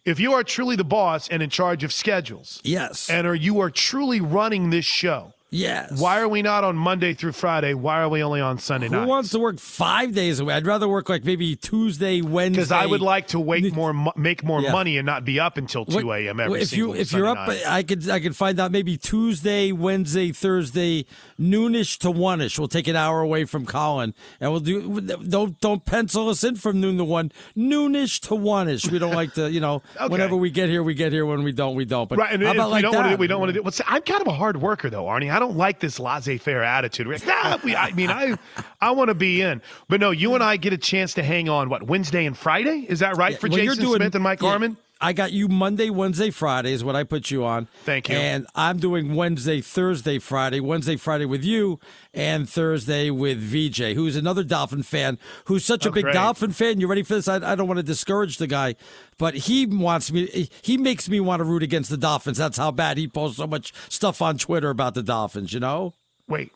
[0.03, 3.61] If you are truly the boss and in charge of schedules, yes, and are you
[3.61, 7.73] are truly running this show, yes, why are we not on Monday through Friday?
[7.73, 9.03] Why are we only on Sunday night?
[9.03, 10.53] Who wants to work five days away?
[10.53, 12.61] I'd rather work like maybe Tuesday, Wednesday.
[12.61, 14.71] Because I would like to wait more, make more Yeah.
[14.71, 16.39] money, and not be up until two a.m.
[16.39, 17.63] every if you single if you're up, night.
[17.67, 21.05] I could I could find out maybe Tuesday, Wednesday, Thursday,
[21.39, 22.57] noonish to one ish.
[22.59, 25.01] We'll take an hour away from Colin, and we'll do.
[25.01, 27.31] Don't don't pencil us in from noon to one.
[27.57, 28.89] Noonish to one ish.
[28.89, 29.81] We don't like to, you know.
[30.05, 30.11] Okay.
[30.11, 31.25] Whenever we get here, we get here.
[31.25, 32.07] When we don't, we don't.
[32.09, 32.97] But right, and how about we like don't that?
[32.99, 33.83] want to do, we don't want to do.
[33.87, 35.31] I'm kind of a hard worker, though, Arnie.
[35.31, 37.07] I don't like this laissez-faire attitude.
[37.07, 38.37] Like, nah, we, I mean, I,
[38.81, 41.49] I want to be in, but no, you and I get a chance to hang
[41.49, 41.69] on.
[41.69, 42.85] What Wednesday and Friday?
[42.87, 44.77] Is that right Yeah, for well, Jason doing- Smith and Mike yeah, Harmon?
[45.01, 47.67] I got you Monday, Wednesday, Friday is what I put you on.
[47.83, 48.15] Thank you.
[48.15, 50.61] And I'm doing Wednesday, Thursday, Friday.
[50.61, 51.79] Wednesday, Friday with you,
[52.13, 56.13] and Thursday with VJ, who's another Dolphin fan, who's such a Oh, big great.
[56.13, 56.79] Dolphin fan.
[56.79, 57.27] You ready for this?
[57.27, 58.75] I, I don't want to discourage the guy,
[59.17, 60.49] but he wants me.
[60.61, 62.37] He makes me want to root against the Dolphins.
[62.37, 65.51] That's how bad he posts so much stuff on Twitter about the Dolphins.
[65.51, 65.93] You know.
[66.27, 66.51] Wait,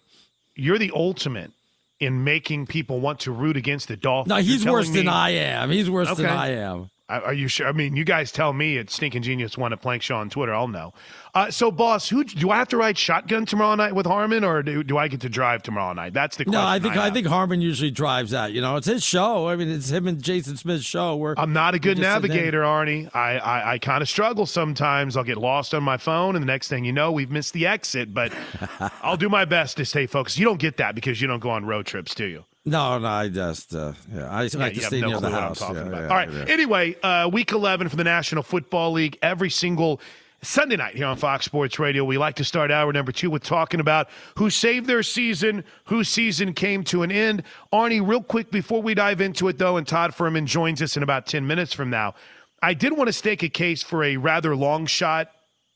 [0.56, 1.52] you're the ultimate
[2.00, 4.30] in making people want to root against the Dolphins.
[4.30, 5.70] No, he's worse telling than I am.
[5.72, 6.90] He's worse than I am.
[7.10, 7.68] Are are you sure?
[7.68, 10.53] I mean, you guys tell me It's Stinking Genius One at Plank Show on Twitter.
[10.53, 10.93] I'll know.
[11.34, 14.64] Uh, so, boss, who do I have to ride shotgun tomorrow night with Harmon, or
[14.64, 16.14] do, do I get to drive tomorrow night?
[16.14, 16.60] That's the question.
[16.60, 17.14] No, I think I, have.
[17.14, 18.51] think Harmon usually drives that.
[18.51, 19.47] You know, it's his show.
[19.47, 21.16] I mean, it's him and Jason Smith's show.
[21.16, 22.30] Where I'm not a good we just sit there.
[22.30, 23.16] navigator, Arnie.
[23.16, 25.18] I, I, I kind of struggle sometimes.
[25.18, 27.68] I'll get lost on my phone, and the next thing you know, we've missed the
[27.68, 28.14] exit.
[28.14, 28.34] But
[29.01, 30.38] I'll do my best to stay focused.
[30.39, 32.45] You don't get that because you don't go on road trips, do you?
[32.66, 35.62] No, no, I just uh, yeah, I Yeah, like to stay no near the house.
[35.62, 36.32] Yeah, yeah, All right.
[36.32, 36.45] yeah.
[36.47, 39.18] Anyway, uh, week 11 for the National Football League.
[39.22, 40.01] Every single
[40.41, 43.43] Sunday night here on Fox Sports Radio, we like to start hour number two with
[43.43, 47.43] talking about who saved their season, whose season came to an end.
[47.74, 51.03] Arnie, real quick before we dive into it, though, and Todd Fuhrman joins us in
[51.03, 52.14] about 10 minutes from now,
[52.62, 55.32] I did want to stake a case for a rather long shot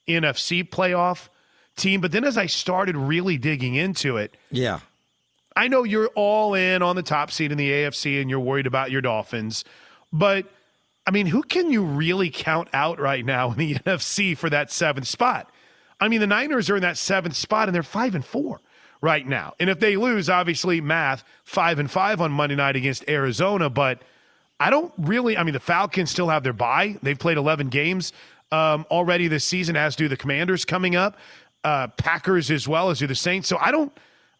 [0.07, 1.29] NFC playoff
[1.77, 4.79] team, but then as I started really digging into it, Yeah.
[5.55, 8.67] I know you're all in on the top seed in the AFC and you're worried
[8.67, 9.63] about your Dolphins,
[10.11, 10.45] but
[11.05, 14.71] I mean, who can you really count out right now in the NFC for that
[14.71, 15.49] seventh spot?
[15.99, 18.61] I mean, the Niners are in that seventh spot and they're five and four
[19.01, 19.53] right now.
[19.59, 24.01] And if they lose, obviously, math five and five on Monday night against Arizona, but
[24.59, 25.37] I don't really.
[25.37, 26.97] I mean, the Falcons still have their bye.
[27.01, 28.13] They've played 11 games
[28.51, 31.17] um, already this season, as do the Commanders coming up,
[31.63, 33.49] uh, Packers as well as do the Saints.
[33.49, 33.91] So I don't,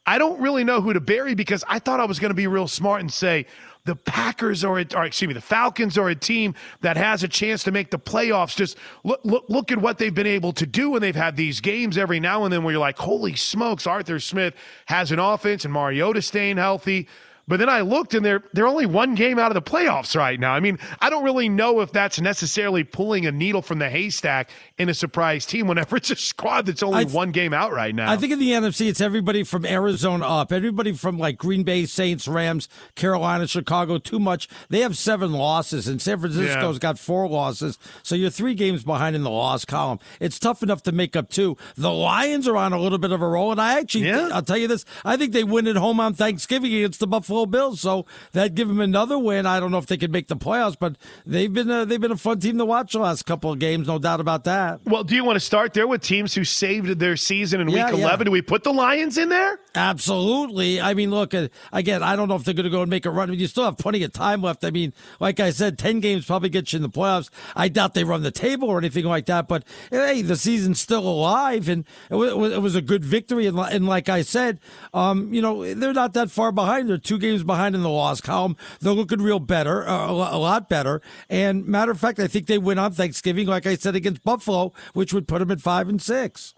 [0.06, 2.48] I don't really know who to bury because I thought I was going to be
[2.48, 3.46] real smart and say
[3.86, 7.64] the Packers are, or excuse me, the Falcons are a team that has a chance
[7.64, 8.56] to make the playoffs.
[8.56, 11.60] Just look, look, look at what they've been able to do, and they've had these
[11.60, 14.54] games every now and then where you're like, holy smokes, Arthur Smith
[14.86, 17.08] has an offense, and Mariota staying healthy.
[17.48, 20.40] But then I looked and they're they're only one game out of the playoffs right
[20.40, 20.54] now.
[20.54, 24.50] I mean, I don't really know if that's necessarily pulling a needle from the haystack
[24.78, 27.94] in a surprise team whenever it's a squad that's only th- one game out right
[27.94, 28.10] now.
[28.10, 30.54] I think in the NFC it's everybody from Arizona up.
[30.54, 34.48] Everybody from like Green Bay, Saints, Rams, Carolina, Chicago, too much.
[34.70, 36.80] They have seven losses and San Francisco's yeah.
[36.80, 37.78] got four losses.
[38.04, 40.00] So you're three games behind in the loss column.
[40.22, 41.58] It's tough enough to make up two.
[41.76, 44.30] The Lions are on a little bit of a roll, and I actually yeah.
[44.32, 47.33] I'll tell you this, I think they win at home on Thanksgiving against the Buffalo
[47.34, 47.82] Buffalo Bills.
[47.82, 49.46] So that give them another win.
[49.46, 52.12] I don't know if they can make the playoffs, but they've been a, they've been
[52.12, 54.82] a fun team to watch the last couple of games, no doubt about that.
[54.86, 57.86] Well, do you want to start there with teams who saved their season in yeah,
[57.86, 58.20] Week 11?
[58.20, 58.24] Yeah.
[58.26, 59.60] Do we put the Lions in there?
[59.76, 60.80] Absolutely.
[60.80, 62.04] I mean, look uh, again.
[62.04, 63.30] I don't know if they're going to go and make a run.
[63.30, 64.64] I mean, you still have plenty of time left.
[64.64, 67.32] I mean, like I said, ten games probably get you in the playoffs.
[67.56, 69.48] I doubt they run the table or anything like that.
[69.48, 73.48] But hey, the season's still alive, and it was, a good victory.
[73.48, 74.60] And, and like I said,
[74.94, 76.90] um, you know, they're not that far behind.
[76.90, 78.56] They're two games behind in the loss column.
[78.80, 81.02] They're looking real better, uh, a lot better.
[81.30, 84.74] And matter of fact, I think they win on Thanksgiving, like I said, against Buffalo,
[84.94, 86.54] which would put them at five and six.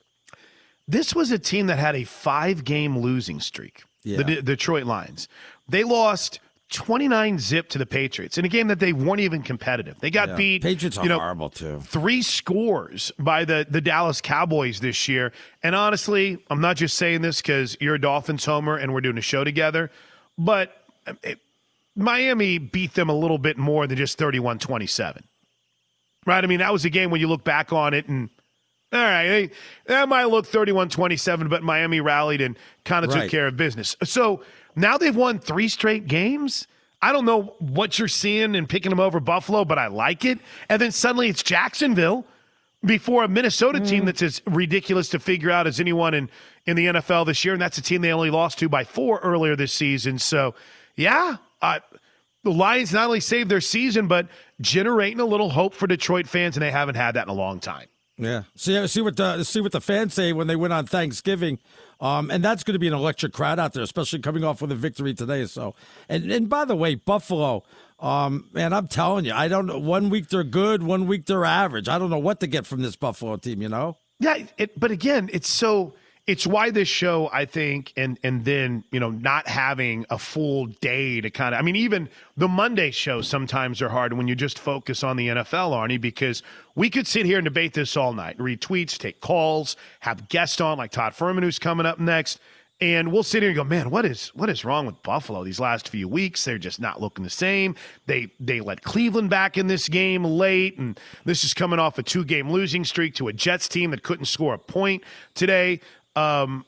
[0.87, 4.17] This was a team that had a five game losing streak, yeah.
[4.17, 5.27] the D- Detroit Lions.
[5.67, 6.39] They lost
[6.71, 9.99] 29 zip to the Patriots in a game that they weren't even competitive.
[9.99, 10.35] They got yeah.
[10.35, 10.63] beat.
[10.63, 11.79] Patriots you know, horrible too.
[11.81, 15.31] Three scores by the, the Dallas Cowboys this year.
[15.63, 19.17] And honestly, I'm not just saying this because you're a Dolphins homer and we're doing
[19.17, 19.91] a show together,
[20.37, 20.75] but
[21.23, 21.39] it,
[21.95, 25.23] Miami beat them a little bit more than just 31 27.
[26.25, 26.43] Right?
[26.43, 28.29] I mean, that was a game when you look back on it and
[28.93, 29.51] all right,
[29.87, 33.23] that might look 31 27, but Miami rallied and kind of right.
[33.23, 33.95] took care of business.
[34.03, 34.43] So
[34.75, 36.67] now they've won three straight games.
[37.01, 40.39] I don't know what you're seeing and picking them over Buffalo, but I like it.
[40.69, 42.25] And then suddenly it's Jacksonville
[42.83, 43.87] before a Minnesota mm.
[43.87, 46.29] team that's as ridiculous to figure out as anyone in,
[46.65, 47.53] in the NFL this year.
[47.53, 50.19] And that's a team they only lost to by four earlier this season.
[50.19, 50.55] So,
[50.95, 51.79] yeah, uh,
[52.43, 54.27] the Lions not only saved their season, but
[54.61, 57.59] generating a little hope for Detroit fans, and they haven't had that in a long
[57.59, 57.87] time.
[58.17, 58.43] Yeah.
[58.55, 61.59] See, see what the see what the fans say when they win on Thanksgiving,
[61.99, 64.71] um, and that's going to be an electric crowd out there, especially coming off with
[64.71, 65.45] a victory today.
[65.47, 65.75] So,
[66.07, 67.63] and and by the way, Buffalo,
[67.99, 69.79] um, man, I'm telling you, I don't know.
[69.79, 71.89] One week they're good, one week they're average.
[71.89, 73.61] I don't know what to get from this Buffalo team.
[73.61, 73.97] You know?
[74.19, 74.45] Yeah.
[74.57, 75.93] It, but again, it's so
[76.27, 80.65] it's why this show i think and and then you know not having a full
[80.81, 84.35] day to kind of i mean even the monday shows sometimes are hard when you
[84.35, 86.41] just focus on the nfl arnie because
[86.75, 90.59] we could sit here and debate this all night read tweets take calls have guests
[90.59, 92.39] on like todd fuhrman who's coming up next
[92.81, 95.61] and we'll sit here and go, man, what is what is wrong with Buffalo these
[95.61, 96.43] last few weeks?
[96.43, 97.73] They're just not looking the same.
[98.05, 102.03] They they let Cleveland back in this game late, and this is coming off a
[102.03, 105.03] two game losing streak to a Jets team that couldn't score a point
[105.35, 105.79] today.
[106.15, 106.65] Um,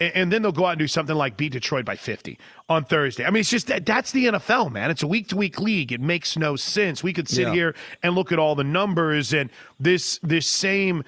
[0.00, 2.38] and, and then they'll go out and do something like beat Detroit by 50
[2.68, 3.24] on Thursday.
[3.24, 4.90] I mean, it's just that that's the NFL, man.
[4.90, 5.92] It's a week to week league.
[5.92, 7.02] It makes no sense.
[7.02, 7.54] We could sit yeah.
[7.54, 11.04] here and look at all the numbers and this this same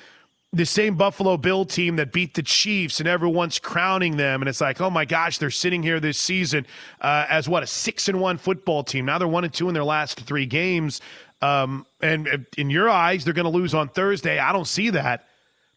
[0.52, 4.40] the same Buffalo Bill team that beat the Chiefs and everyone's crowning them.
[4.40, 6.64] And it's like, oh my gosh, they're sitting here this season
[7.00, 9.04] uh, as what a six and one football team.
[9.04, 11.00] Now they're one and two in their last three games.
[11.42, 14.38] Um, and in your eyes, they're going to lose on Thursday.
[14.38, 15.26] I don't see that.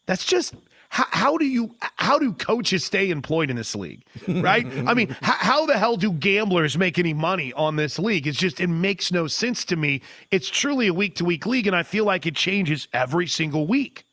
[0.06, 0.54] That's just
[0.98, 5.16] how, how, do you how do coaches stay employed in this league right i mean
[5.22, 8.68] how, how, the hell do gamblers make any money on this league it's just it
[8.68, 12.04] makes no sense to me it's truly a week to week league and i feel
[12.04, 14.06] like it changes every single week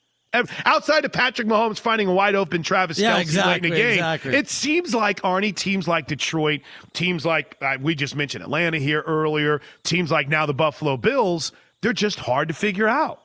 [0.67, 3.77] outside of Patrick Mahomes finding a wide open Travis yeah, Kelce exactly, late in the
[3.77, 4.35] game, exactly.
[4.35, 6.61] it seems like Arnie teams like Detroit,
[6.93, 11.53] teams like uh, we just mentioned Atlanta here earlier, teams like now the Buffalo Bills,
[11.83, 13.24] they're just hard to figure out.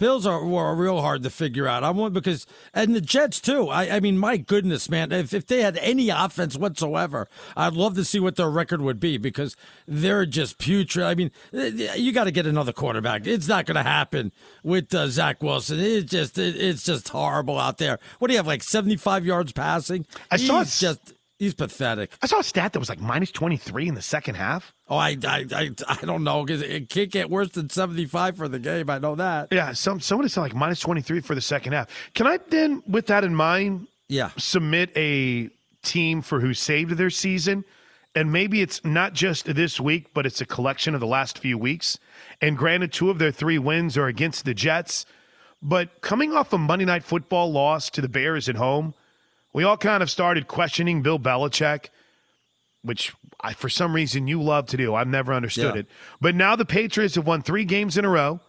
[0.00, 1.84] Bills are were real hard to figure out.
[1.84, 3.68] I want because and the Jets too.
[3.68, 5.12] I, I mean, my goodness, man!
[5.12, 8.98] If if they had any offense whatsoever, I'd love to see what their record would
[8.98, 11.04] be because they're just putrid.
[11.04, 13.26] I mean, you got to get another quarterback.
[13.26, 14.32] It's not going to happen
[14.64, 15.78] with uh, Zach Wilson.
[15.78, 17.98] It's just it, it's just horrible out there.
[18.20, 20.06] What do you have like seventy five yards passing?
[20.30, 22.10] I saw He's just He's pathetic.
[22.20, 24.74] I saw a stat that was like minus 23 in the second half.
[24.90, 28.46] Oh, I, I, I, I don't know because it can't get worse than 75 for
[28.46, 28.90] the game.
[28.90, 29.48] I know that.
[29.50, 31.88] Yeah, some somebody said like minus 23 for the second half.
[32.14, 35.48] Can I then, with that in mind, yeah, submit a
[35.82, 37.64] team for who saved their season?
[38.14, 41.56] And maybe it's not just this week, but it's a collection of the last few
[41.56, 41.98] weeks.
[42.42, 45.06] And granted, two of their three wins are against the Jets.
[45.62, 48.92] But coming off a Monday Night Football loss to the Bears at home,
[49.52, 51.86] we all kind of started questioning Bill Belichick,
[52.82, 54.94] which I, for some reason you love to do.
[54.94, 55.80] I've never understood Yeah.
[55.80, 55.86] it.
[56.20, 58.40] But now the Patriots have won three games in a row.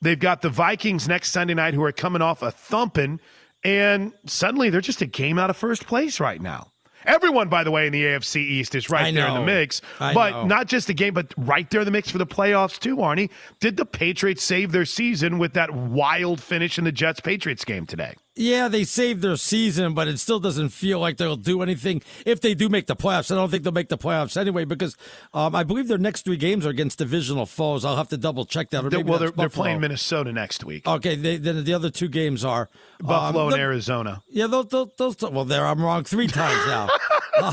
[0.00, 3.20] They've got the Vikings next Sunday night who are coming off a thumping,
[3.64, 6.68] and suddenly they're just a game out of first place right now.
[7.04, 9.80] Everyone, by the way, in the AFC East is right there in the mix.
[9.98, 10.46] I but know.
[10.46, 13.30] not just the game, but right there in the mix for the playoffs, too, Arnie.
[13.60, 17.86] Did the Patriots save their season with that wild finish in the Jets Patriots game
[17.86, 18.14] today?
[18.38, 22.40] Yeah, they saved their season, but it still doesn't feel like they'll do anything if
[22.40, 23.32] they do make the playoffs.
[23.32, 24.96] I don't think they'll make the playoffs anyway because
[25.34, 27.84] um, I believe their next three games are against divisional foes.
[27.84, 28.84] I'll have to double check that.
[28.84, 30.86] Or They- well, they're, they're playing Minnesota next week.
[30.86, 32.70] Okay, they, then the other two games are
[33.00, 34.22] Buffalo um, and Arizona.
[34.28, 35.20] Yeah, those, those, those.
[35.20, 36.88] Well, there I'm wrong three times now.
[37.40, 37.52] Uh,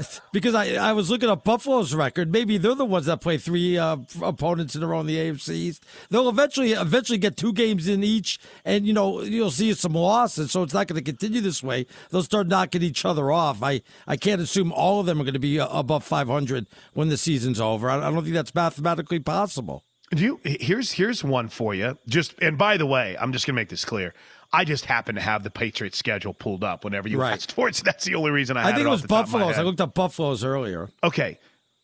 [0.32, 2.32] because I, I was looking at Buffalo's record.
[2.32, 5.50] Maybe they're the ones that play three uh, opponents in a row in the AFC
[5.50, 5.84] East.
[6.10, 10.50] They'll eventually eventually get two games in each, and you know you'll see some losses.
[10.52, 11.86] So it's not going to continue this way.
[12.10, 13.62] They'll start knocking each other off.
[13.62, 17.08] I, I can't assume all of them are going to be uh, above 500 when
[17.08, 17.90] the season's over.
[17.90, 19.84] I, I don't think that's mathematically possible.
[20.10, 21.98] Do you here's here's one for you.
[22.06, 24.14] Just and by the way, I'm just gonna make this clear.
[24.52, 27.34] I just happen to have the Patriots schedule pulled up whenever you Right.
[27.34, 27.74] asked for it.
[27.76, 28.62] So that's the only reason I.
[28.62, 29.58] I, think it off was the top of my Buffalo's.
[29.58, 30.88] I looked up Buffalo's earlier.
[31.04, 31.38] Okay,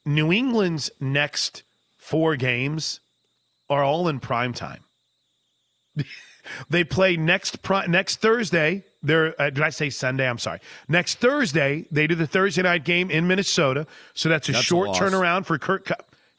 [0.06, 1.62] New England's next
[1.98, 3.00] four games
[3.68, 4.80] are all in prime time.
[6.70, 8.84] they play next pri- next Thursday.
[9.02, 10.28] They're uh, did I say Sunday?
[10.28, 10.60] I'm sorry.
[10.88, 13.86] Next Thursday they do the Thursday night game in Minnesota.
[14.14, 14.98] So that's a That's short loss.
[14.98, 15.84] turnaround for Kirk.
[15.86, 15.94] Cou-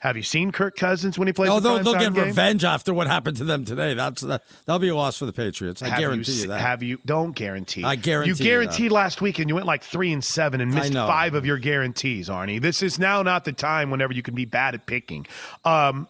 [0.06, 1.49] Have you seen Kirk Cousins when he plays?
[1.49, 2.26] Oh, the they'll, they'll get game?
[2.26, 3.95] revenge after what happened to them today.
[3.95, 5.82] That's that, that'll be a loss for the Patriots.
[5.82, 6.62] I Have guarantee you, you, that.
[6.62, 6.99] Have you?
[7.08, 7.84] Don't guarantee.
[7.84, 10.72] I guarantee You you guaranteed last week, and you went like three and seven, and
[10.72, 12.62] missed five of your guarantees, Arnie.
[12.62, 15.26] This is now not the time whenever you can be bad at picking.
[15.64, 16.08] Um,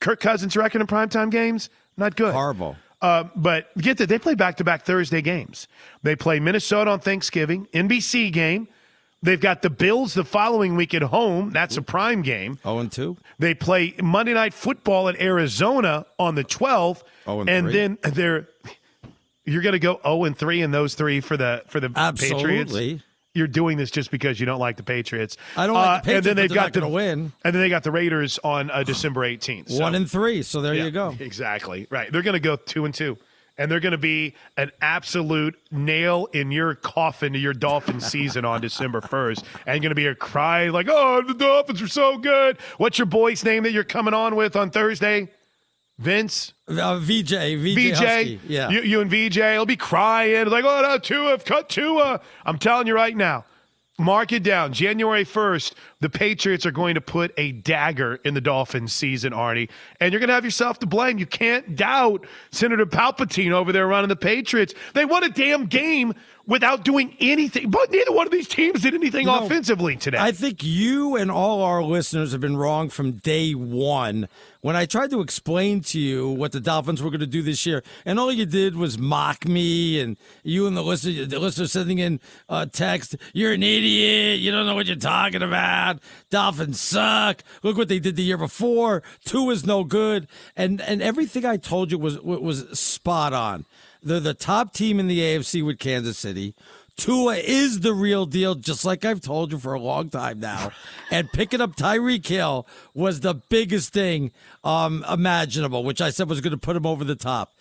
[0.00, 2.32] Kirk Cousins' record in primetime games not good.
[2.32, 2.76] Horrible.
[3.00, 5.66] Uh, but get that they play back to back Thursday games.
[6.02, 8.68] They play Minnesota on Thanksgiving, NBC game.
[9.22, 11.50] They've got the Bills the following week at home.
[11.50, 12.58] That's a prime game.
[12.64, 13.16] Oh and two.
[13.38, 17.02] They play Monday Night Football at Arizona on the 12th.
[17.26, 18.48] Oh and and then they're
[19.44, 22.22] you're going to go 0 and 3 in those three for the for the Patriots.
[22.32, 23.02] Absolutely.
[23.34, 25.36] You're doing this just because you don't like the Patriots.
[25.56, 27.32] I don't like the Uh, and then they've got the win.
[27.44, 29.70] And then they got the Raiders on uh, December 18th.
[29.70, 30.42] So- One and three.
[30.42, 31.16] So there Yeah, you go.
[31.20, 31.86] Exactly.
[31.90, 32.12] Right.
[32.12, 33.16] They're going to go 2 and 2.
[33.62, 38.44] And they're going to be an absolute nail in your coffin to your Dolphin season
[38.44, 39.44] on December 1st.
[39.68, 42.58] And going to be a cry like, oh, the Dolphins are so good.
[42.78, 45.28] What's your boy's name that you're coming on with on Thursday?
[45.98, 46.54] Vince?
[46.66, 48.68] Uh, VJ, VJ, VJ, Yeah.
[48.70, 52.88] you, you and VJ will be crying like, "Oh no, Tua, cut Tua!" I'm telling
[52.88, 53.44] you right now,
[53.98, 54.72] mark it down.
[54.72, 59.70] January 1st, the Patriots are going to put a dagger in the Dolphins' season, Arnie,
[60.00, 61.16] and you're going to have yourself to blame.
[61.16, 64.74] You can't doubt Senator Palpatine over there running the Patriots.
[64.94, 66.14] They won a damn game
[66.46, 70.18] without doing anything, but neither one of these teams did anything offensively today.
[70.18, 74.28] I think you and all our listeners have been wrong from day one.
[74.60, 77.64] When I tried to explain to you what the Dolphins were going to do this
[77.66, 81.66] year, and all you did was mock me, and you and the listener, the listener
[81.66, 84.40] sending in uh, text, "You're an idiot.
[84.40, 85.91] You don't know what you're talking about.
[86.30, 87.42] Dolphins suck.
[87.62, 89.02] Look what they did the year before.
[89.24, 93.66] Two is no good." And and everything I told you was was spot on.
[94.02, 96.54] They're the top team in the AFC with Kansas City.
[96.96, 100.72] Tua is the real deal, just like I've told you for a long time now.
[101.10, 104.32] and picking up Tyreek Hill was the biggest thing
[104.62, 107.54] um, imaginable, which I said was going to put him over the top.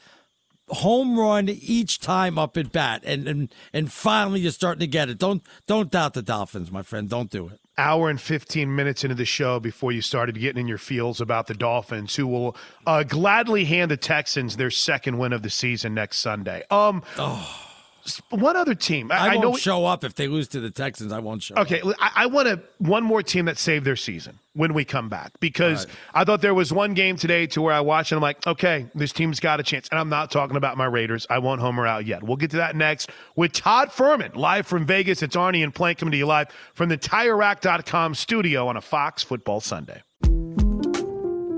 [0.68, 5.10] Home run each time up at bat, and and and finally you're starting to get
[5.10, 5.18] it.
[5.18, 7.10] Don't don't doubt the Dolphins, my friend.
[7.10, 7.61] Don't do it.
[7.78, 11.48] Hour and 15 minutes into the show before you started getting in your feels about
[11.48, 12.56] the Dolphins, who will
[12.86, 16.64] uh, gladly hand the Texans their second win of the season next Sunday.
[16.70, 17.04] Um,
[18.30, 19.12] What other team?
[19.12, 19.56] I, won't know.
[19.56, 21.12] show up if they lose to the Texans.
[21.12, 21.56] I won't show.
[21.56, 21.62] up.
[21.62, 25.08] Okay, I, I want to one more team that saved their season when we come
[25.08, 26.22] back because All right.
[26.22, 28.88] I thought there was one game today to where I watched and I'm like, okay,
[28.96, 29.88] this team's got a chance.
[29.90, 31.28] And I'm not talking about my Raiders.
[31.30, 32.24] I won't homer out yet.
[32.24, 35.22] We'll get to that next with Todd Fuhrman live from Vegas.
[35.22, 39.24] It's Arnie and Plank coming to you live from the TireRack.com studio on a Fox
[39.24, 40.02] Football Sunday.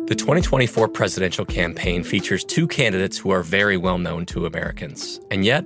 [0.05, 5.21] The 2024 presidential campaign features two candidates who are very well known to Americans.
[5.31, 5.65] And yet,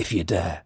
[0.00, 0.62] if you dare.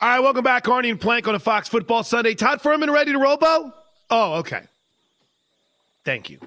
[0.00, 0.64] All right, welcome back.
[0.64, 2.34] Arnie and Plank on a Fox Football Sunday.
[2.34, 3.74] Todd Fuhrman ready to robo?
[4.10, 4.62] Oh, okay.
[6.04, 6.38] Thank you.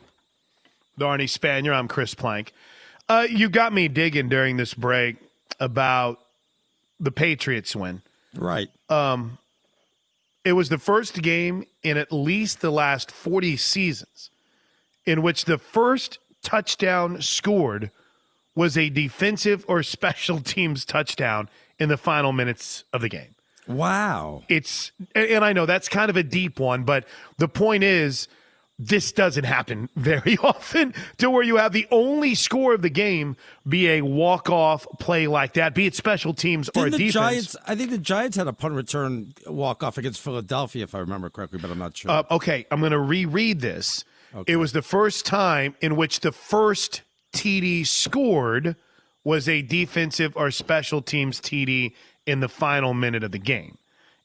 [0.97, 1.74] The Arnie Spanier.
[1.74, 2.53] I'm Chris Plank.
[3.09, 5.18] Uh, you got me digging during this break
[5.59, 6.20] about
[6.99, 8.01] the Patriots win.
[8.36, 8.70] Right.
[8.89, 9.39] Um,
[10.45, 14.30] it was the first game in at least the last 40 seasons
[15.05, 17.91] in which the first touchdown scored
[18.55, 23.35] was a defensive or special teams touchdown in the final minutes of the game.
[23.67, 24.43] Wow.
[24.47, 27.03] It's and I know that's kind of a deep one, but
[27.37, 28.29] the point is
[28.79, 33.35] this doesn't happen very often to where you have the only score of the game
[33.67, 37.13] be a walk-off play like that, be it special teams or Didn't the defense.
[37.13, 40.99] Giants, I think the Giants had a punt return walk off against Philadelphia, if I
[40.99, 42.09] remember correctly, but I'm not sure.
[42.09, 44.05] Uh, okay, I'm going to reread this.
[44.45, 47.01] It was the first time in which the first
[47.33, 48.75] TD scored
[49.23, 51.93] was a defensive or special teams TD
[52.25, 53.77] in the final minute of the game.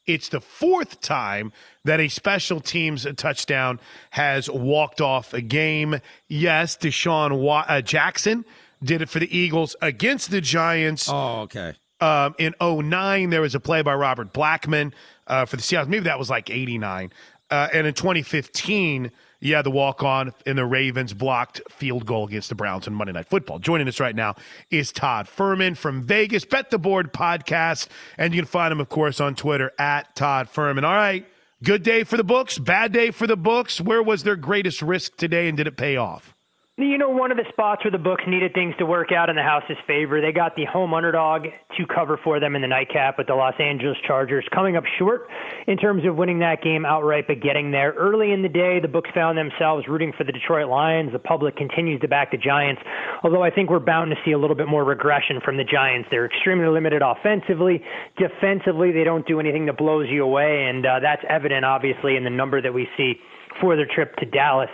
[0.07, 1.53] It's the fourth time
[1.85, 3.79] that a special teams touchdown
[4.11, 6.01] has walked off a game.
[6.29, 8.45] Yes, DeSean Wa- uh, Jackson
[8.83, 11.09] did it for the Eagles against the Giants.
[11.09, 11.75] Oh, okay.
[12.01, 14.93] Um, in 09, there was a play by Robert Blackman
[15.29, 15.87] uh, for the Seahawks.
[15.87, 17.13] Maybe that was like 89.
[17.49, 19.13] Uh, and in 2015,
[19.43, 23.13] yeah, the walk on in the Ravens blocked field goal against the Browns on Monday
[23.13, 23.59] Night Football.
[23.59, 24.37] Joining us right now
[24.71, 27.89] is Todd Fuhrman from Vegas Bet the Board podcast.
[28.17, 30.85] And you can find him, of course, on Twitter at Todd Fuhrman.
[30.85, 31.27] All right.
[31.65, 33.81] Good day for the books, bad day for the books.
[33.81, 36.35] Where was their greatest risk today and did it pay off?
[36.79, 39.37] You know, one of the spots where the books needed things to work out in
[39.37, 41.43] the house's favor, they got the home underdog
[41.77, 45.29] to cover for them in the nightcap with the Los Angeles Chargers, coming up short
[45.67, 47.93] in terms of winning that game outright, but getting there.
[47.93, 51.13] Early in the day, the books found themselves rooting for the Detroit Lions.
[51.13, 52.81] The public continues to back the Giants,
[53.23, 56.09] although I think we're bound to see a little bit more regression from the Giants.
[56.11, 57.85] They're extremely limited offensively.
[58.17, 62.25] Defensively, they don't do anything that blows you away, and uh, that's evident, obviously, in
[62.25, 63.21] the number that we see
[63.61, 64.71] for their trip to Dallas.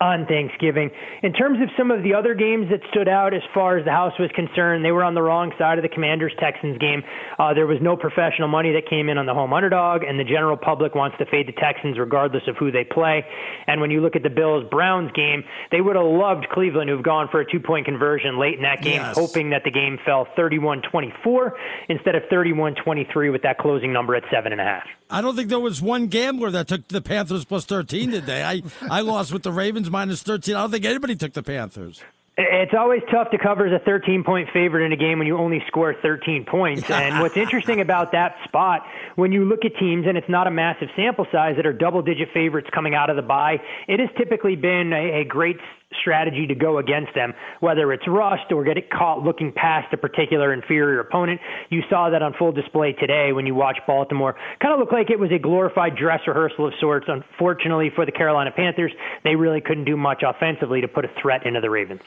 [0.00, 0.90] On Thanksgiving.
[1.22, 3.90] In terms of some of the other games that stood out as far as the
[3.90, 7.02] House was concerned, they were on the wrong side of the Commanders Texans game.
[7.38, 10.24] Uh, there was no professional money that came in on the home underdog, and the
[10.24, 13.24] general public wants to fade the Texans regardless of who they play.
[13.66, 17.02] And when you look at the Bills Browns game, they would have loved Cleveland, who've
[17.02, 19.16] gone for a two point conversion late in that game, Yes.
[19.18, 21.56] hoping that the game fell 31 24
[21.90, 24.80] instead of 31 23 with that closing number at 7.5.
[25.12, 28.44] I don't think there was one gambler that took the Panthers plus 13 today.
[28.44, 30.54] I, I lost with the Ravens minus 13.
[30.54, 32.02] I don't think anybody took the Panthers.
[32.38, 35.36] It's always tough to cover as a 13 point favorite in a game when you
[35.36, 36.88] only score 13 points.
[36.90, 38.82] And what's interesting about that spot,
[39.16, 42.02] when you look at teams, and it's not a massive sample size, that are double
[42.02, 45.56] digit favorites coming out of the bye, it has typically been a, a great
[46.00, 49.96] strategy to go against them, whether it's rust or get it caught looking past a
[49.96, 51.40] particular inferior opponent.
[51.70, 54.36] You saw that on full display today when you watch Baltimore.
[54.60, 57.06] Kind of looked like it was a glorified dress rehearsal of sorts.
[57.08, 58.92] Unfortunately for the Carolina Panthers,
[59.24, 62.00] they really couldn't do much offensively to put a threat into the Ravens.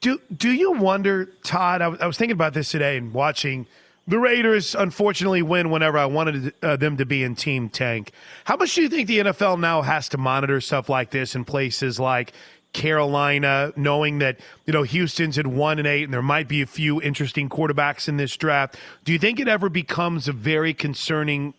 [0.00, 1.80] Do do you wonder, Todd?
[1.82, 3.66] I, was- was thinking about this today and watching
[4.06, 4.74] the Raiders.
[4.74, 8.12] Unfortunately, win whenever I wanted uh, them to be in Team Tank.
[8.44, 11.44] How much do you think the NFL now has to monitor stuff like this in
[11.44, 12.32] places like
[12.72, 16.66] Carolina, knowing that you know Houston's at one and eight, and there might be a
[16.66, 18.76] few interesting quarterbacks in this draft?
[19.04, 21.54] Do you think it ever becomes a very concerning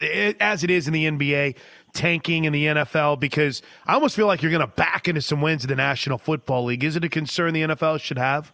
[0.00, 1.56] as it is in the NBA,
[1.92, 3.20] tanking in the NFL?
[3.20, 6.18] Because I almost feel like you're going to back into some wins in the National
[6.18, 6.84] Football League.
[6.84, 8.52] Is it a concern the NFL should have?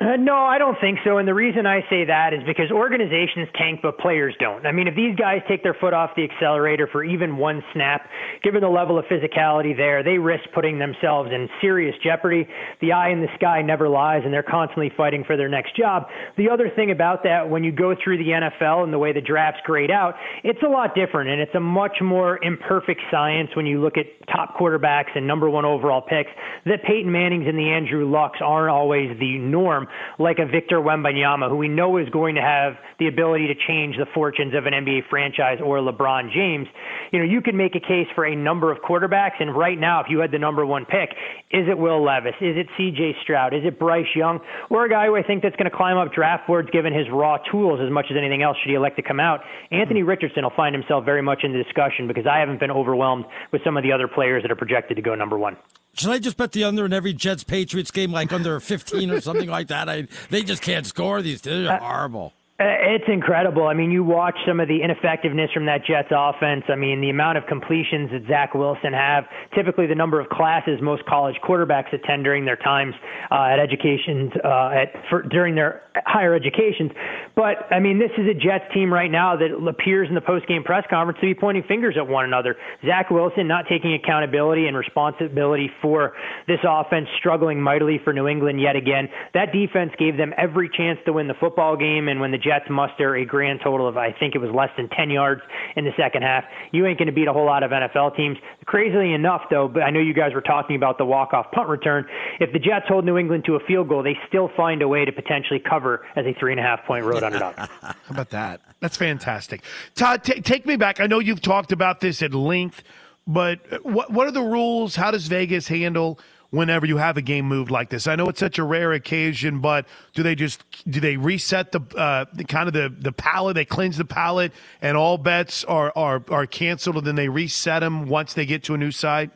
[0.00, 1.18] Uh, no, I don't think so.
[1.18, 4.64] And the reason I say that is because organizations tank, but players don't.
[4.64, 8.08] I mean, if these guys take their foot off the accelerator for even one snap,
[8.44, 12.46] given the level of physicality there, they risk putting themselves in serious jeopardy.
[12.80, 16.04] The eye in the sky never lies, and they're constantly fighting for their next job.
[16.36, 19.20] The other thing about that, when you go through the NFL and the way the
[19.20, 20.14] drafts grade out,
[20.44, 24.06] it's a lot different, and it's a much more imperfect science when you look at
[24.32, 26.30] top quarterbacks and number one overall picks.
[26.66, 29.87] That Peyton Manning's and the Andrew Lucks aren't always the norm
[30.18, 33.96] like a Victor Wembanyama, who we know is going to have the ability to change
[33.96, 36.66] the fortunes of an NBA franchise or LeBron James.
[37.12, 40.00] You know, you can make a case for a number of quarterbacks, and right now,
[40.00, 41.10] if you had the number one pick,
[41.50, 42.34] is it Will Levis?
[42.40, 43.16] Is it C.J.
[43.22, 43.54] Stroud?
[43.54, 44.40] Is it Bryce Young?
[44.70, 47.06] Or a guy who I think that's going to climb up draft boards given his
[47.10, 49.40] raw tools as much as anything else should he elect to come out?
[49.70, 53.24] Anthony Richardson will find himself very much in the discussion because I haven't been overwhelmed
[53.52, 55.56] with some of the other players that are projected to go number one.
[55.98, 59.20] Should I just bet the under in every Jets Patriots game, like under 15 or
[59.20, 59.88] something like that?
[59.88, 61.40] I, they just can't score these.
[61.40, 62.34] They're uh, horrible.
[62.60, 62.64] Uh,
[62.98, 63.68] It's incredible.
[63.68, 66.64] I mean, you watch some of the ineffectiveness from that Jets offense.
[66.68, 70.80] I mean, the amount of completions that Zach Wilson have, typically the number of classes
[70.82, 72.94] most college quarterbacks attend during their times
[73.30, 76.90] uh, at educations, uh, at for, during their higher educations.
[77.36, 80.64] But I mean, this is a Jets team right now that appears in the post-game
[80.64, 82.56] press conference to be pointing fingers at one another.
[82.84, 86.14] Zach Wilson not taking accountability and responsibility for
[86.48, 89.08] this offense, struggling mightily for New England yet again.
[89.34, 92.70] That defense gave them every chance to win the football game, and when the Jets
[92.70, 95.42] muster a grand total of, I think it was less than 10 yards
[95.76, 98.38] in the second half, you ain't going to beat a whole lot of NFL teams.
[98.64, 102.06] Crazily enough, though, but I know you guys were talking about the walk-off punt return.
[102.40, 105.04] If the Jets hold New England to a field goal, they still find a way
[105.04, 107.54] to potentially cover as a three and a half point road underdog.
[107.82, 108.60] How about that?
[108.80, 109.62] That's fantastic.
[109.94, 111.00] Todd, ta take me back.
[111.00, 112.82] I know you've talked about this at length,
[113.26, 114.96] but what what are the rules?
[114.96, 116.18] How does Vegas handle
[116.50, 118.06] whenever you have a game moved like this?
[118.06, 121.80] I know it's such a rare occasion, but do they just do they reset the,
[121.96, 123.54] uh, the kind of the the palette?
[123.54, 127.80] They cleanse the palette, and all bets are are are canceled, and then they reset
[127.80, 129.30] them once they get to a new site.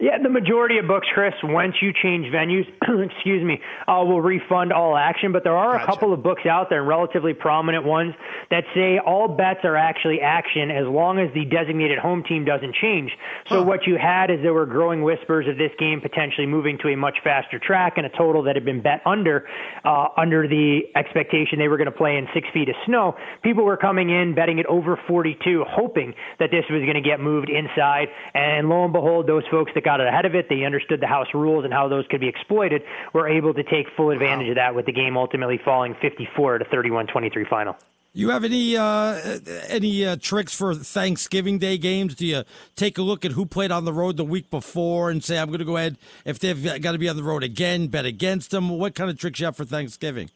[0.00, 2.68] Yeah, the majority of books, Chris, once you change venues,
[3.10, 5.32] excuse me, uh, will refund all action.
[5.32, 8.14] But there are a couple of books out there, relatively prominent ones,
[8.48, 12.76] that say all bets are actually action as long as the designated home team doesn't
[12.76, 13.10] change.
[13.48, 16.88] So what you had is there were growing whispers of this game potentially moving to
[16.90, 19.48] a much faster track and a total that had been bet under,
[19.84, 23.16] uh, under the expectation they were going to play in six feet of snow.
[23.42, 27.18] People were coming in betting it over 42, hoping that this was going to get
[27.18, 28.06] moved inside.
[28.32, 31.28] And lo and behold, those folks that got ahead of it, they understood the house
[31.32, 32.82] rules and how those could be exploited,
[33.14, 36.64] were able to take full advantage of that with the game ultimately falling 54 to
[36.66, 37.74] 31-23 final.
[38.12, 39.38] You have any uh,
[39.68, 42.14] any uh, tricks for Thanksgiving Day games?
[42.14, 42.42] Do you
[42.74, 45.48] take a look at who played on the road the week before and say, I'm
[45.48, 48.50] going to go ahead, if they've got to be on the road again, bet against
[48.50, 48.70] them?
[48.70, 50.30] What kind of tricks you have for Thanksgiving?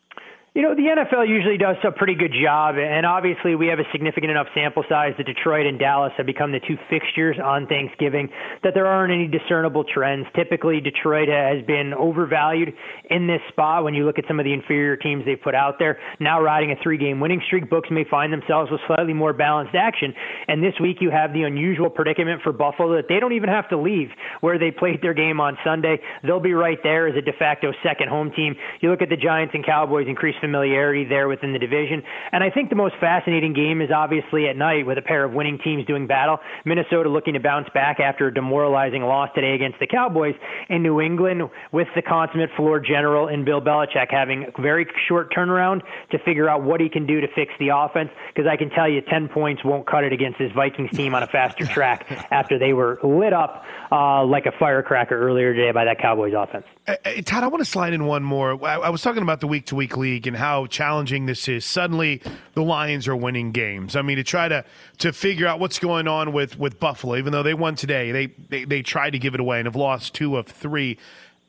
[0.55, 3.89] You know, the NFL usually does a pretty good job, and obviously we have a
[3.91, 8.29] significant enough sample size that Detroit and Dallas have become the two fixtures on Thanksgiving
[8.63, 10.27] that there aren't any discernible trends.
[10.37, 12.75] Typically, Detroit has been overvalued
[13.09, 15.79] in this spot when you look at some of the inferior teams they've put out
[15.79, 15.99] there.
[16.21, 19.75] Now riding a three game winning streak, books may find themselves with slightly more balanced
[19.75, 20.13] action.
[20.49, 23.71] And this week you have the unusual predicament for Buffalo that they don't even have
[23.71, 24.11] to leave
[24.43, 25.97] where they played their game on Sunday.
[26.23, 28.55] They'll be right there as a de facto second home team.
[28.83, 32.03] You look at the Giants and Cowboys increase familiarity there within the division.
[32.33, 35.33] And I think the most fascinating game is obviously at night with a pair of
[35.33, 36.39] winning teams doing battle.
[36.67, 40.35] Minnesota looking to bounce back after a demoralizing loss today against the Cowboys,
[40.69, 45.33] and New England with the consummate floor general in Bill Belichick having a very short
[45.33, 48.11] turnaround to figure out what he can do to fix the offense.
[48.35, 51.23] Because I can tell you, 10 points won't cut it against this Vikings team on
[51.23, 55.85] a faster track after they were lit up uh, like a firecracker earlier today by
[55.85, 56.65] that Cowboys offense.
[56.87, 58.53] Uh, Todd, I want to slide in one more.
[58.67, 61.65] I, I was talking about the week to week league and how challenging this is.
[61.65, 62.21] Suddenly,
[62.55, 63.95] the Lions are winning games.
[63.95, 64.65] I mean, to try to
[64.99, 68.27] to figure out what's going on with with Buffalo, even though they won today, they
[68.49, 70.99] they, they tried to give it away and have lost two of three.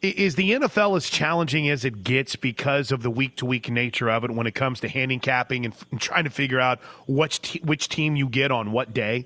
[0.03, 4.09] Is the NFL as challenging as it gets because of the week to week nature
[4.09, 7.61] of it when it comes to handicapping and, and trying to figure out which te-
[7.63, 9.25] which team you get on what day?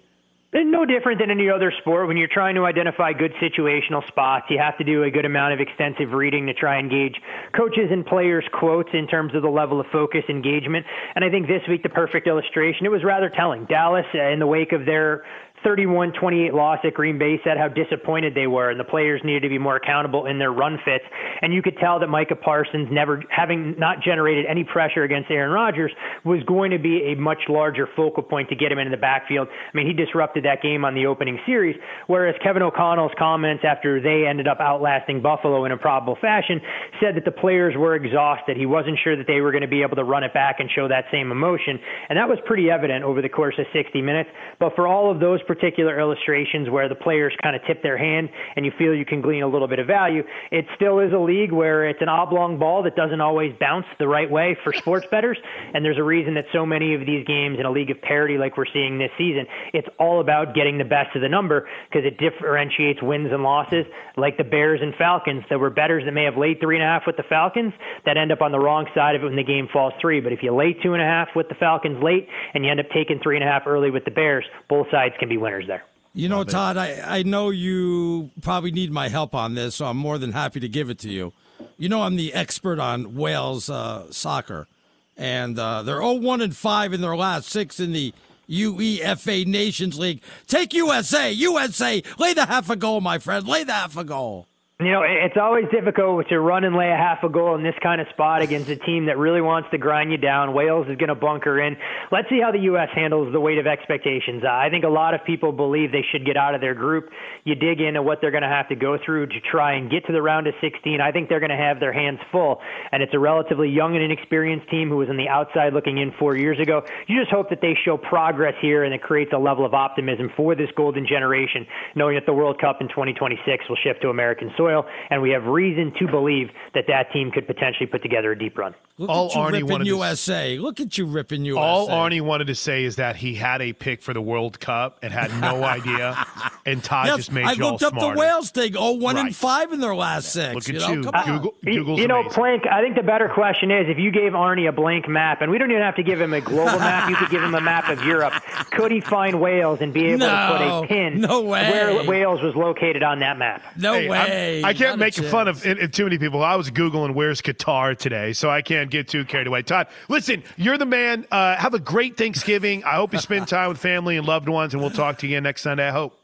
[0.53, 2.07] No different than any other sport.
[2.07, 5.53] When you're trying to identify good situational spots, you have to do a good amount
[5.53, 7.15] of extensive reading to try and gauge
[7.53, 10.85] coaches and players' quotes in terms of the level of focus, engagement.
[11.15, 13.65] And I think this week, the perfect illustration, it was rather telling.
[13.65, 15.25] Dallas, uh, in the wake of their
[15.67, 19.41] 31 28 loss at Green Bay said how disappointed they were, and the players needed
[19.41, 21.03] to be more accountable in their run fits.
[21.41, 25.51] And you could tell that Micah Parsons, never having not generated any pressure against Aaron
[25.51, 25.91] Rodgers,
[26.23, 29.49] was going to be a much larger focal point to get him into the backfield.
[29.51, 31.75] I mean, he disrupted that game on the opening series,
[32.07, 36.61] whereas Kevin O'Connell's comments after they ended up outlasting Buffalo in a probable fashion
[37.01, 38.55] said that the players were exhausted.
[38.55, 40.69] He wasn't sure that they were going to be able to run it back and
[40.73, 41.77] show that same emotion.
[42.07, 44.29] And that was pretty evident over the course of 60 minutes.
[44.61, 48.29] But for all of those particular illustrations where the players kind of tip their hand
[48.55, 51.17] and you feel you can glean a little bit of value, it still is a
[51.17, 55.07] league where it's an oblong ball that doesn't always bounce the right way for sports
[55.11, 55.37] bettors.
[55.73, 58.37] And there's a reason that so many of these games in a league of parity
[58.37, 62.05] like we're seeing this season, it's all about getting the best of the number because
[62.05, 63.85] it differentiates wins and losses,
[64.15, 65.43] like the Bears and Falcons.
[65.49, 67.73] There were bettors that may have laid three and a half with the Falcons
[68.05, 70.21] that end up on the wrong side of it when the game falls three.
[70.21, 72.79] But if you lay two and a half with the Falcons late and you end
[72.79, 75.67] up taking three and a half early with the Bears, both sides can be winners
[75.67, 75.83] there.
[76.13, 79.97] You know, Todd, I, I know you probably need my help on this, so I'm
[79.97, 81.31] more than happy to give it to you.
[81.77, 84.67] You know, I'm the expert on Wales uh, soccer,
[85.15, 88.13] and uh, they're 0 1 and 5 in their last six in the
[88.49, 90.21] UEFA Nations League.
[90.47, 94.47] Take USA, USA, lay the half a goal, my friend, lay the half a goal.
[94.79, 97.73] You know, it's always difficult to run and lay a half a goal in this
[97.81, 100.53] kind of spot against a team that really wants to grind you down.
[100.53, 101.75] Wales is going to bunker in.
[102.11, 102.89] Let's see how the U.S.
[102.93, 104.43] handles the weight of expectations.
[104.47, 107.09] I think a lot of people believe they should get out of their group.
[107.43, 110.05] You dig into what they're going to have to go through to try and get
[110.05, 111.01] to the round of 16.
[111.01, 112.61] I think they're going to have their hands full.
[112.91, 116.11] And it's a relatively young and inexperienced team who was on the outside looking in
[116.19, 116.85] four years ago.
[117.07, 120.31] You just hope that they show progress here and it creates a level of optimism
[120.37, 124.51] for this golden generation, knowing that the World Cup in 2026 will shift to American
[124.55, 128.31] soil soil, and we have reason to believe that that team could potentially put together
[128.31, 128.75] a deep run.
[128.99, 130.57] Look All at you Arnie ripping wanted to- USA.
[130.57, 131.61] Look at you ripping USA.
[131.61, 134.97] All Arnie wanted to say is that he had a pick for the World Cup
[135.03, 136.17] and had no idea,
[136.65, 138.15] and Todd Yes, just made I you all looked up smarter.
[138.15, 138.73] the Wales thing.
[138.75, 139.25] Oh, one Right.
[139.27, 140.55] and five in their last six.
[140.55, 140.79] Look at you.
[140.79, 140.93] Know?
[141.03, 141.11] you.
[141.11, 141.35] Come.
[141.37, 142.33] Google, uh, You, Google's you know, amazing.
[142.33, 145.51] Plank, I think the better question is if you gave Arnie a blank map, and
[145.51, 147.61] we don't even have to give him a global map, you could give him a
[147.61, 148.33] map of Europe.
[148.71, 151.69] Could he find Wales and be able to put a pin no way.
[151.71, 153.63] where Wales was located on that map?
[153.75, 154.69] No Hey, I'm- way.
[154.69, 156.43] I can't make fun of it, it- too many people.
[156.43, 159.61] I was Googling where's Qatar today, so I can't get too carried away.
[159.63, 161.25] Todd, listen, you're the man.
[161.31, 162.83] Uh, have a great Thanksgiving.
[162.83, 165.33] I hope you spend time with family and loved ones, and we'll talk to you
[165.35, 166.17] again next Sunday, I hope.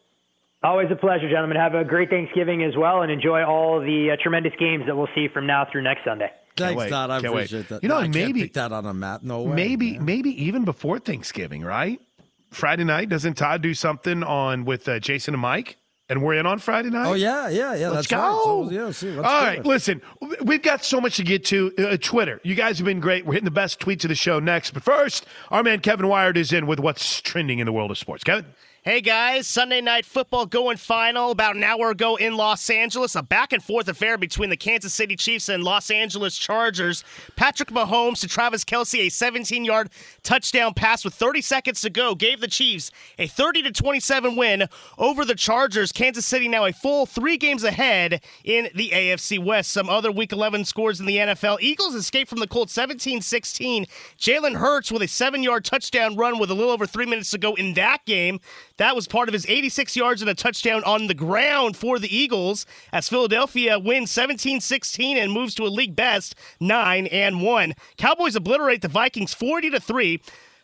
[0.64, 1.58] Always a pleasure, gentlemen.
[1.58, 5.10] Have a great Thanksgiving as well, and enjoy all the uh, tremendous games that we'll
[5.14, 6.32] see from now through next Sunday.
[6.56, 7.10] Thanks, wait, Todd.
[7.10, 7.46] I can't wait.
[7.52, 7.84] appreciate that.
[7.84, 9.24] You know, No, I can't maybe- that on a map.
[9.24, 9.56] No way.
[9.56, 10.06] maybe, man.
[10.06, 12.00] maybe even before Thanksgiving, right?
[12.52, 15.76] Friday night, doesn't Todd do something on with uh, Jason and Mike?
[16.10, 17.08] And we're in on Friday night.
[17.08, 17.90] Oh yeah, yeah, yeah.
[17.90, 18.18] Let's that's go.
[18.18, 18.70] right.
[18.70, 19.66] So, yeah, see, let's All right, it.
[19.66, 20.02] listen,
[20.44, 21.72] we've got so much to get to.
[21.78, 23.26] Uh, Twitter, you guys have been great.
[23.26, 24.72] We're hitting the best tweets of the show next.
[24.72, 27.98] But first, our man Kevin Wired is in with what's trending in the world of
[27.98, 28.24] sports.
[28.24, 28.46] Kevin?
[28.86, 33.16] Hey guys, Sunday night football going final about an hour ago in Los Angeles.
[33.16, 37.06] A back and forth affair between the Kansas City Chiefs and Los Angeles Chargers.
[37.38, 39.90] Patrick Mahomes to Travis Kelce, a 17 yard
[40.22, 45.24] touchdown pass with 30 seconds to go, gave the Chiefs a 30 27 win over
[45.24, 45.94] the Chargers.
[45.94, 49.72] Kansas City now a full three games ahead in the AFC West.
[49.72, 51.62] Some other week 11 scores in the NFL.
[51.62, 53.86] Eagles escaped from the Colts 17 16.
[54.20, 57.38] Jalen Hurts with a seven yard touchdown run with a little over three minutes to
[57.38, 58.42] go in that game.
[58.78, 62.16] That was part of his 86 yards and a touchdown on the ground for the
[62.16, 67.74] Eagles as Philadelphia wins 17-16 and moves to a league best 9 and 1.
[67.98, 70.20] Cowboys obliterate the Vikings 40 to 3.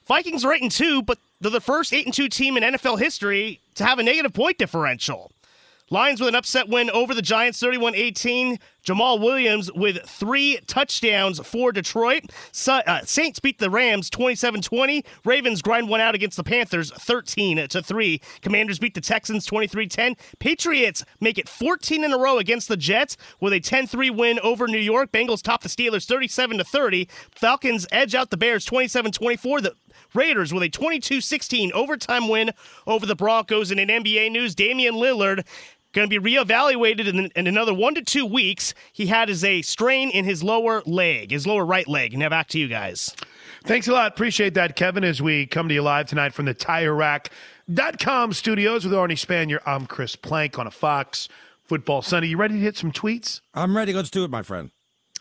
[0.07, 2.97] Vikings are 8 and 2, but they're the first 8 and 2 team in NFL
[2.97, 5.31] history to have a negative point differential.
[5.91, 8.59] Lions with an upset win over the Giants 31 18.
[8.85, 12.23] Jamaal Williams with three touchdowns for Detroit.
[12.67, 15.03] Uh, Saints beat the Rams 27 20.
[15.25, 18.21] Ravens grind one out against the Panthers 13 3.
[18.41, 20.15] Commanders beat the Texans 23 10.
[20.39, 24.39] Patriots make it 14 in a row against the Jets with a 10 3 win
[24.39, 25.11] over New York.
[25.11, 27.09] Bengals top the Steelers 37 30.
[27.31, 29.61] Falcons edge out the Bears 27 24.
[29.61, 29.75] The
[30.13, 32.51] Raiders with a 22 16 overtime win
[32.87, 33.71] over the Broncos.
[33.71, 35.45] And in NBA news, Damian Lillard
[35.93, 38.73] going to be reevaluated in, in, another one to two weeks.
[38.93, 42.17] He had as a strain in his lower leg, his lower right leg.
[42.17, 43.15] Now back to you guys.
[43.63, 44.11] Thanks a lot.
[44.11, 48.85] Appreciate that, Kevin, as we come to you live tonight from the tire TireRack.com studios
[48.85, 49.59] with Arnie Spanier.
[49.65, 51.27] I'm Chris Plank on a Fox
[51.65, 52.29] Football Sunday.
[52.29, 53.41] You ready to hit some tweets?
[53.53, 53.93] I'm ready.
[53.93, 54.71] Let's do it, my friend.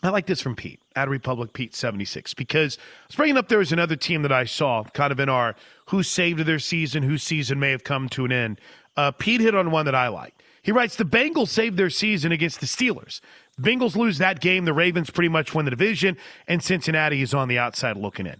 [0.01, 3.59] I like this from Pete at Republic Pete 76 because I was bringing up there
[3.59, 5.55] was another team that I saw kind of in our
[5.87, 8.61] who saved their season, whose season may have come to an end.
[8.95, 10.33] Uh, Pete hit on one that I like.
[10.69, 13.21] He writes the Bengals saved their season against the Steelers.
[13.59, 14.65] Bengals lose that game.
[14.65, 16.15] The Ravens pretty much win the division,
[16.47, 18.35] and Cincinnati is on the outside looking in.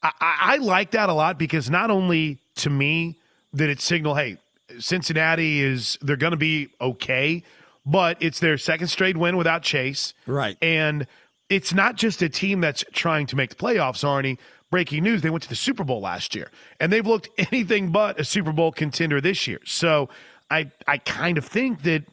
[0.00, 3.18] I, I, I like that a lot because not only to me
[3.52, 4.36] did it signal, hey,
[4.78, 7.42] Cincinnati is they're going to be okay,
[7.84, 10.56] but it's their second straight win without Chase, right?
[10.62, 11.08] And
[11.48, 14.38] it's not just a team that's trying to make the playoffs, Arnie.
[14.70, 18.20] Breaking news: They went to the Super Bowl last year, and they've looked anything but
[18.20, 19.58] a Super Bowl contender this year.
[19.64, 20.08] So
[20.52, 22.04] I I kind of think that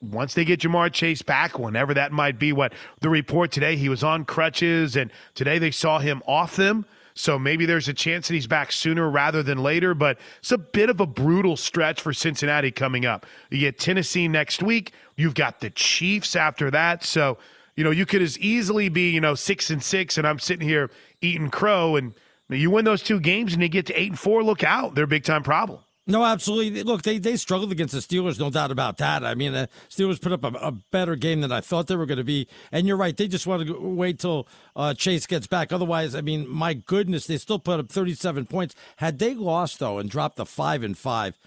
[0.00, 3.88] once they get Ja'Marr Chase back, whenever that might be, what the report today, he
[3.88, 6.84] was on crutches, and today they saw him off them.
[7.14, 10.58] So maybe there's a chance that he's back sooner rather than later, but it's a
[10.58, 13.24] bit of a brutal stretch for Cincinnati coming up.
[13.50, 14.92] You get Tennessee next week.
[15.16, 17.04] You've got the Chiefs after that.
[17.04, 17.38] So,
[17.76, 20.68] you know, you could as easily be, you know, six and six, and I'm sitting
[20.68, 22.14] here eating crow, and
[22.48, 24.42] you win those two games and you get to eight and four.
[24.42, 24.96] Look out.
[24.96, 25.83] They're a big time problem.
[26.06, 26.82] No, absolutely.
[26.82, 29.24] Look, they, they struggled against the Steelers, no doubt about that.
[29.24, 32.04] I mean, the Steelers put up a, a better game than I thought they were
[32.04, 32.46] going to be.
[32.70, 35.72] And you're right, they just want to wait till uh, Chase gets back.
[35.72, 38.74] Otherwise, I mean, my goodness, they still put up 37 points.
[38.96, 41.38] Had they lost though and dropped the five and five,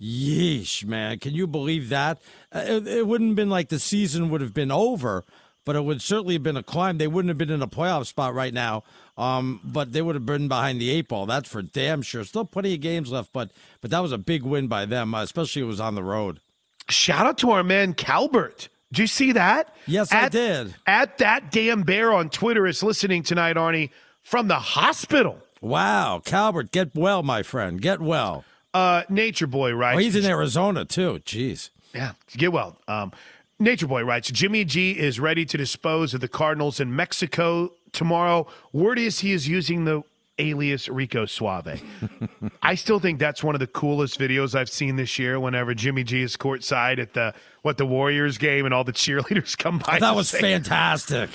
[0.00, 2.22] yeesh, man, can you believe that?
[2.54, 5.24] Uh, it, it wouldn't have been like the season would have been over,
[5.64, 6.98] but it would certainly have been a climb.
[6.98, 8.84] They wouldn't have been in a playoff spot right now.
[9.16, 11.26] Um, but they would have been behind the eight ball.
[11.26, 12.24] That's for damn sure.
[12.24, 13.50] Still plenty of games left, but
[13.80, 16.40] but that was a big win by them, uh, especially it was on the road.
[16.88, 18.68] Shout out to our man Calbert.
[18.92, 19.74] Did you see that?
[19.86, 20.74] Yes, at, I did.
[20.86, 23.90] At that damn bear on Twitter is listening tonight, Arnie,
[24.22, 25.38] from the hospital.
[25.60, 27.80] Wow, Calbert, get well, my friend.
[27.80, 28.44] Get well.
[28.72, 29.94] Uh, Nature Boy right?
[29.94, 31.20] Oh, he's in Arizona too.
[31.24, 31.70] Jeez.
[31.94, 32.76] Yeah, get well.
[32.88, 33.12] Um,
[33.64, 38.46] Nature Boy writes Jimmy G is ready to dispose of the Cardinals in Mexico tomorrow.
[38.74, 40.02] Word is he is using the
[40.38, 41.82] alias Rico Suave.
[42.62, 45.40] I still think that's one of the coolest videos I've seen this year.
[45.40, 47.32] Whenever Jimmy G is courtside at the
[47.64, 49.98] what the Warriors game and all the cheerleaders come by.
[49.98, 51.30] That was fantastic.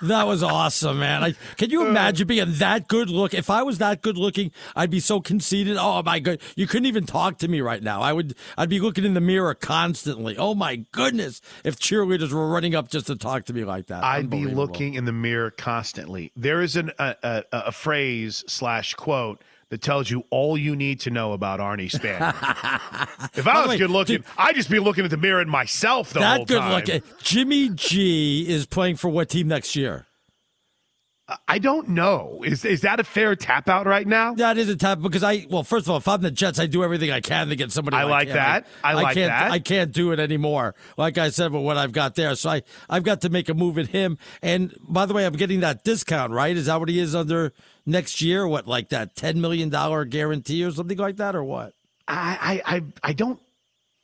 [0.00, 1.22] that was awesome, man.
[1.22, 3.34] I, can you uh, imagine being that good look?
[3.34, 5.76] If I was that good looking, I'd be so conceited.
[5.78, 8.00] Oh my god, you couldn't even talk to me right now.
[8.00, 8.34] I would.
[8.56, 10.38] I'd be looking in the mirror constantly.
[10.38, 14.02] Oh my goodness, if cheerleaders were running up just to talk to me like that,
[14.02, 16.32] I'd be looking in the mirror constantly.
[16.34, 21.00] There is an, a, a, a phrase slash quote that tells you all you need
[21.00, 22.22] to know about Arnie Span.
[23.34, 26.12] if I was way, good looking, I'd just be looking at the mirror and myself
[26.12, 27.02] the that whole good looking.
[27.22, 30.07] Jimmy G is playing for what team next year?
[31.46, 32.42] I don't know.
[32.42, 34.34] Is is that a fair tap out right now?
[34.34, 36.66] That is a tap because I well, first of all, if I'm the Jets, I
[36.66, 37.98] do everything I can to get somebody.
[37.98, 38.66] I like that.
[38.82, 39.50] I, I like can't, that.
[39.50, 40.74] I can't do it anymore.
[40.96, 43.54] Like I said, with what I've got there, so I I've got to make a
[43.54, 44.16] move at him.
[44.40, 46.56] And by the way, I'm getting that discount, right?
[46.56, 47.52] Is that what he is under
[47.84, 48.48] next year?
[48.48, 51.74] What like that ten million dollar guarantee or something like that, or what?
[52.06, 53.38] I I I don't.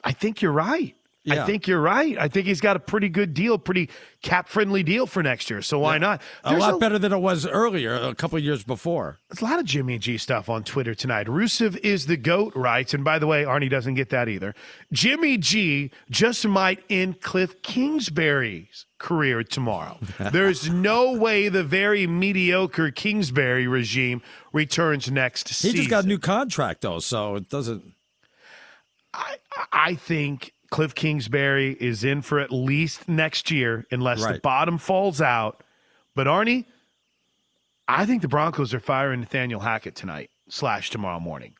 [0.02, 0.94] I think you're right.
[1.30, 2.16] I think you're right.
[2.18, 3.88] I think he's got a pretty good deal, pretty
[4.22, 5.62] cap friendly deal for next year.
[5.62, 6.20] So why not?
[6.44, 9.18] A There's lot better than it was earlier, a couple of years before.
[9.30, 11.26] There's a lot of Jimmy G stuff on Twitter tonight.
[11.26, 14.54] Rusev is the GOAT, writes, and by the way, Arnie doesn't get that either.
[14.92, 19.98] Jimmy G just might end Cliff Kingsbury's career tomorrow.
[20.32, 24.20] There's no way the very mediocre Kingsbury regime
[24.52, 25.70] returns next He season.
[25.70, 27.92] He just got a new contract though, so it doesn't.
[29.12, 29.36] I,
[29.72, 35.20] I think Cliff Kingsbury is in for at least next year, unless the bottom falls
[35.20, 35.62] out.
[36.16, 36.64] But Arnie,
[37.86, 41.54] I think the Broncos are firing Nathaniel Hackett tonight slash tomorrow morning.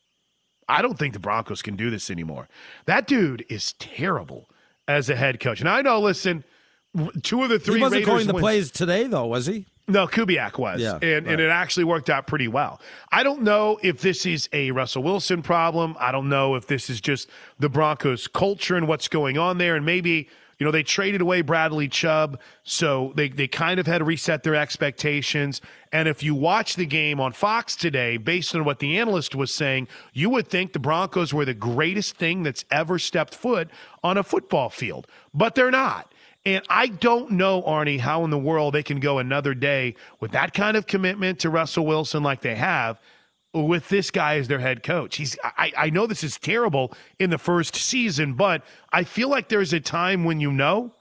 [0.69, 2.49] I don't think the Broncos can do this anymore.
[2.87, 4.49] That dude is terrible
[4.89, 5.61] as a head coach.
[5.61, 6.43] And I know, listen,
[7.23, 9.67] two of the three he wasn't Raiders calling the wins- plays today, though, was he?
[9.87, 10.81] No, Kubiak was.
[10.81, 12.81] Yeah, and, and it actually worked out pretty well.
[13.13, 15.95] I don't know if this is a Russell Wilson problem.
[16.01, 17.29] I don't know if this is just
[17.59, 19.77] the Broncos culture and what's going on there.
[19.77, 23.99] And maybe, you know, they traded away Bradley Chubb, so they, they kind of had
[23.99, 25.61] to reset their expectations.
[25.93, 29.53] And if you watch the game on Fox today, based on what the analyst was
[29.53, 33.69] saying, you would think the Broncos were the greatest thing that's ever stepped foot
[34.03, 35.07] on a football field.
[35.35, 36.11] But they're not.
[36.47, 40.33] And I don't know, Arnie, how in the world they can go another day with
[40.33, 43.01] that kind of commitment to Russell Wilson like they have
[43.55, 45.17] with this guy as their head coach.
[45.17, 48.63] He's I, I know this is terrible in the first season, but
[48.93, 50.93] I feel like there's a time when you know.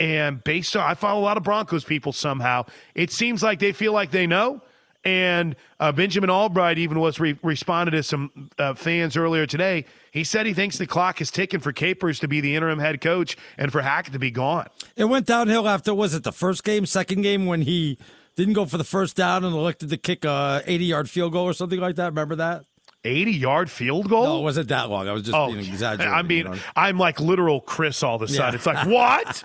[0.00, 2.64] And based on I follow a lot of Broncos people somehow,
[2.94, 4.62] it seems like they feel like they know.
[5.04, 9.84] And uh, Benjamin Albright even was re- responded to some uh, fans earlier today.
[10.10, 13.00] He said he thinks the clock is ticking for Capers to be the interim head
[13.00, 14.66] coach and for Hackett to be gone.
[14.96, 17.96] It went downhill after was it the first game, second game when he
[18.34, 21.44] didn't go for the first down and elected to kick a 80 yard field goal
[21.44, 22.06] or something like that.
[22.06, 22.64] Remember that?
[23.04, 24.24] 80 yard field goal?
[24.24, 25.08] No, it wasn't that long.
[25.08, 26.12] I was just Oh, being exaggerating.
[26.12, 26.56] I mean, you know?
[26.74, 28.52] I'm like literal Chris all of a sudden.
[28.52, 28.56] Yeah.
[28.56, 29.44] It's like, what?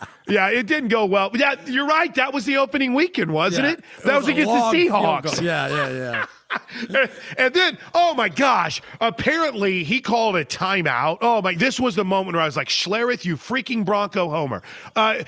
[0.28, 1.30] yeah, it didn't go well.
[1.34, 2.14] Yeah, you're right.
[2.14, 3.72] That was the opening weekend, wasn't Yeah.
[3.72, 3.84] it?
[4.04, 5.40] That was, a against the Seahawks.
[5.42, 6.26] Yeah, yeah,
[6.90, 7.06] yeah.
[7.38, 11.18] and then, oh my gosh, apparently he called a timeout.
[11.20, 14.62] Oh my, this was the moment where I was like, Schlereth, you freaking Bronco homer.
[14.94, 15.24] Uh,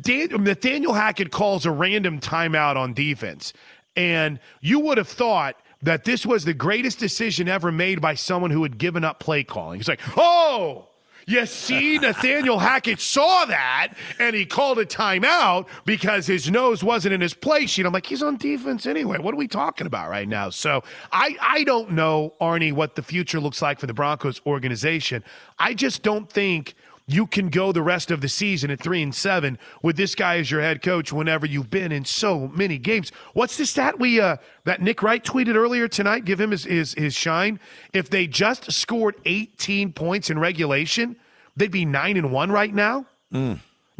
[0.00, 3.52] Dan, Nathaniel Hackett calls a random timeout on defense.
[3.96, 8.50] And you would have thought that this was the greatest decision ever made by someone
[8.50, 9.78] who had given up play calling.
[9.78, 10.89] He's like, oh,
[11.30, 17.14] you see, Nathaniel Hackett saw that and he called a timeout because his nose wasn't
[17.14, 17.86] in his play sheet.
[17.86, 19.18] I'm like, he's on defense anyway.
[19.18, 20.50] What are we talking about right now?
[20.50, 20.82] So
[21.12, 25.22] I, I don't know, Arnie, what the future looks like for the Broncos organization.
[25.58, 26.74] I just don't think
[27.12, 30.36] you can go the rest of the season at three and seven with this guy
[30.36, 33.10] as your head coach whenever you've been in so many games.
[33.32, 36.24] What's the stat we uh that Nick Wright tweeted earlier tonight?
[36.24, 37.58] Give him his his, his shine.
[37.92, 41.16] If they just scored 18 points in regulation,
[41.56, 43.06] they'd be nine and one right now.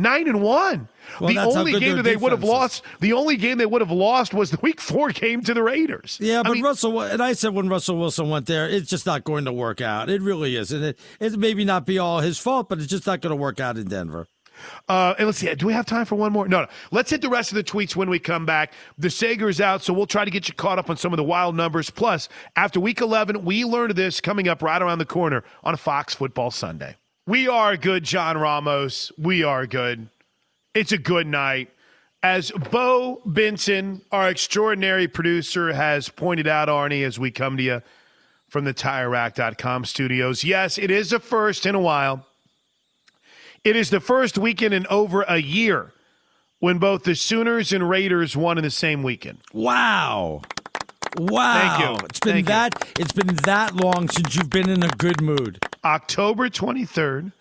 [0.01, 0.89] Nine and one.
[1.21, 3.91] Well, the only game that they would have lost, the only game they would have
[3.91, 6.17] lost was the week four game to the Raiders.
[6.23, 9.45] Yeah, but Russell, and I said when Russell Wilson went there, it's just not going
[9.45, 10.09] to work out.
[10.09, 10.73] It really is.
[10.73, 13.37] And it, it maybe not be all his fault, but it's just not going to
[13.37, 14.27] work out in Denver.
[14.89, 16.49] Uh, and let's see, do we have time for one more?
[16.49, 16.69] No, no.
[16.91, 18.73] Let's hit the rest of the tweets when we come back.
[18.97, 21.25] The Sager's out, so we'll try to get you caught up on some of the
[21.25, 21.91] wild numbers.
[21.91, 26.15] Plus, after week 11, we learned this coming up right around the corner on Fox
[26.15, 26.97] Football Sunday.
[27.31, 29.13] We are good, John Ramos.
[29.17, 30.09] We are good.
[30.75, 31.71] It's a good night.
[32.25, 37.83] As Bo Benson, our extraordinary producer, has pointed out, Arnie, as we come to you
[38.49, 42.27] from the TireRack.com studios, yes, it is a first in a while.
[43.63, 45.93] It is the first weekend in over a year
[46.59, 49.39] when both the Sooners and Raiders won in the same weekend.
[49.53, 50.43] Wow.
[51.19, 51.55] Wow.
[51.55, 52.07] Thank you.
[52.07, 52.55] It's been Thank you.
[52.55, 55.65] that it's been that long since you've been in a good mood.
[55.85, 57.33] October 23rd,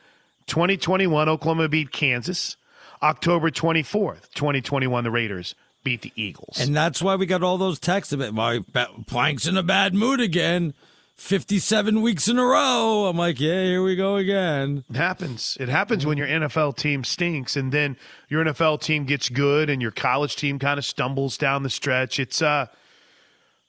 [0.48, 2.56] 2021, Oklahoma beat Kansas.
[3.02, 6.60] October 24th, 2021, the Raiders beat the Eagles.
[6.60, 8.60] And that's why we got all those texts about my
[9.08, 10.74] Plank's in a bad mood again.
[11.16, 13.08] 57 weeks in a row.
[13.08, 14.86] I'm like, yeah, here we go again.
[14.90, 15.58] It happens.
[15.60, 17.98] It happens when your NFL team stinks and then
[18.30, 22.20] your NFL team gets good and your college team kind of stumbles down the stretch.
[22.20, 22.68] It's uh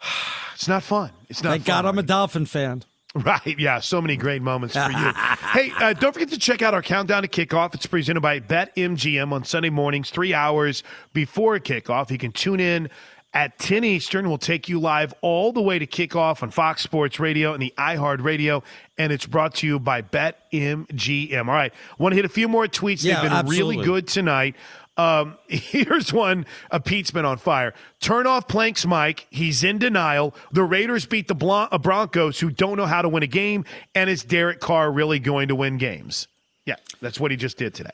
[0.54, 1.10] it's not fun.
[1.28, 1.84] It's not Thank fun.
[1.84, 2.84] God I'm a Dolphin fan.
[3.12, 3.58] Right.
[3.58, 3.80] Yeah.
[3.80, 5.12] So many great moments for you.
[5.52, 7.74] hey, uh, don't forget to check out our countdown to kickoff.
[7.74, 12.12] It's presented by BetMGM on Sunday mornings, three hours before kickoff.
[12.12, 12.88] You can tune in
[13.32, 14.28] at 10 Eastern.
[14.28, 17.72] We'll take you live all the way to kickoff on Fox Sports Radio and the
[17.78, 18.62] iHeart Radio.
[18.98, 21.48] And it's brought to you by BetMGM.
[21.48, 21.72] All right.
[21.98, 23.04] Want to hit a few more tweets?
[23.04, 24.56] Yeah, They've been really good tonight.
[25.00, 26.46] Um, here's one.
[26.84, 27.74] Pete's been on fire.
[28.00, 29.26] Turn off Plank's mic.
[29.30, 30.34] He's in denial.
[30.52, 33.64] The Raiders beat the Bron- uh, Broncos, who don't know how to win a game.
[33.94, 36.28] And is Derek Carr really going to win games?
[36.66, 37.90] Yeah, that's what he just did today.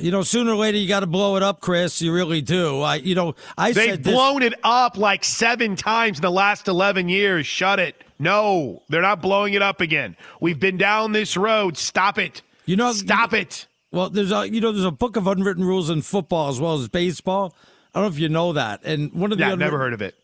[0.00, 2.00] You know, sooner or later you got to blow it up, Chris.
[2.00, 2.80] You really do.
[2.80, 6.30] I, you know, I They've said this- blown it up like seven times in the
[6.30, 7.46] last 11 years.
[7.46, 7.94] Shut it.
[8.18, 10.16] No, they're not blowing it up again.
[10.40, 11.76] We've been down this road.
[11.76, 12.40] Stop it.
[12.64, 13.66] You know, stop it.
[13.94, 16.74] Well, there's a you know there's a book of unwritten rules in football as well
[16.74, 17.54] as baseball.
[17.94, 18.80] I don't know if you know that.
[18.82, 20.16] And one of the Yeah, unwritten, never heard of it.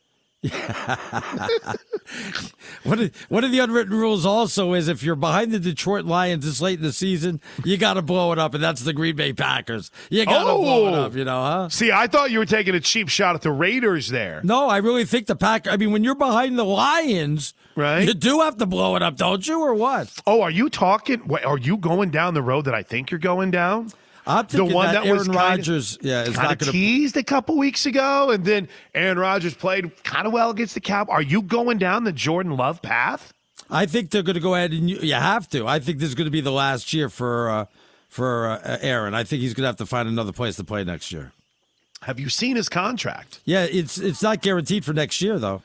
[2.82, 6.46] One of one of the unwritten rules also is if you're behind the Detroit Lions
[6.46, 9.16] this late in the season, you got to blow it up, and that's the Green
[9.16, 9.90] Bay Packers.
[10.08, 11.02] You got to blow it oh!
[11.02, 11.68] up, you know, huh?
[11.68, 14.40] See, I thought you were taking a cheap shot at the Raiders there.
[14.42, 15.68] No, I really think the pack.
[15.68, 18.08] I mean, when you're behind the Lions, right?
[18.08, 20.10] You do have to blow it up, don't you, or what?
[20.26, 21.30] Oh, are you talking?
[21.44, 23.92] Are you going down the road that I think you're going down?
[24.30, 27.56] I'm the one that that, Aaron was Rodgers, yeah, is not gonna- teased a couple
[27.58, 31.06] weeks ago, and then Aaron Rodgers played kind of well against the Cow.
[31.08, 33.32] Are you going down the Jordan Love path?
[33.70, 35.66] I think they're going to go ahead and you, you have to.
[35.66, 37.66] I think this is going to be the last year for uh,
[38.08, 39.14] for uh, Aaron.
[39.14, 41.32] I think he's going to have to find another place to play next year.
[42.02, 43.40] Have you seen his contract?
[43.44, 45.62] Yeah, it's it's not guaranteed for next year though.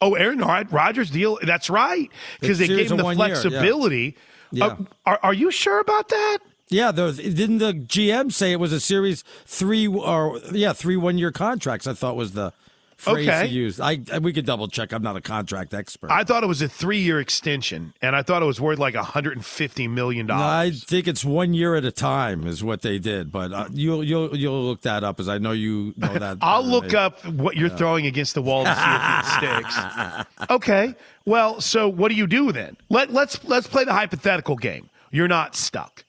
[0.00, 1.38] Oh, Aaron Rod- Rodgers deal.
[1.42, 2.08] That's right,
[2.40, 3.34] because they gave him the one year, yeah.
[3.34, 4.16] flexibility.
[4.52, 4.66] Yeah.
[4.66, 4.76] Uh,
[5.06, 6.38] are, are you sure about that?
[6.70, 11.18] Yeah, was, didn't the GM say it was a series three or yeah three one
[11.18, 11.86] year contracts?
[11.86, 12.52] I thought was the
[12.96, 13.46] phrase Okay.
[13.46, 13.80] he used.
[13.80, 14.92] I we could double check.
[14.92, 16.10] I'm not a contract expert.
[16.10, 19.88] I thought it was a three-year extension, and I thought it was worth like 150
[19.88, 20.82] million No, dollars.
[20.84, 24.02] I think it's one year at a time is what they did, but uh, you'll
[24.04, 26.38] you'll you'll look that up as I know you know that.
[26.42, 26.96] I'll look me.
[26.96, 30.26] up what you're throwing against the wall to see if it sticks.
[30.50, 30.94] Okay.
[31.24, 32.76] Well, so what do you do then?
[32.88, 34.90] Let let's let's play the hypothetical game.
[35.10, 36.04] You're not stuck.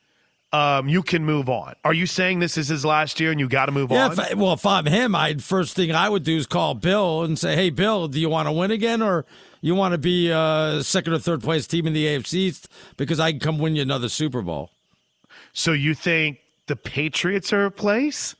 [0.51, 1.75] Um, you can move on.
[1.85, 4.11] Are you saying this is his last year and you got to move Yeah, on?
[4.13, 7.21] if I- well, if I'm him, I'd first thing I would do is call Bill
[7.23, 9.25] and say, "Hey, Bill, do you want to win again, or
[9.61, 12.67] you want to be uh, second or third place team in the AFC East
[12.97, 14.71] because I can come win you another Super Bowl?"
[15.53, 18.35] so you think the Patriots are a place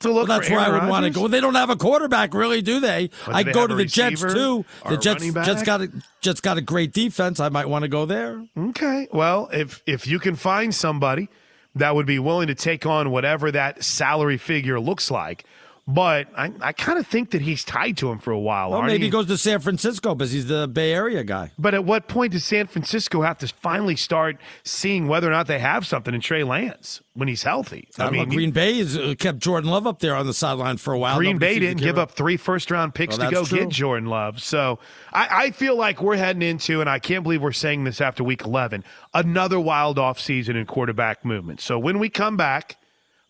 [0.00, 1.26] to Well, look that's for where I would want to go.
[1.26, 3.08] They don't have a quarterback, really, do they?
[3.26, 4.66] Do they go to the Jets too.
[4.86, 7.40] The Jets Jets got a Jets got a great defense.
[7.40, 8.44] I might want to go there.
[8.58, 9.08] Okay.
[9.10, 11.28] Well, if if you can find somebody
[11.76, 15.44] that would be willing to take on whatever that salary figure looks like,
[15.88, 18.70] but I, I kind of think that he's tied to him for a while.
[18.70, 21.52] Well, maybe he goes to San Francisco because he's the Bay Area guy.
[21.58, 25.46] But at what point does San Francisco have to finally start seeing whether or not
[25.46, 27.88] they have something in Trey Lance when he's healthy?
[27.98, 30.92] I, mean, Green Bay has uh, kept Jordan Love up there on the sideline for
[30.92, 31.18] a while.
[31.18, 33.58] Green Nobody Bay didn't give up three first round picks Well, to go true.
[33.60, 34.42] get Jordan Love.
[34.42, 34.80] So
[35.12, 38.24] I, I feel like we're heading into, and I can't believe we're saying this after
[38.24, 38.82] week 11,
[39.14, 41.60] another wild off season in quarterback movement.
[41.60, 42.76] So when we come back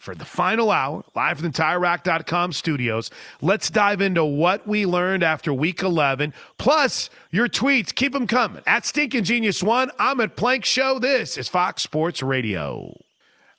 [0.06, 3.10] for the final hour, live from the TireRack.com studios,
[3.42, 7.92] let's dive into what we learned after week 11, plus your tweets.
[7.92, 8.62] Keep them coming.
[8.68, 11.00] At Stinking Genius One, I'm at Plank Show.
[11.00, 12.96] This is Fox Sports Radio.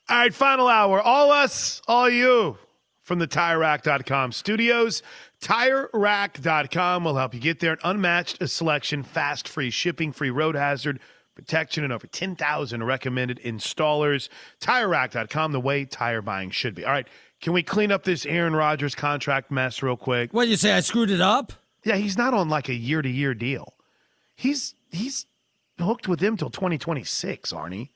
[0.09, 1.01] All right, final hour.
[1.01, 2.57] All us, all you
[3.03, 5.03] from the TireRack.com studios.
[5.41, 7.73] TireRack.com will help you get there.
[7.73, 11.01] An unmatched selection, fast, free shipping, free road hazard
[11.37, 14.27] protection, and over 10,000 recommended installers.
[14.59, 16.83] TireRack.com, the way tire buying should be.
[16.83, 17.07] All right,
[17.41, 20.33] can we clean up this Aaron Rodgers contract mess real quick?
[20.33, 21.53] What, did you say I screwed it up?
[21.83, 23.75] Yeah, he's not on like a year to year deal.
[24.35, 25.25] He's he's
[25.79, 27.89] hooked with him till 2026, Arnie.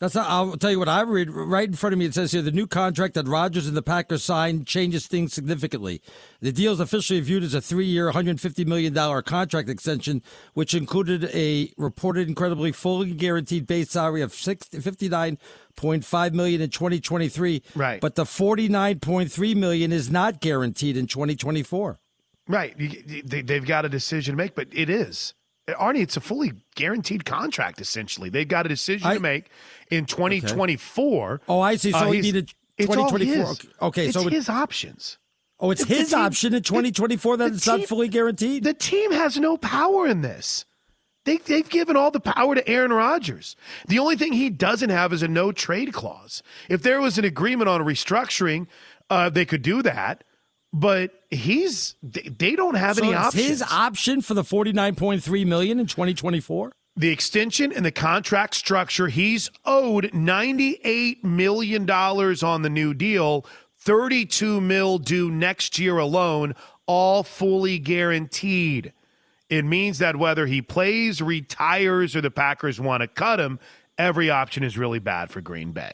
[0.00, 2.06] That's not, I'll tell you what I read right in front of me.
[2.06, 6.00] It says here the new contract that Rodgers and the Packers signed changes things significantly.
[6.40, 8.94] The deal is officially viewed as a three-year, $150 million
[9.24, 10.22] contract extension,
[10.54, 15.36] which included a reported incredibly fully guaranteed base salary of six fifty-nine
[15.76, 17.62] point five million in 2023.
[17.74, 18.00] Right.
[18.00, 22.00] But the 49.3 million is not guaranteed in 2024.
[22.48, 22.74] Right.
[22.78, 25.34] You- you- They, they've got a decision to make, but it is.
[25.68, 28.28] Arnie, it's a fully guaranteed contract, essentially.
[28.28, 29.50] They've got a decision to make
[29.90, 31.40] in 2024.
[31.48, 31.92] Oh, I see.
[31.92, 33.46] So Uh, he he's- needed it's all 2024.
[33.48, 33.60] his.
[33.82, 35.18] Okay, it's so it- his options.
[35.58, 38.64] Oh, it's The- the his team- option in 2024 that the it's not fully guaranteed.
[38.64, 40.64] The team has no power in this.
[41.26, 43.54] They, they've given all the power to Aaron Rodgers.
[43.86, 46.42] The only thing he doesn't have is a no trade clause.
[46.70, 48.68] If there was an agreement on restructuring,
[49.10, 50.24] uh, they could do that.
[50.72, 53.46] But he's they, they don't have so any it's options.
[53.46, 56.72] his option for the 49.3 million in 2024.
[57.00, 63.46] The extension and the contract structure, he's owed $98 million on the new deal,
[63.78, 66.54] 32 mil due next year alone,
[66.86, 68.92] all fully guaranteed.
[69.48, 73.58] It means that whether he plays, retires, or the Packers want to cut him,
[73.96, 75.92] every option is really bad for Green Bay.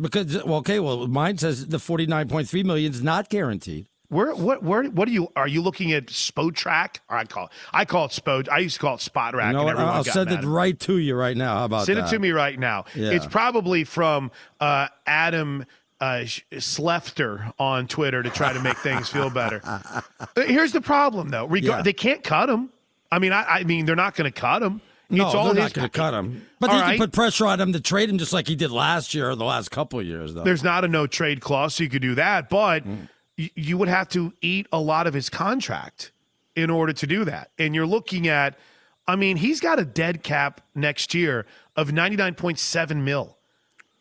[0.00, 3.86] Because well, okay, well, mine says the 49.3 million is not guaranteed.
[4.12, 6.96] Where what where what are you are you looking at Spotrac?
[7.08, 8.48] Or I call it I call it Spod.
[8.50, 9.46] I used to call it Spot Rack.
[9.48, 9.72] You know and what?
[9.72, 11.58] everyone I'll send it right to you right now.
[11.60, 12.08] How about Send that?
[12.08, 12.84] it to me right now.
[12.94, 13.10] Yeah.
[13.12, 14.30] It's probably from
[14.60, 15.64] uh, Adam
[16.00, 19.60] uh, Schefter on Twitter to try to make things feel better.
[20.36, 21.46] Uh, Here's the problem, though.
[21.46, 21.82] Reg- Yeah.
[21.82, 22.70] They can't cut him.
[23.10, 24.80] I mean, I, I mean, they're not going to cut him.
[25.10, 26.46] No, it's all they're not going to cut him.
[26.58, 26.90] But All he right.
[26.96, 29.34] can put pressure on him to trade him just like he did last year or
[29.36, 30.42] the last couple of years, though.
[30.42, 33.08] There's not a no trade clause, so you could do that, but Mm.
[33.36, 36.12] You would have to eat a lot of his contract
[36.54, 37.50] in order to do that.
[37.58, 38.58] And you're looking at,
[39.06, 41.46] I mean, he's got a dead cap next year
[41.76, 43.36] of 99.7 mil,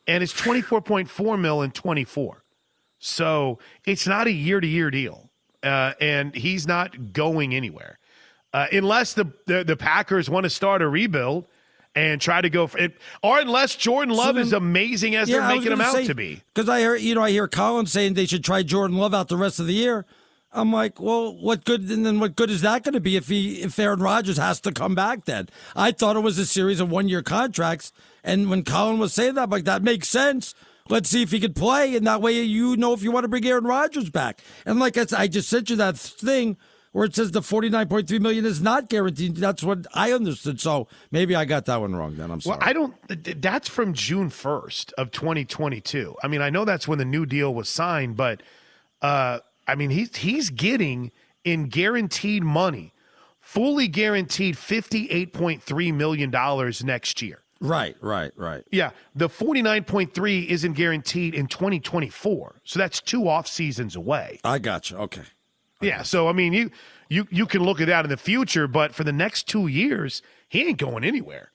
[0.07, 2.43] and it's 24.4 mil in 24.
[2.99, 5.29] So it's not a year to year deal,
[5.63, 7.97] uh, and he's not going anywhere
[8.53, 11.47] uh, unless the, the the Packers want to start a rebuild.
[11.93, 15.73] And try to go for it, or unless Jordan Love is amazing as they're making
[15.73, 16.41] him out to be.
[16.53, 19.27] Because I hear, you know, I hear Colin saying they should try Jordan Love out
[19.27, 20.05] the rest of the year.
[20.53, 21.89] I'm like, well, what good?
[21.89, 24.59] And then what good is that going to be if he if Aaron Rodgers has
[24.61, 25.25] to come back?
[25.25, 27.93] Then I thought it was a series of one year contracts,
[28.23, 30.53] and when Colin was saying that, I'm like that makes sense.
[30.89, 33.29] Let's see if he could play, and that way you know if you want to
[33.29, 34.41] bring Aaron Rodgers back.
[34.65, 36.57] And like I, said, I just sent you that thing
[36.91, 39.37] where it says the 49.3 million is not guaranteed.
[39.37, 40.59] That's what I understood.
[40.59, 42.15] So maybe I got that one wrong.
[42.17, 42.57] Then I'm sorry.
[42.59, 42.93] Well, I don't.
[43.07, 46.15] th- th- That's from June first of 2022.
[46.23, 48.43] I mean, I know that's when the new deal was signed, but
[49.01, 51.11] uh, I mean, he's he's getting
[51.43, 52.93] in guaranteed money,
[53.39, 57.39] fully guaranteed 58.3 million dollars next year.
[57.63, 58.63] Right, right, right.
[58.71, 64.39] Yeah, the 49.3 isn't guaranteed in 2024, so that's two off seasons away.
[64.43, 64.97] I got you.
[64.97, 65.21] Okay.
[65.81, 66.71] Yeah, so I mean, you
[67.09, 70.21] you you can look at that in the future, but for the next two years,
[70.49, 71.49] he ain't going anywhere.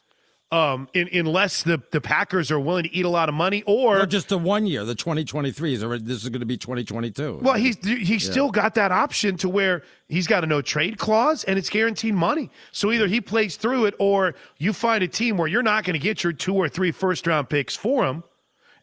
[0.53, 4.01] Um, in, unless the the Packers are willing to eat a lot of money, or
[4.03, 6.05] Or just the one year, the 2023 is already.
[6.05, 7.41] This is going to be 2022.
[7.43, 8.31] well, he's he's Yeah.
[8.31, 12.15] still got that option to where he's got a no trade clause and it's guaranteed
[12.15, 12.49] money.
[12.71, 15.95] So either he plays through it, or you find a team where you're not going
[15.95, 18.23] to get your two or three first round picks for him,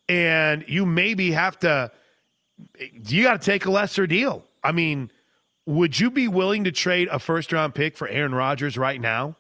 [0.10, 1.92] and you maybe have to.
[3.08, 4.44] You got to take a lesser deal.
[4.66, 5.12] I mean,
[5.66, 9.38] would you be willing to trade a first round pick for Aaron Rodgers right now?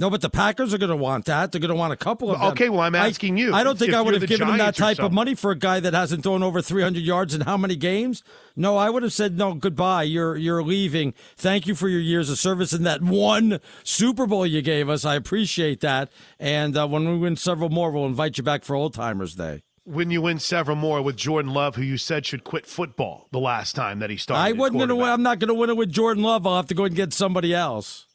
[0.00, 1.50] No, but the Packers are going to want that.
[1.50, 2.52] They're going to want a couple of them.
[2.52, 3.52] Okay, well, I'm I- asking you.
[3.52, 5.80] I don't think I would have given him that type of money for a guy
[5.80, 8.22] that hasn't thrown over 300 yards in how many games?
[8.54, 9.54] No, I would have said no.
[9.54, 10.04] Goodbye.
[10.04, 11.14] You're you're leaving.
[11.36, 15.04] Thank you for your years of service in that one Super Bowl you gave us.
[15.04, 16.12] I appreciate that.
[16.38, 19.62] And uh, when we win several more, we'll invite you back for Old Timers Day.
[19.88, 23.38] When you win several more with Jordan Love, who you said should quit football the
[23.40, 24.42] last time that he started.
[24.42, 25.02] I wasn't going to.
[25.02, 26.46] I'm not going to win it with Jordan Love.
[26.46, 28.06] I'll have to go and get somebody else.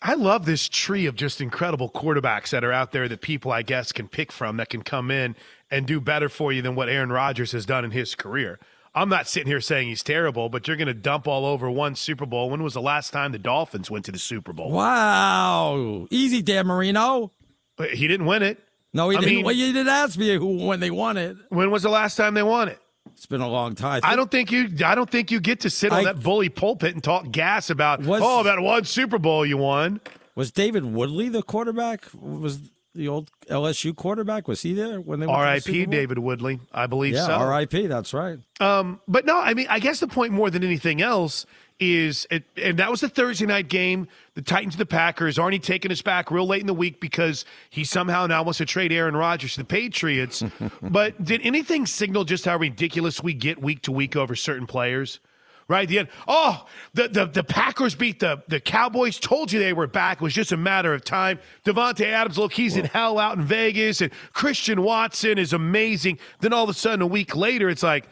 [0.00, 3.62] I love this tree of just incredible quarterbacks that are out there that people, I
[3.62, 5.34] guess, can pick from that can come in
[5.70, 8.60] and do better for you than what Aaron Rodgers has done in his career.
[8.94, 11.94] I'm not sitting here saying he's terrible, but you're going to dump all over one
[11.94, 12.50] Super Bowl.
[12.50, 14.70] When was the last time the Dolphins went to the Super Bowl?
[14.70, 17.32] Wow, easy, Dan Marino.
[17.76, 18.58] But He didn't win it.
[18.98, 19.34] No, he I didn't.
[19.36, 21.36] mean- well, you didn't ask me who when they won it.
[21.50, 22.80] When was the last time they won it?
[23.14, 24.00] It's been a long time.
[24.02, 24.68] I don't think you.
[24.84, 27.70] I don't think you get to sit on I- that bully pulpit and talk gas
[27.70, 28.00] about.
[28.02, 30.00] Was- oh, that one Super Bowl you won.
[30.34, 32.06] Was David Woodley the quarterback?
[32.14, 32.58] Was
[32.94, 34.48] the old LSU quarterback?
[34.48, 35.84] Was he there when they the R.I.P.
[35.84, 35.92] Bowl?
[35.92, 36.58] David Woodley.
[36.72, 37.32] I believe Yeah, so.
[37.34, 37.86] R.I.P.
[37.86, 38.38] That's right.
[38.60, 41.46] Um, but no, I mean, I guess the point more than anything else
[41.80, 44.08] is, it, and that was the Thursday night game.
[44.34, 45.36] The Titans, and the Packers.
[45.36, 48.66] Arnie taking us back real late in the week because he somehow now wants to
[48.66, 50.44] trade Aaron Rodgers to the Patriots.
[50.82, 55.20] but did anything signal just how ridiculous we get week to week over certain players?
[55.68, 59.20] Right the end, oh, the, the, the Packers beat the, the Cowboys.
[59.20, 60.16] Told you they were back.
[60.16, 61.38] It was just a matter of time.
[61.66, 66.20] Davante Adams, look, he's in hell out in Vegas, and Christian Watson is amazing.
[66.40, 68.08] Then all of a sudden, a week later, it's like,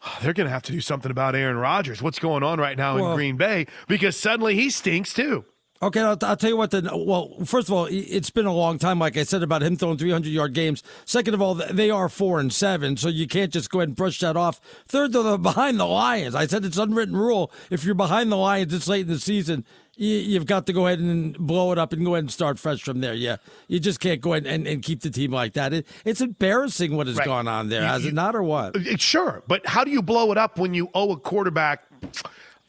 [0.22, 2.02] they're going to have to do something about Aaron Rodgers.
[2.02, 3.66] What's going on right now in Green Bay?
[3.86, 5.44] Because suddenly he stinks too.
[5.80, 6.72] Okay, I'll, I'll tell you what.
[6.72, 9.76] The well, first of all, it's been a long time, like I said about him
[9.76, 10.82] throwing 300 yard games.
[11.04, 13.96] Second of all, they are four and seven, so you can't just go ahead and
[13.96, 14.60] brush that off.
[14.88, 16.34] Third, though, they're behind the Lions.
[16.34, 17.52] I said it's unwritten rule.
[17.70, 19.64] If you're behind the Lions this late in the season,
[19.98, 22.58] you, you've got to go ahead and blow it up and go ahead and start
[22.58, 23.12] fresh from there.
[23.14, 25.72] Yeah, you just can't go ahead and, and keep the team like that.
[25.74, 27.26] It, it's embarrassing what has Right.
[27.26, 28.76] gone on there, You- has you- it not, or what?
[28.76, 31.84] Uh, Sure, but how do you blow it up when you owe a quarterback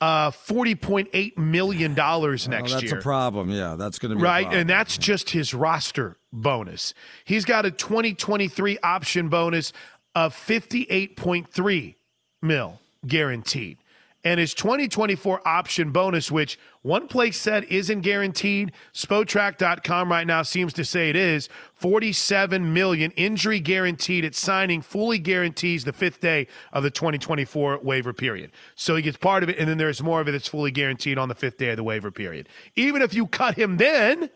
[0.02, 2.92] uh, forty point eight million dollars next that's year?
[2.94, 3.50] That's a problem.
[3.52, 6.94] Yeah, that's going to be a right, and that's just his roster bonus.
[7.26, 9.74] He's got a twenty twenty three option bonus
[10.16, 11.96] of fifty eight point three
[12.42, 13.78] mil guaranteed.
[14.24, 18.74] And his 2024 option bonus, which one place said isn't guaranteed.
[18.94, 21.48] Spotrac.com right now seems to say it is.
[21.76, 28.12] 47 million injury guaranteed at signing, fully guarantees the fifth day of the 2024 waiver
[28.12, 28.52] period.
[28.76, 31.18] So he gets part of it, and then there's more of it that's fully guaranteed
[31.18, 32.50] on the fifth day of the waiver period.
[32.76, 34.30] Even if you cut him then,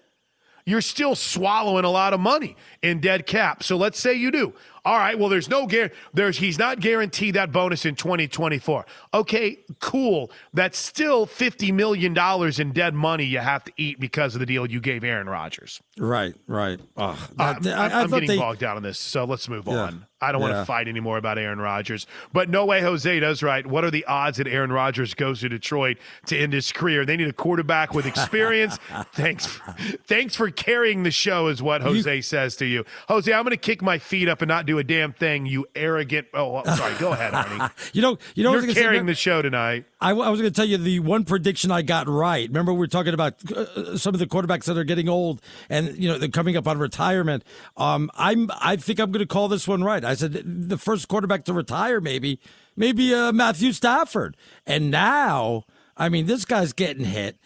[0.66, 3.64] you're still swallowing a lot of money in dead cap.
[3.64, 4.54] So let's say you do.
[4.86, 5.96] All right, well, there's no guarantee.
[6.14, 8.86] There's he's not guaranteed that bonus in 2024.
[9.14, 10.30] Okay, cool.
[10.54, 14.46] That's still 50 million dollars in dead money you have to eat because of the
[14.46, 15.82] deal you gave Aaron Rodgers.
[15.98, 16.80] Right, right.
[16.98, 19.74] That- I- I I'm getting they- bogged down on this, so let's move Yeah.
[19.84, 20.06] on.
[20.22, 22.08] I don't want to fight anymore about Aaron Rodgers.
[22.32, 23.68] But no way Jose does right.
[23.68, 25.98] What are the odds that Aaron Rodgers goes to Detroit
[26.28, 27.06] to end his career?
[27.06, 28.78] They need a quarterback with experience.
[29.14, 29.60] thanks,
[30.08, 32.86] thanks for carrying the show, is what Jose says to you.
[33.10, 35.46] Jose, I'm going to kick my feet up and not do a damn thing.
[35.46, 36.28] You arrogant.
[36.34, 36.96] Oh, sorry.
[37.00, 37.72] Go ahead, Arnie.
[37.94, 39.86] You know, you know, what I was You're say, carrying remember- the show tonight.
[40.02, 42.48] I, I was going to tell you the one prediction I got right.
[42.48, 45.96] Remember, we were talking about uh, some of the quarterbacks that are getting old, and
[45.98, 47.44] you know they're coming up on retirement.
[47.78, 50.04] Um, I'm, I think I'm going to call this one right.
[50.04, 50.34] I said
[50.70, 52.40] the first quarterback to retire, maybe,
[52.76, 54.36] maybe uh, Matthew Stafford,
[54.66, 55.64] and now,
[55.96, 57.38] I mean, this guy's getting hit.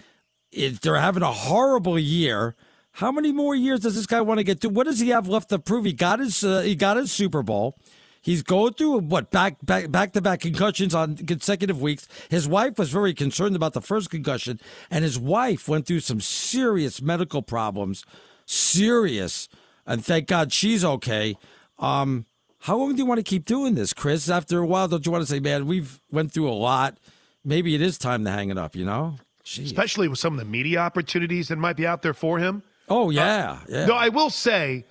[0.52, 2.56] It, they're having a horrible year.
[2.98, 4.70] How many more years does this guy want to get to?
[4.70, 5.86] What does he have left to prove?
[5.86, 7.78] He got his, uh, he got his Super Bowl.
[8.24, 12.08] He's going through what back back back to back concussions on consecutive weeks.
[12.30, 14.60] His wife was very concerned about the first concussion,
[14.90, 18.04] and his wife went through some serious medical problems,
[18.48, 19.48] serious.
[19.86, 21.38] And thank God she's okay.
[21.78, 22.26] Um,
[22.62, 24.28] how long do you want to keep doing this, Chris?
[24.28, 26.98] After a while, don't you want to say, "Man, we've went through a lot.
[27.46, 28.76] Maybe it is time to hang it up"?
[28.76, 29.18] You know?
[29.44, 32.64] Especially with some of the media opportunities that might be out there for him.
[32.88, 33.86] Oh yeah, yeah.
[33.86, 34.86] Though I will say,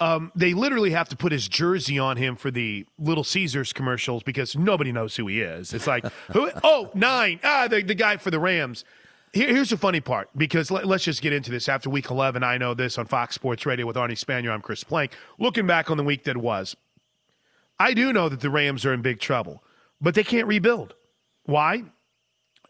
[0.00, 4.22] um, they literally have to put his jersey on him for the Little Caesars commercials
[4.22, 5.72] because nobody knows who he is.
[5.72, 6.50] It's like, who?
[6.64, 7.38] Oh, nine.
[7.44, 8.84] Ah, the, the guy for the Rams.
[9.32, 11.68] Here, here's the funny part because let, us just get into this.
[11.68, 14.50] After week 11, I know this on Fox Sports Radio with Arnie Spanier.
[14.50, 15.12] I'm Chris Plank.
[15.38, 16.76] Looking back on the week that was,
[17.78, 19.62] I do know that the Rams are in big trouble,
[20.00, 20.94] but they can't rebuild.
[21.44, 21.84] Why?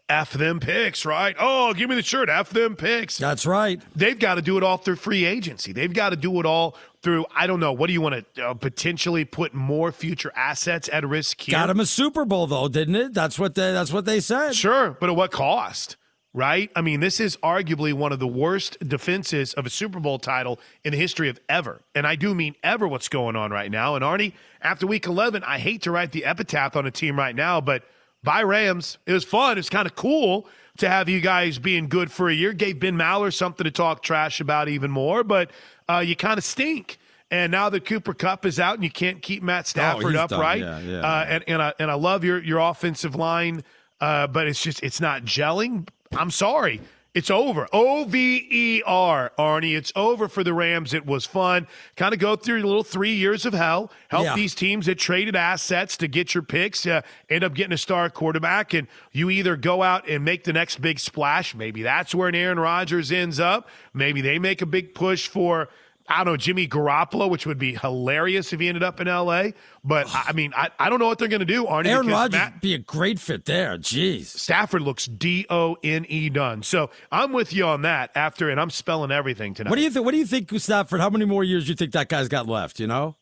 [0.09, 1.35] F them picks, right?
[1.39, 2.29] Oh, give me the shirt.
[2.29, 3.17] F them picks.
[3.17, 3.81] That's right.
[3.95, 5.71] They've got to do it all through free agency.
[5.71, 8.45] They've got to do it all through, I don't know, what do you want to
[8.49, 11.53] uh, potentially put more future assets at risk here?
[11.53, 13.13] Got him a Super Bowl though, didn't it?
[13.13, 14.55] That's what they, that's what they said.
[14.55, 15.97] Sure, but at what cost?
[16.35, 16.71] Right?
[16.75, 20.59] I mean, this is arguably one of the worst defenses of a Super Bowl title
[20.83, 21.81] in the history of ever.
[21.93, 23.95] And I do mean ever what's going on right now.
[23.95, 27.35] And Arnie, after week 11, I hate to write the epitaph on a team right
[27.35, 27.83] now, but
[28.23, 28.97] bye Rams.
[29.05, 29.57] It was fun.
[29.57, 30.47] It's kind of cool
[30.77, 32.53] to have you guys being good for a year.
[32.53, 35.51] Gave Ben Maller something to talk trash about even more, but
[35.89, 36.97] uh, you kind of stink.
[37.29, 40.61] And now the Cooper Kupp is out and you can't keep Matt Stafford Oh, upright.
[40.61, 40.99] Yeah, yeah.
[40.99, 43.63] Uh, and and I, and I love your your offensive line,
[44.01, 45.87] uh, but it's just it's not gelling.
[46.15, 46.79] I'm sorry.
[47.13, 47.67] It's over.
[47.71, 49.75] O V E R, Arnie.
[49.77, 50.95] It's over for the Rams.
[50.95, 51.67] It was fun.
[51.95, 53.91] Kind of go through a little three years of hell.
[54.07, 54.35] Help Yeah.
[54.35, 58.09] these teams that traded assets to get your picks, uh, end up getting a star
[58.09, 61.53] quarterback, and you either go out and make the next big splash.
[61.53, 63.69] Maybe that's where an Aaron Rodgers ends up.
[63.93, 65.69] Maybe they make a big push for.
[66.07, 69.51] I don't know, Jimmy Garoppolo, which would be hilarious if he ended up in LA.
[69.85, 71.87] But I mean, I, I don't know what they're going to do, Arnie.
[71.87, 73.77] Aaron Rodgers Matt- would be a great fit there.
[73.77, 74.25] Jeez.
[74.25, 76.61] Stafford looks D O N E done.
[76.61, 79.69] So I'm with you on that after, and I'm spelling everything tonight.
[79.69, 80.05] What do you think?
[80.05, 80.99] What do you think, Stafford?
[80.99, 82.79] How many more years do you think that guy's got left?
[82.79, 83.15] You know,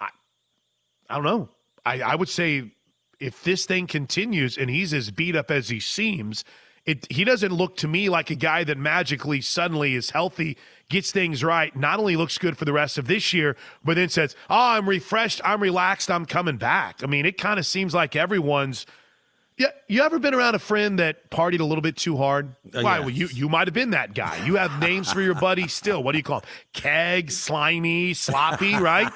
[0.00, 0.08] I,
[1.08, 1.48] I don't know.
[1.84, 2.72] I, I would say
[3.18, 6.44] if this thing continues and he's as beat up as he seems,
[6.86, 10.56] it he doesn't look to me like a guy that magically suddenly is healthy,
[10.90, 14.10] gets things right, not only looks good for the rest of this year, but then
[14.10, 17.94] says, "Oh, I'm refreshed, I'm relaxed, I'm coming back." I mean, it kind of seems
[17.94, 18.84] like everyone's
[19.60, 22.56] yeah, you ever been around a friend that partied a little bit too hard?
[22.74, 22.96] Uh, Why?
[22.96, 23.00] yeah.
[23.00, 24.42] Well, you you might have been that guy.
[24.46, 26.02] You have names for your buddies still.
[26.02, 26.48] What do you call them?
[26.72, 29.12] Keg, slimy, sloppy, right?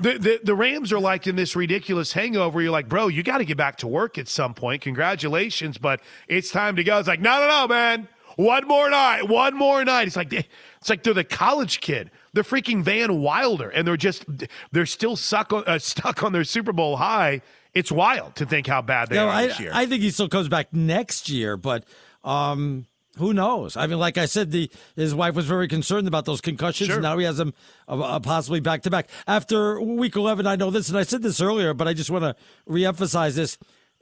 [0.00, 2.60] the, the the Rams are like in this ridiculous hangover.
[2.60, 4.82] You're like, bro, you got to get back to work at some point.
[4.82, 6.98] Congratulations, but it's time to go.
[6.98, 8.08] It's like, no, no, no, man.
[8.36, 9.28] One more night.
[9.28, 10.06] One more night.
[10.06, 10.46] It's like they,
[10.80, 12.10] it's like they're the college kid.
[12.34, 14.24] They're freaking Van Wilder, and they're just
[14.72, 17.40] they're still suck, uh, stuck on their Super Bowl high.
[17.72, 19.70] It's wild to think how bad they No, are I, this year.
[19.74, 21.84] I think he still comes back next year, but
[22.24, 22.86] um,
[23.18, 23.76] who knows?
[23.76, 26.88] I mean, like I said, the his wife was very concerned about those concussions.
[26.88, 26.96] Sure.
[26.96, 27.54] And now he has them
[27.88, 30.46] uh, uh, possibly back to back after week eleven.
[30.46, 32.36] I know this, and I said this earlier, but I just want to
[32.68, 33.58] reemphasize this.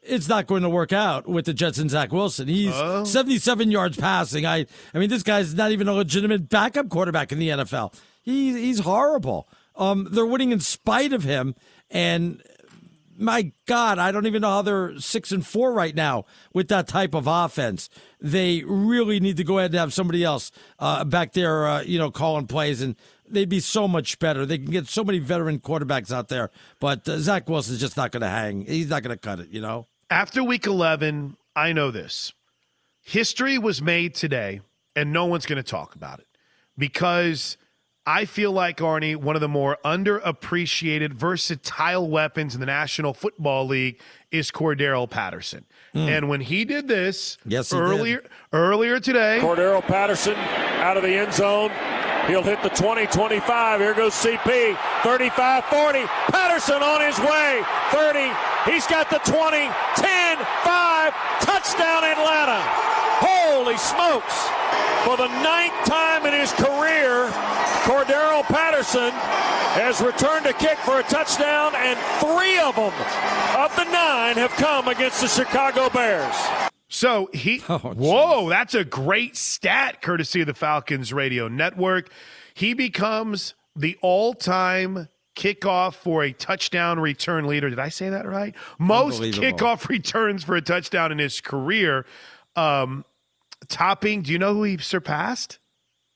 [0.06, 2.46] It's not going to work out with the Jets and Zach Wilson.
[2.48, 3.04] He's Oh.
[3.04, 4.44] 77 yards passing.
[4.44, 7.94] I, I mean, this guy's not even a legitimate backup quarterback in the NFL.
[8.22, 9.48] He, he's horrible.
[9.76, 11.54] Um, they're winning in spite of him,
[11.90, 12.42] and
[13.16, 16.86] my God, I don't even know how they're six and four right now with that
[16.88, 17.88] type of offense.
[18.20, 21.98] They really need to go ahead and have somebody else uh, back there, uh, you
[21.98, 22.94] know, calling plays, and
[23.28, 24.44] they'd be so much better.
[24.46, 26.50] They can get so many veteran quarterbacks out there,
[26.80, 28.64] but uh, Zach Wilson's just not going to hang.
[28.66, 29.86] He's not going to cut it, you know.
[30.10, 32.32] After week 11, I know this.
[33.02, 34.60] History was made today,
[34.96, 36.26] and no one's going to talk about it
[36.78, 37.56] because
[38.06, 43.66] I feel like, Arnie, one of the more underappreciated, versatile weapons in the National Football
[43.66, 43.98] League
[44.30, 45.64] is Cordarrelle Patterson.
[45.94, 46.08] Mm.
[46.08, 48.22] And when he did this Yes, he earlier
[48.52, 51.70] earlier today, Cordarrelle Patterson out of the end zone.
[52.26, 53.80] He'll hit the 20 25.
[53.80, 54.76] Here goes CP.
[55.02, 56.04] 35 40.
[56.32, 57.62] Patterson on his way.
[57.92, 58.32] 30.
[58.70, 59.68] He's got the 20.
[59.96, 61.12] 10 5.
[61.40, 62.60] Touchdown Atlanta.
[63.20, 64.48] Holy smokes.
[65.04, 67.28] For the ninth time in his career,
[67.84, 69.10] Cordarrelle Patterson
[69.76, 72.94] has returned a kick for a touchdown, and three of them
[73.58, 76.72] of the nine have come against the Chicago Bears.
[76.94, 82.08] So he, whoa, that's a great stat, courtesy of the Falcons Radio Network.
[82.54, 87.68] He becomes the all-time kickoff for a touchdown return leader.
[87.68, 88.54] Did I say that right?
[88.78, 92.06] Most kickoff returns for a touchdown in his career.
[92.54, 93.04] Um,
[93.66, 95.58] topping, do you know who he surpassed?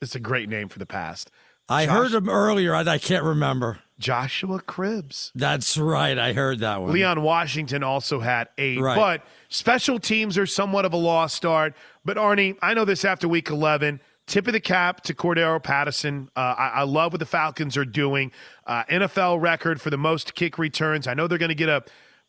[0.01, 1.33] It's a great name for the past.
[1.69, 3.81] I Josh- heard him earlier, I can't remember.
[3.99, 5.33] Joshua Cribbs.
[5.35, 6.19] That's right.
[6.19, 6.93] I heard that one.
[6.93, 8.97] Leon Washington also had eight, Right.
[8.97, 11.75] but special teams are somewhat of a lost start.
[12.05, 14.01] But Arnie, I know this after week 11.
[14.27, 16.29] Tip of the cap to Cordarrelle Patterson.
[16.37, 18.31] Uh, I, I love what the Falcons are doing.
[18.67, 21.07] Uh, NFL record for the most kick returns.
[21.07, 21.83] I know they're going to get a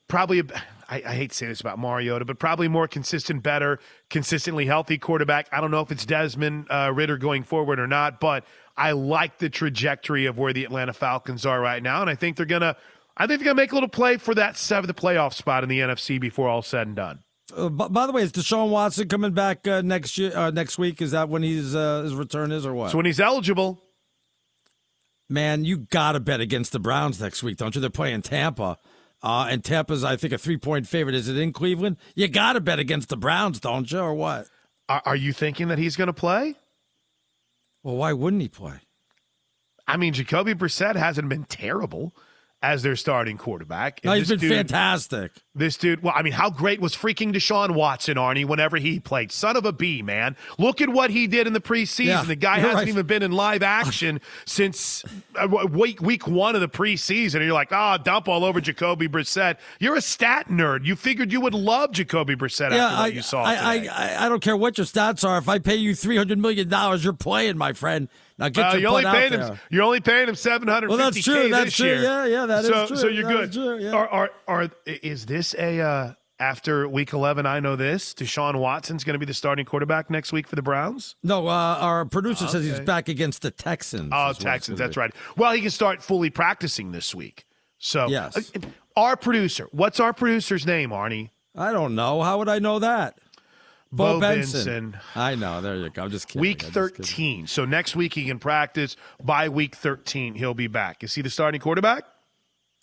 [0.07, 0.39] probably.
[0.39, 0.43] A,
[0.91, 3.79] I, I hate saying this about Mariota, but probably more consistent, better,
[4.09, 5.47] consistently healthy quarterback.
[5.51, 8.43] I don't know if it's Desmond uh, Ridder going forward or not, but
[8.79, 12.37] I like the trajectory of where the Atlanta Falcons are right now, and I think
[12.37, 12.75] they're gonna.
[13.17, 15.79] I think they're gonna make a little play for that seventh playoff spot in the
[15.79, 17.19] NFC before all said and done.
[17.55, 20.35] Uh, by, by the way, is Deshaun Watson coming back uh, next year?
[20.35, 21.01] Uh, next week?
[21.01, 22.91] Is that when he's uh, his return is or what?
[22.91, 23.83] So when he's eligible,
[25.29, 27.81] Man, you got to bet against the Browns next week, don't you?
[27.81, 28.77] They're playing Tampa.
[29.21, 31.15] Uh, and Tampa's, I think, a three point favorite.
[31.15, 31.97] Is it in Cleveland?
[32.15, 34.47] You got to bet against the Browns, don't you, or what?
[34.89, 36.55] are, are you thinking that he's going to play?
[37.89, 38.81] Well, why wouldn't he play?
[39.87, 42.15] I mean, Jacoby Brissett hasn't been terrible
[42.61, 44.01] as their starting quarterback.
[44.03, 45.31] No, And he's this been dude- fantastic.
[45.55, 49.31] This dude, well, I mean, how great was freaking Deshaun Watson, Arnie, whenever he played?
[49.31, 50.37] Son of a B, man.
[50.57, 52.05] Look at what he did in the preseason.
[52.05, 52.87] Yeah, the guy hasn't right.
[52.87, 55.03] even been in live action since
[55.35, 57.35] uh, week, week one of the preseason.
[57.35, 59.57] And you're like, ah, dump all over Jacoby Brissett.
[59.79, 60.85] You're a stat nerd.
[60.85, 63.53] You figured you would love Jacoby Brissett Yeah, after what I, you saw I.
[63.53, 65.37] I, I, I don't care what your stats are.
[65.37, 68.07] If I pay you three hundred million dollars, you're playing, my friend.
[68.39, 69.47] Now get Uh, your you're only paying there.
[69.47, 69.59] him.
[69.69, 70.89] You're only paying him seven hundred.
[70.89, 71.85] Well, that's true, that's true.
[71.87, 72.01] year.
[72.01, 72.95] Yeah, yeah, that is so, true.
[72.97, 73.49] So you're That good.
[73.49, 73.91] is true, yeah.
[73.91, 77.45] Are, are are is this a uh, after week eleven?
[77.45, 78.13] I know this.
[78.13, 81.15] Deshaun Watson's going to be the starting quarterback next week for the Browns.
[81.21, 84.11] No, uh, our producer says he's back against the Texans.
[84.15, 84.79] Oh, is Texans.
[84.79, 85.01] That's be.
[85.01, 85.13] right.
[85.35, 87.45] Well, he can start fully practicing this week.
[87.77, 88.35] So Yes.
[88.55, 88.59] uh,
[88.95, 89.67] our producer.
[89.71, 91.29] What's our producer's name, Arnie?
[91.57, 92.21] I don't know.
[92.23, 93.17] How would I know that?
[93.91, 94.91] Bo Benson.
[94.91, 95.01] Benson.
[95.15, 95.61] I know.
[95.61, 96.03] There you go.
[96.03, 96.41] I'm just kidding.
[96.41, 97.05] Week I'm just kidding.
[97.05, 97.47] 13.
[97.47, 98.95] So next week he can practice.
[99.23, 101.03] By week 13, he'll be back.
[101.03, 102.03] Is he the starting quarterback?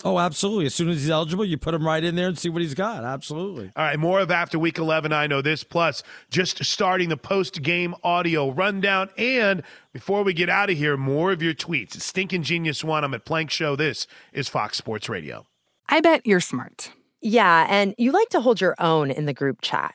[0.05, 0.67] Oh, absolutely.
[0.67, 2.75] As soon as he's eligible, you put him right in there and see what he's
[2.75, 3.03] got.
[3.03, 3.73] Absolutely.
[3.75, 5.11] All right, more of after week 11.
[5.11, 5.65] I know this.
[5.65, 9.09] Plus, just starting the post game audio rundown.
[9.17, 9.63] And
[9.95, 11.95] before we get out of here, more of your tweets.
[11.95, 13.05] It's Stinking Genius One.
[13.05, 13.75] I'm at Plank Show.
[13.75, 15.47] This is Fox Sports Radio.
[15.89, 16.93] I bet you're smart.
[17.23, 19.95] Yeah, and you like to hold your own in the group chat.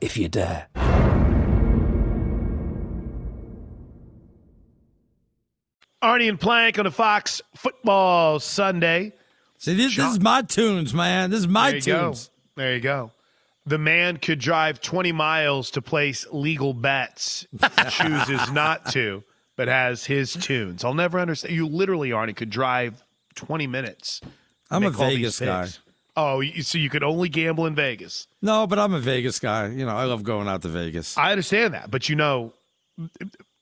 [0.00, 0.68] if you dare.
[6.02, 9.12] Arnie and Plank on a Fox Football Sunday.
[9.58, 11.30] See, this, this is my tunes, man.
[11.30, 12.28] This is my there tunes.
[12.28, 12.62] Go.
[12.62, 13.12] There you go.
[13.66, 17.46] The man could drive 20 miles to place legal bets,
[17.90, 19.22] chooses not to,
[19.56, 20.82] but has his tunes.
[20.82, 21.54] I'll never understand.
[21.54, 23.04] You literally, Arnie, could drive
[23.34, 24.22] 20 minutes.
[24.70, 25.68] I'm a make all these Vegas guy.
[26.20, 28.26] Oh, so you could only gamble in Vegas.
[28.42, 29.68] No, but I'm a Vegas guy.
[29.68, 31.16] You know, I love going out to Vegas.
[31.16, 32.52] I understand that, but you know,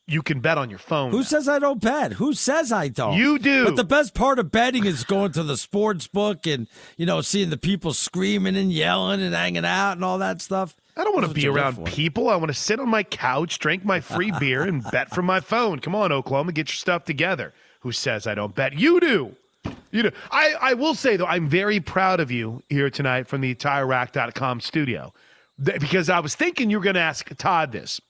[0.09, 1.13] you can bet on your phone.
[1.13, 2.15] Who says I don't bet?
[2.15, 3.17] Who says I don't?
[3.17, 3.67] You do.
[3.67, 6.67] But the best part of betting is going to the sports book and,
[6.97, 10.75] you know, seeing the people screaming and yelling and hanging out and all that stuff.
[10.97, 12.29] I don't want to be around people.
[12.29, 15.39] I want to sit on my couch, drink my free beer, and bet from my
[15.39, 15.79] phone.
[15.79, 17.55] Come on, Oklahoma, get your stuff together.
[17.81, 18.77] Who says I don't bet?
[18.77, 19.37] You do.
[19.91, 20.11] You do.
[20.31, 24.61] I, I will say, though, I'm very proud of you here tonight from the TireRack.com
[24.61, 25.13] studio
[25.65, 28.01] Th- because I was thinking you were going to ask Todd this.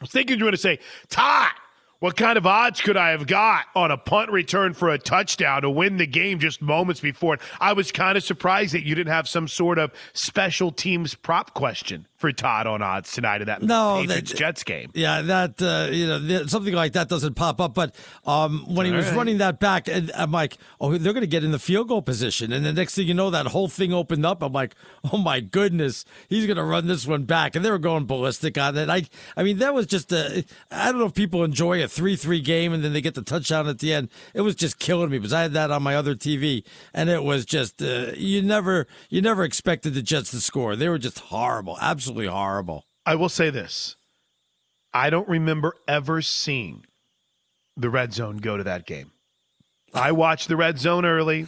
[0.00, 0.78] I was thinking you were going to say,
[1.08, 1.52] Todd,
[2.00, 5.62] what kind of odds could I have got on a punt return for a touchdown
[5.62, 7.38] to win the game just moments before?
[7.60, 11.54] I was kind of surprised that you didn't have some sort of special teams prop
[11.54, 14.90] question for Todd on odds tonight of that No, Patriots that- Jets game.
[14.94, 17.74] Yeah, that uh, you know th- something like that doesn't pop up.
[17.74, 17.94] But
[18.24, 19.16] um, when he was right.
[19.16, 22.02] running that back, and I'm like, oh, they're going to get in the field goal
[22.02, 24.42] position, and the next thing you know, that whole thing opened up.
[24.42, 24.74] I'm like,
[25.12, 28.56] oh my goodness, he's going to run this one back, and they were going ballistic
[28.56, 28.88] on it.
[28.88, 29.04] I,
[29.36, 30.44] I mean, that was just a.
[30.70, 33.68] I don't know if people enjoy a three-three game, and then they get the touchdown
[33.68, 34.08] at the end.
[34.32, 36.64] It was just killing me because I had that on my other TV,
[36.94, 40.76] and it was just uh, you never, you never expected the Jets to score.
[40.76, 42.84] They were just horrible, absolutely horrible.
[43.04, 43.96] I will say this.
[44.92, 46.84] I don't remember ever seeing
[47.76, 49.12] the red zone go to that game.
[49.92, 51.46] I watched the red zone early.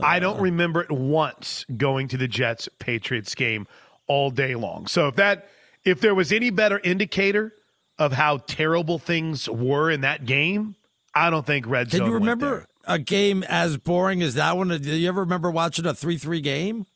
[0.00, 0.42] I don't uh.
[0.42, 3.66] remember it once going to the Jets Patriots game
[4.06, 4.86] all day long.
[4.86, 5.48] So if that
[5.84, 7.54] if there was any better indicator
[7.98, 10.76] of how terrible things were in that game,
[11.14, 14.56] I don't think red Can zone Can you remember a game as boring as that
[14.56, 14.68] one?
[14.68, 16.86] Do you ever remember watching a three-three game?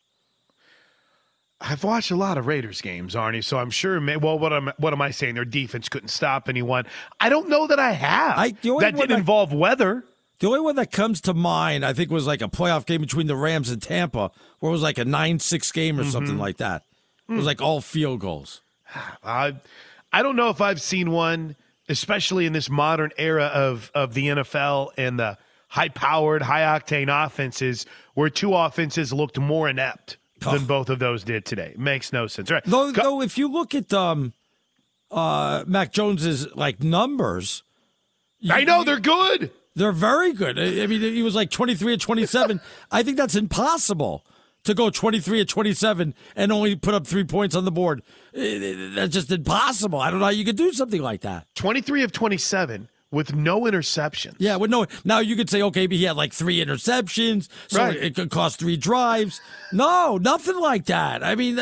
[1.60, 3.98] I've watched a lot of Raiders games, Arnie, so I'm sure.
[4.18, 5.35] Well, what am what am I saying?
[5.35, 6.85] Their defense couldn't stop anyone.
[7.20, 8.36] I don't know that I have.
[8.39, 10.05] I- the only that didn't I- involve weather.
[10.40, 13.28] The only one that comes to mind, I think, was like a playoff game between
[13.28, 16.40] the Rams and Tampa, where it was like a nine-six game or something Mhm.
[16.40, 16.82] like that.
[17.28, 18.60] It was like all field goals.
[19.24, 19.55] I
[20.12, 21.56] I don't know if I've seen one,
[21.89, 28.28] especially in this modern era of of the NFL and the high-powered, high-octane offenses, where
[28.28, 31.74] two offenses looked more inept than both of those did today.
[31.78, 32.51] Makes no sense.
[32.51, 32.65] All right.
[32.65, 34.32] Though, though, if you look at um,
[35.11, 37.62] uh, Mac Jones's like numbers,
[38.48, 39.51] I know they're good.
[39.74, 40.59] They're very good.
[40.59, 42.61] I I mean, he was like twenty three at twenty seven.
[42.90, 44.24] I think that's impossible
[44.65, 47.73] to go twenty three at twenty seven and only put up three points on the
[47.73, 48.02] board.
[48.32, 49.98] That's just impossible.
[49.98, 51.47] I don't know how you could do something like that.
[51.55, 54.36] 23 of 27 with no interception.
[54.38, 54.86] Yeah, with no.
[55.04, 57.96] Now you could say, okay, but he had like three interceptions, so Right.
[57.96, 59.40] it could cost three drives.
[59.72, 61.22] No, nothing like that.
[61.24, 61.58] I mean,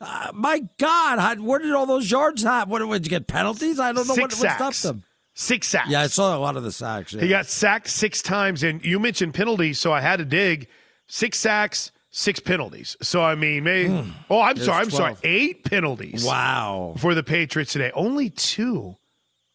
[0.00, 2.70] uh, my God, how, where did all those yards happen?
[2.70, 3.78] What did you get penalties?
[3.78, 5.04] I don't know what, Six what stopped them.
[5.34, 5.90] Six sacks.
[5.90, 7.12] Yeah, I saw a lot of the sacks.
[7.12, 7.20] Yeah.
[7.20, 10.66] He got sacked six times, and you mentioned penalties, so I had to dig.
[11.08, 12.96] Six sacks, six penalties.
[13.02, 14.12] So I mean, maybe.
[14.30, 14.78] oh, I'm sorry.
[14.84, 14.92] I'm 12.
[14.92, 15.14] sorry.
[15.24, 16.24] Eight penalties.
[16.24, 16.94] Wow.
[16.98, 18.96] For the Patriots today, only two,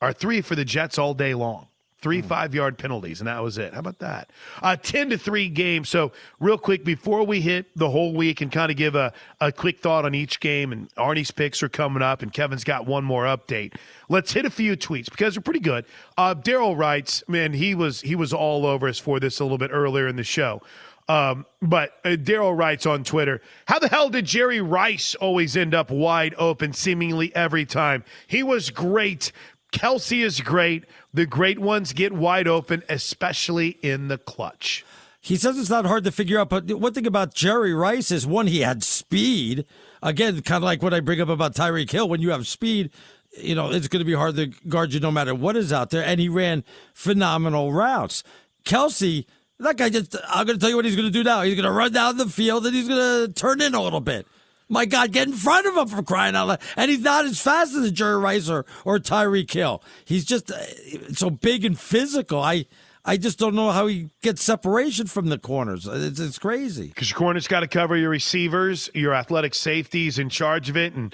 [0.02, 1.68] or three for the Jets all day long.
[2.02, 3.74] Three five yard penalties, and that was it.
[3.74, 4.32] How about that?
[4.64, 5.86] Uh, 10 to 3 game.
[5.86, 9.52] So, real quick, before we hit the whole week and kind of give a, a
[9.52, 13.04] quick thought on each game, and Arnie's picks are coming up, and Kevin's got one
[13.04, 13.76] more update.
[14.10, 15.86] Let's hit a few tweets because they're pretty good.
[16.18, 19.60] Uh, Daryl writes, man, he was he was all over us for this a little
[19.60, 20.64] bit earlier in the show.
[21.12, 25.74] Um, but uh, Daryl writes on Twitter, How the hell did Jerry Rice always end
[25.74, 28.06] up wide open seemingly every time?
[28.28, 29.32] He was great.
[29.72, 30.86] Kelce is great.
[31.14, 34.86] The great ones get wide open, especially in the clutch.
[35.20, 38.26] He says it's not hard to figure out, but one thing about Jerry Rice is
[38.26, 39.66] one, he had speed.
[40.02, 42.10] Again, kind of like what I bring up about Tyreek Hill.
[42.10, 42.90] When you have speed,
[43.38, 45.92] you know, it's going to be hard to guard you no matter what is out
[45.92, 46.04] there.
[46.04, 46.64] And he ran
[46.96, 48.24] phenomenal routes.
[48.66, 49.26] Kelce,
[49.60, 51.44] that guy just, I'm going to tell you what he's going to do now.
[51.44, 54.02] He's going to run down the field and he's going to turn in a little
[54.02, 54.26] bit.
[54.72, 56.62] My God, get in front of him for crying out loud.
[56.78, 59.84] And he's not as fast as a Jerry Rice or, or Tyreek Hill.
[60.06, 62.40] He's just uh, so big and physical.
[62.40, 62.68] I,
[63.04, 65.90] I just don't know how he gets separation from the corners.
[65.92, 66.88] It's, it's crazy.
[66.88, 70.94] Because your corner's got to cover your receivers, your athletic safeties in charge of it,
[70.94, 71.14] and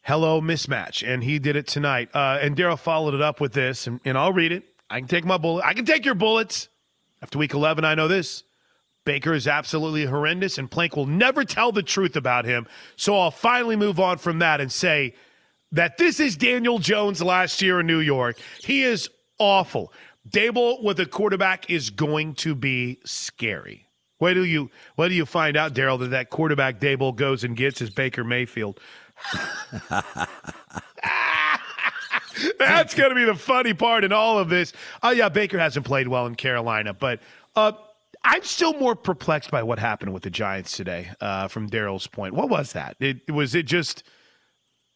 [0.00, 1.06] hello mismatch.
[1.06, 2.08] And he did it tonight.
[2.14, 4.64] Uh, and Daryl followed it up with this, and, and I'll read it.
[4.88, 5.62] I can take my bullet.
[5.62, 6.70] I can take your bullets.
[7.20, 8.44] After week 11, I know this.
[9.08, 12.66] Baker is absolutely horrendous, and Plank will never tell the truth about him.
[12.96, 15.14] So I'll finally move on from that and say
[15.72, 18.38] that this is Daniel Jones last year in New York.
[18.62, 19.08] He is
[19.38, 19.94] awful.
[20.28, 23.88] Daboll with a quarterback is going to be scary.
[24.18, 27.56] Where do you where do you find out, Daryl, that that quarterback Daboll goes and
[27.56, 28.78] gets is Baker Mayfield.
[32.58, 34.74] That's going to be the funny part in all of this.
[35.02, 37.22] Oh yeah, Baker hasn't played well in Carolina, but
[37.56, 37.72] uh,
[38.30, 41.10] I'm still more perplexed by what happened with the Giants today.
[41.18, 42.96] Uh, from Daryl's point, what was that?
[43.00, 44.02] It was it just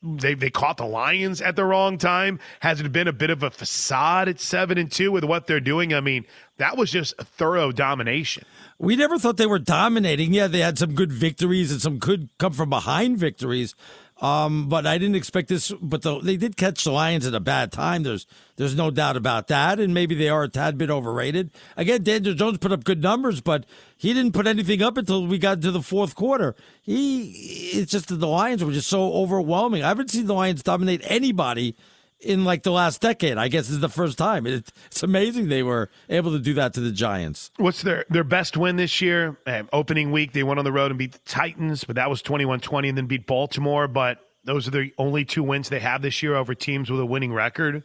[0.02, 2.40] they they caught the Lions at the wrong time.
[2.60, 5.60] Has it been a bit of a facade at seven and two with what they're
[5.60, 5.94] doing?
[5.94, 6.26] I mean,
[6.58, 8.44] that was just a thorough domination.
[8.78, 10.34] We never thought they were dominating.
[10.34, 13.74] Yeah, they had some good victories and some good come from behind victories.
[14.20, 15.72] Um, but I didn't expect this.
[15.80, 18.02] But the, they did catch the Lions at a bad time.
[18.04, 18.26] There's
[18.56, 19.80] there's no doubt about that.
[19.80, 21.50] And maybe they are a tad bit overrated.
[21.76, 23.66] Again, Daniel Jones put up good numbers, but
[23.96, 26.54] he didn't put anything up until we got to the fourth quarter.
[26.80, 27.30] He
[27.72, 29.82] it's just that the Lions were just so overwhelming.
[29.82, 31.76] I haven't seen the Lions dominate anybody
[32.22, 33.38] in like the last decade.
[33.38, 34.46] I guess is the first time.
[34.46, 37.50] It, it's amazing they were able to do that to the Giants.
[37.56, 39.36] What's their their best win this year?
[39.46, 42.22] Uh, opening week, they went on the road and beat the Titans, but that was
[42.22, 46.22] 21-20 and then beat Baltimore, but those are the only two wins they have this
[46.22, 47.84] year over teams with a winning record.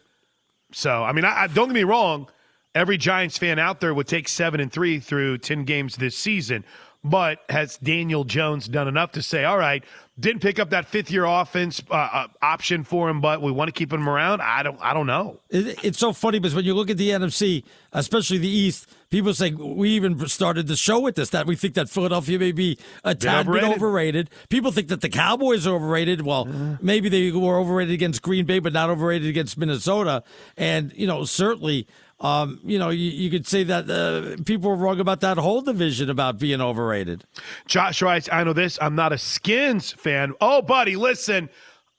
[0.72, 2.28] So, I mean, I, I don't get me wrong,
[2.76, 6.64] every Giants fan out there would take 7 and 3 through 10 games this season.
[7.04, 9.84] But has Daniel Jones done enough to say, all right,
[10.20, 13.68] didn't pick up that fifth year offense uh, uh, option for him, but we want
[13.68, 14.42] to keep him around?
[14.42, 15.40] I don't, I don't know.
[15.50, 17.64] It, it's so funny because when you look at the NFC,
[17.94, 21.76] especially the East, people say we even started the show with this that we think
[21.76, 23.70] that Philadelphia may be a tad overrated.
[23.70, 24.30] bit overrated.
[24.50, 26.24] People think that the Cowboys are overrated.
[26.24, 26.46] Well,
[26.82, 30.24] maybe they were overrated against Green Bay, but not overrated against Minnesota.
[30.58, 31.88] And you know, certainly.
[32.20, 35.62] Um, you know, you, you could say that uh, people were wrong about that whole
[35.62, 37.24] division about being overrated.
[37.68, 38.80] Josh writes, I know this.
[38.82, 40.34] I'm not a Skins fan.
[40.42, 41.50] Oh, buddy, listen.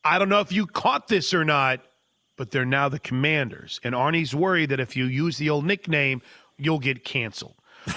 [0.04, 1.80] I don't know if you caught this or not,
[2.36, 3.80] but they're now the Commanders.
[3.84, 6.22] And Arnie's worried that if you use the old nickname,
[6.56, 7.54] you'll get canceled.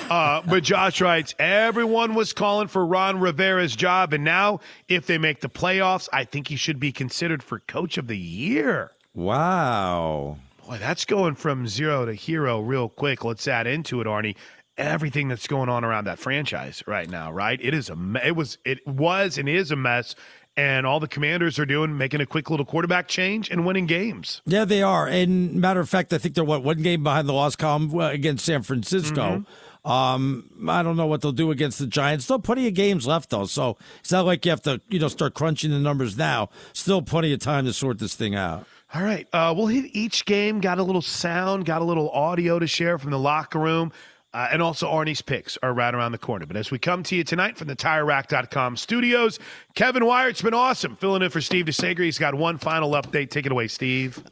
[0.10, 4.14] Uh, but Josh writes, everyone was calling for Ron Rivera's job.
[4.14, 7.98] And now, if they make the playoffs, I think he should be considered for coach
[7.98, 8.92] of the year.
[9.14, 10.38] Wow.
[10.72, 13.26] Boy, that's going from zero to hero real quick.
[13.26, 14.38] Let's add into it, Arnie.
[14.78, 17.60] Everything that's going on around that franchise right now, right?
[17.62, 20.16] It is a it was it was and is a mess,
[20.56, 24.42] and all the commanders are doing making a quick little quarterback change and winning games.
[24.46, 25.08] Yeah, they are.
[25.08, 28.08] And matter of fact, I think they're what one game behind the loss column uh,
[28.08, 29.44] against San Francisco.
[29.84, 32.24] Um, I don't know what they'll do against the Giants.
[32.24, 35.10] Still plenty of games left though, so it's not like you have to you know
[35.10, 36.48] start crunching the numbers now.
[36.72, 38.66] Still plenty of time to sort this thing out.
[38.94, 40.60] All right, uh, we'll hit each game.
[40.60, 43.94] Got a little sound, got a little audio to share from the locker room.
[44.34, 46.46] Uh, and also, Arnie's picks are right around the corner.
[46.46, 49.40] But as we come to you tonight from the TireRack.com studios,
[49.76, 52.00] Kevin Wire, it's been awesome filling in for Steve DeSager.
[52.00, 53.30] He's got one final update.
[53.30, 54.24] Take it away, Steve.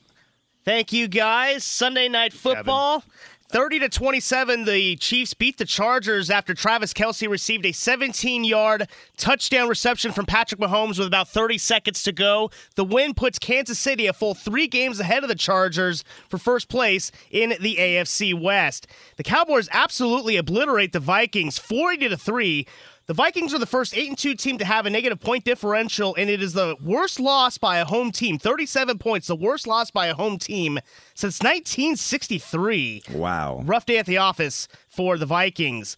[0.64, 1.64] Thank you, guys.
[1.64, 3.03] Sunday night football.
[3.51, 8.88] 30 to 27, the Chiefs beat the Chargers after Travis Kelce received a 17 yard
[9.17, 12.51] touchdown reception from Patrick Mahomes with about 30 seconds to go.
[12.76, 16.69] The win puts Kansas City a full three games ahead of the Chargers for first
[16.69, 18.85] place in the AFC West.
[19.15, 22.67] The Cowboys absolutely obliterate the Vikings 40 to 3.
[23.10, 26.14] The Vikings are the first 8 and 2 team to have a negative point differential,
[26.15, 28.38] and it is the worst loss by a home team.
[28.38, 30.77] 37 points, the worst loss by a home team
[31.15, 33.06] since 1963.
[33.15, 33.64] Wow.
[33.65, 35.98] Rough day at the office for the Vikings.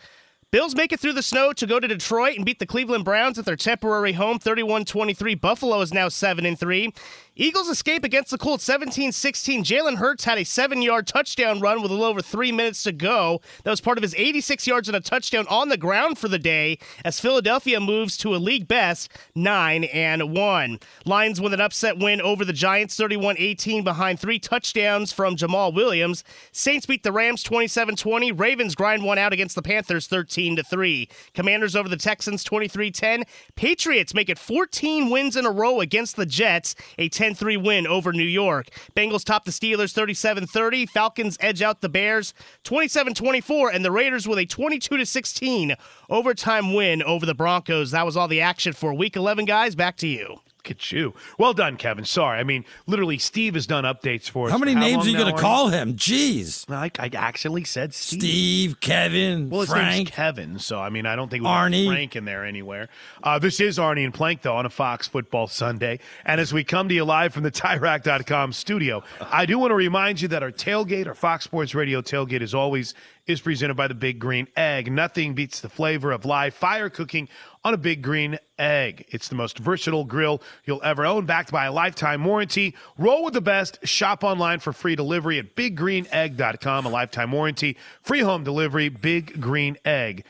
[0.51, 3.37] Bills make it through the snow to go to Detroit and beat the Cleveland Browns
[3.37, 5.39] at their temporary home 31-23.
[5.39, 6.93] Buffalo is now 7 and 3.
[7.37, 9.63] Eagles escape against the Colts 17-16.
[9.63, 13.39] Jalen Hurts had a 7-yard touchdown run with a little over 3 minutes to go.
[13.63, 16.37] That was part of his 86 yards and a touchdown on the ground for the
[16.37, 20.79] day as Philadelphia moves to a league best 9 and 1.
[21.05, 26.25] Lions with an upset win over the Giants 31-18 behind 3 touchdowns from Jamaal Williams.
[26.51, 28.37] Saints beat the Rams 27-20.
[28.37, 31.09] Ravens grind one out against the Panthers 13 3.
[31.33, 33.23] Commanders over the Texans 23-10.
[33.55, 36.75] Patriots make it 14 wins in a row against the Jets.
[36.97, 38.67] A 10 3 win over New York.
[38.95, 40.85] Bengals top the Steelers 37 30.
[40.87, 42.33] Falcons edge out the Bears
[42.63, 43.69] 27 24.
[43.69, 45.75] And the Raiders with a 22 16
[46.09, 47.91] overtime win over the Broncos.
[47.91, 49.75] That was all the action for week 11, guys.
[49.75, 50.39] Back to you.
[50.63, 51.15] Look at you.
[51.39, 52.05] Well done, Kevin.
[52.05, 52.37] Sorry.
[52.39, 54.51] I mean, literally, Steve has done updates for us.
[54.51, 55.95] How many for names are you going to call him?
[55.95, 56.69] Jeez.
[56.71, 58.21] I, I actually said Steve.
[58.21, 59.89] Steve, Kevin, Well, his Frank.
[59.89, 61.87] name's Kevin, so I mean, I don't think we have Arnie.
[61.87, 62.89] Frank in there anywhere.
[63.23, 65.97] Uh, this is Arnie and Plank, though, on a Fox Football Sunday.
[66.25, 69.75] And as we come to you live from the TireRack.com studio, I do want to
[69.75, 72.93] remind you that our tailgate, our Fox Sports Radio tailgate, is always,
[73.27, 74.91] is presented by the Big Green Egg.
[74.91, 77.27] Nothing beats the flavor of live fire cooking
[77.63, 79.05] on a Big Green Egg.
[79.09, 82.75] It's the most versatile grill you'll ever own, backed by a lifetime warranty.
[82.97, 83.79] Roll with the best.
[83.87, 86.85] Shop online for free delivery at biggreenegg.com.
[86.85, 90.23] A lifetime warranty, free home delivery, biggreenegg.com.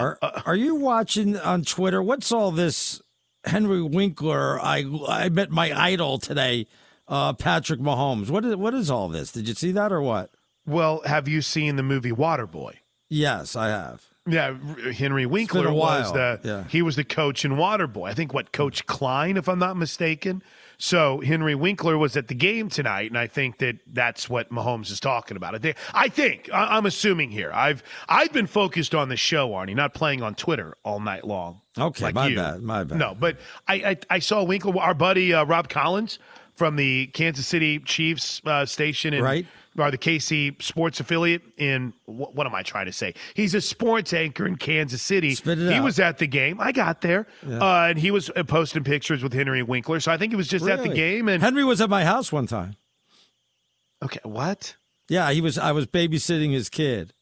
[0.00, 2.02] Are, are you watching on Twitter?
[2.02, 3.00] What's all this
[3.44, 4.60] Henry Winkler?
[4.60, 6.66] I I met my idol today,
[7.08, 8.30] uh, Patrick Mahomes.
[8.30, 9.32] What is what is all this?
[9.32, 10.30] Did you see that or what?
[10.66, 12.74] Well, have you seen the movie Waterboy?
[13.08, 14.04] Yes, I have.
[14.28, 14.56] Yeah,
[14.92, 16.64] Henry Winkler was the yeah.
[16.64, 18.08] he was the coach in Waterboy.
[18.08, 20.42] I think what Coach Klein, if I'm not mistaken.
[20.78, 24.90] So Henry Winkler was at the game tonight, and I think that that's what Mahomes
[24.90, 25.54] is talking about.
[25.54, 27.50] I think, I think I, am assuming here.
[27.52, 31.62] I've I've been focused on the show, Arnie, not playing on Twitter all night long.
[31.78, 32.36] Okay, like my you.
[32.36, 32.98] bad, my bad.
[32.98, 33.38] No, but
[33.68, 36.18] I I, I saw Winkler, our buddy uh, Rob Collins
[36.56, 39.46] from the Kansas City Chiefs uh, station, in, Right.
[39.78, 43.12] Or the KC Sports affiliate in what, what am I trying to say?
[43.34, 45.34] He's a sports anchor in Kansas City.
[45.34, 45.84] Spit it he out.
[45.84, 46.58] was at the game.
[46.60, 47.58] I got there, Yeah.
[47.58, 50.00] uh, and he was uh, posting pictures with Henry Winkler.
[50.00, 51.28] So I think he was just at the game.
[51.28, 52.76] And Henry was at my house one time.
[54.02, 54.76] okay, what?
[55.08, 55.58] Yeah, he was.
[55.58, 57.12] I was babysitting his kid.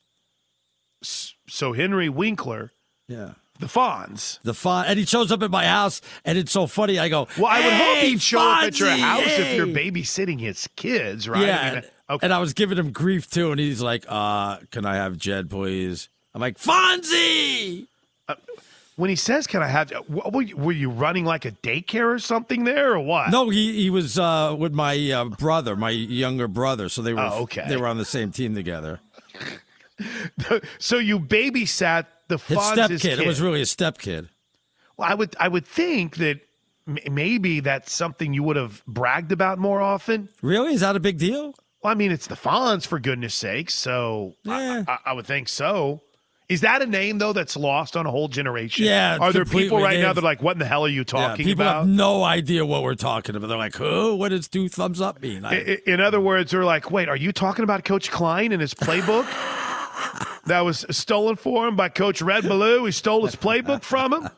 [1.02, 2.72] So Henry Winkler,
[3.08, 3.32] Yeah.
[3.58, 4.40] the Fonz.
[4.42, 6.98] The fun, and he shows up at my house, and it's so funny.
[6.98, 9.66] I go, Well, I would hope he'd show up at your Fonzie, house if you're
[9.66, 11.46] babysitting his kids, right?
[11.46, 14.58] Yeah, I mean, and, and I was giving him grief too, and he's like, "Uh,
[14.70, 17.86] can I have Jed, please?" I'm like, "Fonzie."
[18.96, 22.14] when he says, "Can I have?" What, were, you, were you running like a daycare
[22.14, 23.30] or something there, or what?
[23.30, 26.88] No, he he was uh, with my uh, brother, my younger brother.
[26.88, 27.64] So they were Oh, okay.
[27.68, 29.00] they were on the same team together.
[30.78, 33.20] so you babysat the Fonz's step kid.
[33.20, 34.28] It was really a step kid.
[34.96, 36.40] Well, I would I would think that
[36.86, 40.28] m- maybe that's something you would have bragged about more often.
[40.42, 41.54] Really, is that a big deal?
[41.84, 43.74] Well, I mean, it's the Fonz for goodness sakes.
[43.74, 46.00] So I, I, I would think so.
[46.48, 48.84] Is that a name though that's lost on a whole generation?
[48.86, 51.00] Yeah, Are there people right now that are like, what in the hell are you
[51.00, 51.82] Yeah, talking people about?
[51.82, 53.46] People have no idea what we're talking about.
[53.48, 54.14] They're like, "Who?
[54.16, 57.08] What does two thumbs up mean?" I- I- I- In other words, they're like, wait,
[57.08, 59.24] are you talking about Coach Klein and his playbook
[60.46, 62.84] that was stolen for him by Coach Red Beaulieu?
[62.84, 64.28] He stole his playbook from him.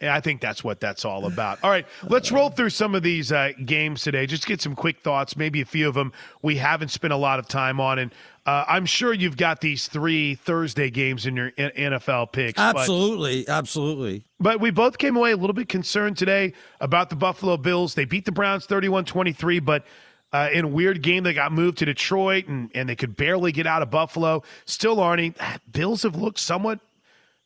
[0.00, 1.58] Yeah, I think that's what that's all about.
[1.64, 4.26] All right, let's roll through some of these uh, games today.
[4.26, 5.36] Just get some quick thoughts.
[5.36, 8.12] Maybe a few of them we haven't spent a lot of time on, and
[8.46, 12.56] uh, I'm sure you've got these three Thursday games in your NFL picks.
[12.56, 14.24] but- absolutely, absolutely.
[14.38, 17.94] but we both came away a little bit concerned today about the Buffalo Bills.
[17.94, 19.84] They beat the Browns 31 23, but
[20.32, 23.50] uh, in a weird game, they got moved to Detroit and, and they could barely
[23.50, 24.42] get out of Buffalo.
[24.64, 25.34] Still, Arnie,
[25.70, 26.80] Bills have looked somewhat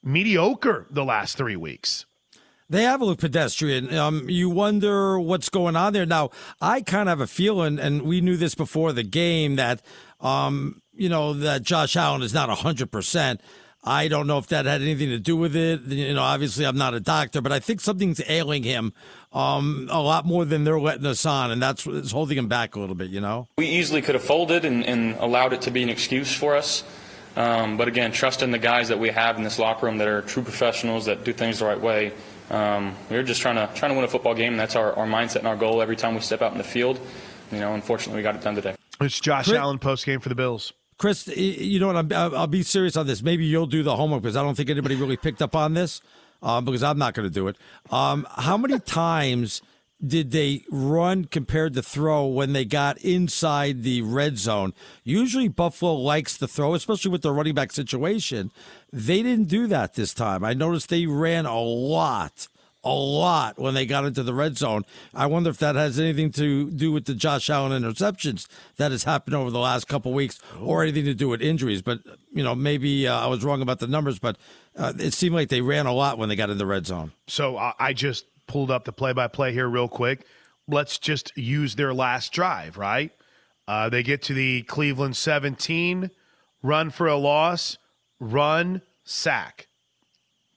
[0.03, 2.07] mediocre the last three weeks.
[2.73, 3.95] They have looked pedestrian.
[3.95, 6.07] Um, you wonder what's going on there.
[6.07, 9.83] Now, I kind of have a feeling, and we knew this before the game, that,
[10.23, 13.41] um, you know, that Josh Allen is not 100%.
[13.85, 15.83] I don't know if that had anything to do with it.
[15.83, 18.95] You know, obviously, I'm not a doctor, but I think something's ailing him
[19.35, 22.75] um, a lot more than they're letting us on, and that's what's holding him back
[22.75, 23.49] a little bit, you know?
[23.59, 26.85] We easily could have folded and, and allowed it to be an excuse for us.
[27.37, 30.23] Um, but again, trusting the guys that we have in this locker room that are
[30.23, 32.13] true professionals that do things the right way.
[32.53, 34.53] Um, we're just trying to trying to win a football game.
[34.53, 36.65] And that's our, our mindset and our goal every time we step out in the
[36.65, 37.01] field.
[37.51, 38.77] You know, unfortunately, we got it done today.
[39.01, 40.73] It's Josh Chris- Allen post game for the Bills.
[40.99, 41.97] Chris, you know what?
[41.97, 43.23] I'm, I'll be serious on this.
[43.23, 46.01] Maybe you'll do the homework because I don't think anybody really picked up on this
[46.43, 47.57] um, because I'm not going to do it.
[47.91, 49.63] Um, how many times
[50.05, 54.75] did they run compared to throw when they got inside the red zone?
[55.05, 58.51] Usually Buffalo likes to throw, especially with the running back situation.
[58.93, 60.45] They didn't do that this time.
[60.45, 62.49] I noticed they ran a lot
[62.85, 64.85] a lot when they got into the red zone.
[65.15, 69.05] I wonder if that has anything to do with the Josh Allen interceptions that has
[69.05, 71.83] happened over the last couple weeks, or anything to do with injuries.
[71.83, 72.01] But
[72.33, 74.37] you know, maybe uh, I was wrong about the numbers, but
[74.77, 77.13] uh, it seemed like they ran a lot when they got in the red zone.
[77.29, 80.27] So uh, I just pulled up the play-by-play here real quick.
[80.69, 83.13] Let's just use their last drive, right?
[83.67, 86.11] Uh, they get to the Cleveland 17,
[86.63, 87.79] run for a loss,
[88.21, 89.69] run, sack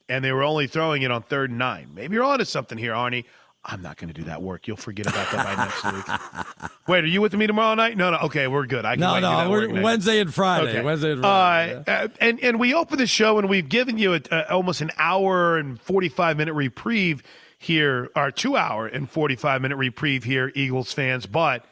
[0.10, 1.90] and they were only throwing it on third and nine.
[1.94, 3.26] Maybe you're onto something here, Arnie.
[3.68, 4.68] I'm not going to do that work.
[4.68, 6.72] You'll forget about that by next week.
[6.88, 7.98] Wait, are you with me tomorrow night?
[7.98, 8.18] No, no.
[8.20, 8.86] Okay, we're good.
[8.86, 9.50] I can no, no.
[9.50, 10.70] We're Wednesday and Friday.
[10.70, 10.82] Okay.
[10.84, 11.76] Wednesday and Friday.
[11.76, 12.04] Uh, yeah.
[12.04, 14.92] uh, and and we open the show and we've given you a, a, almost an
[15.00, 17.24] hour and 45 minute reprieve
[17.58, 21.26] here, our two hour and 45 minute reprieve here, Eagles fans.
[21.26, 21.66] But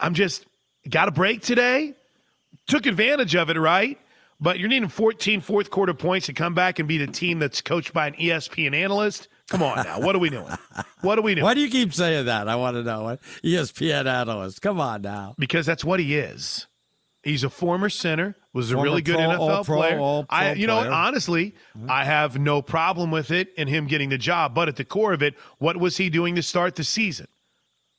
[0.00, 0.46] I'm just
[0.88, 1.94] got a break today.
[2.66, 3.98] Took advantage of it, right?
[4.40, 7.62] But you're needing 14 fourth quarter points to come back and beat a team that's
[7.62, 9.28] coached by an ESPN analyst.
[9.48, 10.00] Come on now.
[10.00, 10.52] What are we doing?
[11.02, 11.44] What are we doing?
[11.44, 12.48] Why do you keep saying that?
[12.48, 13.04] I want to know.
[13.04, 14.60] What ESPN analyst.
[14.60, 15.34] Come on now.
[15.38, 16.66] Because that's what he is.
[17.26, 19.96] He's a former center, was former a really good pro, NFL pro, player.
[19.96, 20.92] pro I, you know, player.
[20.92, 21.90] honestly, mm-hmm.
[21.90, 24.54] I have no problem with it and him getting the job.
[24.54, 27.26] But at the core of it, what was he doing to start the season?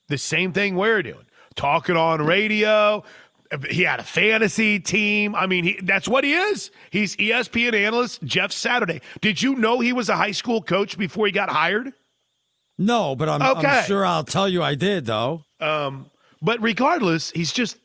[0.08, 1.26] The same thing we're doing.
[1.56, 3.04] Talking on radio,
[3.70, 5.36] he had a fantasy team.
[5.36, 6.72] I mean, he, that's what he is.
[6.90, 9.02] He's ESPN analyst Jeff Saturday.
[9.20, 11.92] Did you know he was a high school coach before he got hired?
[12.78, 13.68] No, but I'm, okay.
[13.68, 15.44] I'm sure I'll tell you I did though.
[15.60, 16.10] Um,
[16.42, 17.78] but regardless, he's just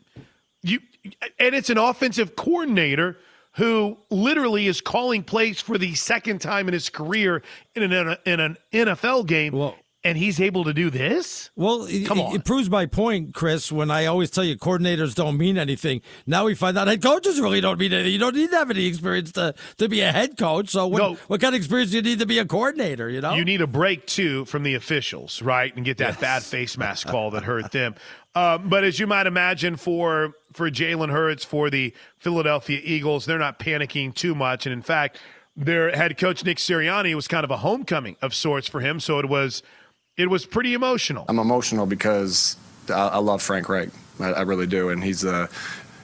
[0.62, 3.16] you, and it's an offensive coordinator
[3.56, 7.42] who literally is calling plays for the second time in his career
[7.74, 9.52] in an in an NFL game.
[9.52, 11.50] Well, and he's able to do this?
[11.54, 12.34] Well, Come it, on.
[12.34, 16.00] it proves my point, Chris, when I always tell you coordinators don't mean anything.
[16.26, 18.12] Now we find out head coaches really don't mean anything.
[18.12, 20.70] You don't need to have any experience to, to be a head coach.
[20.70, 21.14] So what, No.
[21.28, 23.34] what kind of experience do you need to be a coordinator, you know?
[23.34, 27.06] You need a break too from the officials, right, and get that bad face mask
[27.06, 27.94] call that hurt them.
[28.34, 33.38] Um, but as you might imagine, for for Jalen Hurts, for the Philadelphia Eagles, they're
[33.38, 35.18] not panicking too much, and in fact,
[35.56, 39.00] their head coach Nick Sirianni was kind of a homecoming of sorts for him.
[39.00, 39.62] So it was
[40.16, 41.24] it was pretty emotional.
[41.28, 42.56] I'm emotional because
[42.88, 43.90] I, I love Frank Reich.
[44.20, 45.46] I, I really do, and he's uh,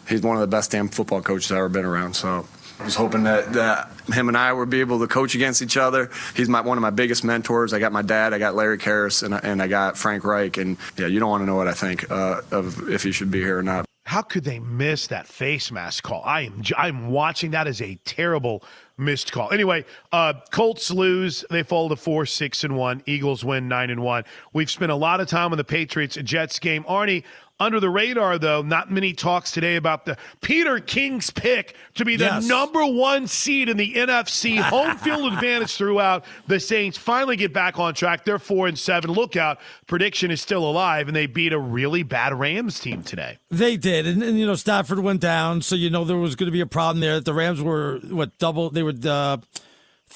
[0.08, 2.14] he's one of the best damn football coaches I've ever been around.
[2.14, 2.46] So
[2.80, 5.76] I was hoping that, that him and I would be able to coach against each
[5.76, 6.10] other.
[6.36, 7.72] He's my, one of my biggest mentors.
[7.72, 10.56] I got my dad, I got Larry Kehres, and, and I got Frank Reich.
[10.58, 13.30] And yeah, you don't want to know what I think uh, of if he should
[13.30, 13.84] be here or not.
[14.04, 16.22] How could they miss that face mask call?
[16.24, 18.62] I am I'm watching that as a terrible
[18.96, 19.50] missed call.
[19.52, 21.44] Anyway, uh, Colts lose.
[21.50, 23.02] They fall to four, six, and one.
[23.04, 24.24] Eagles win nine and one.
[24.54, 26.84] We've spent a lot of time on the Patriots Jets game.
[26.84, 27.22] Arnie,
[27.60, 32.16] under the radar though, not many talks today about the Peter King's pick to be
[32.16, 32.46] the Yes.
[32.46, 34.56] number one seed in the NFC.
[34.62, 36.24] Home field advantage throughout.
[36.46, 38.24] The Saints finally get back on track.
[38.24, 39.10] They're four and seven.
[39.10, 39.58] Look out.
[39.86, 43.38] Prediction is still alive, and they beat a really bad Rams team today.
[43.50, 46.46] They did, and, and you know Stafford went down, so you know there was going
[46.46, 47.14] to be a problem there.
[47.14, 48.70] That The Rams were what double?
[48.70, 49.38] They were uh,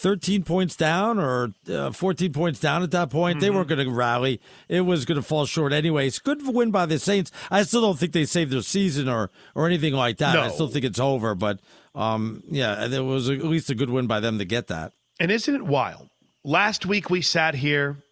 [0.02, 3.40] thirteen points down or uh, fourteen points down at that point.
[3.40, 4.40] They weren't going to rally.
[4.68, 6.08] It was going to fall short anyway.
[6.08, 7.30] It's good win by the Saints.
[7.50, 10.36] I still don't think they saved their season or or anything like that.
[10.36, 11.34] I still think it's over.
[11.36, 11.60] But
[11.94, 14.92] um, yeah, it was at least a good win by them to get that.
[15.20, 16.08] And isn't it wild?
[16.44, 18.02] Last week we sat here.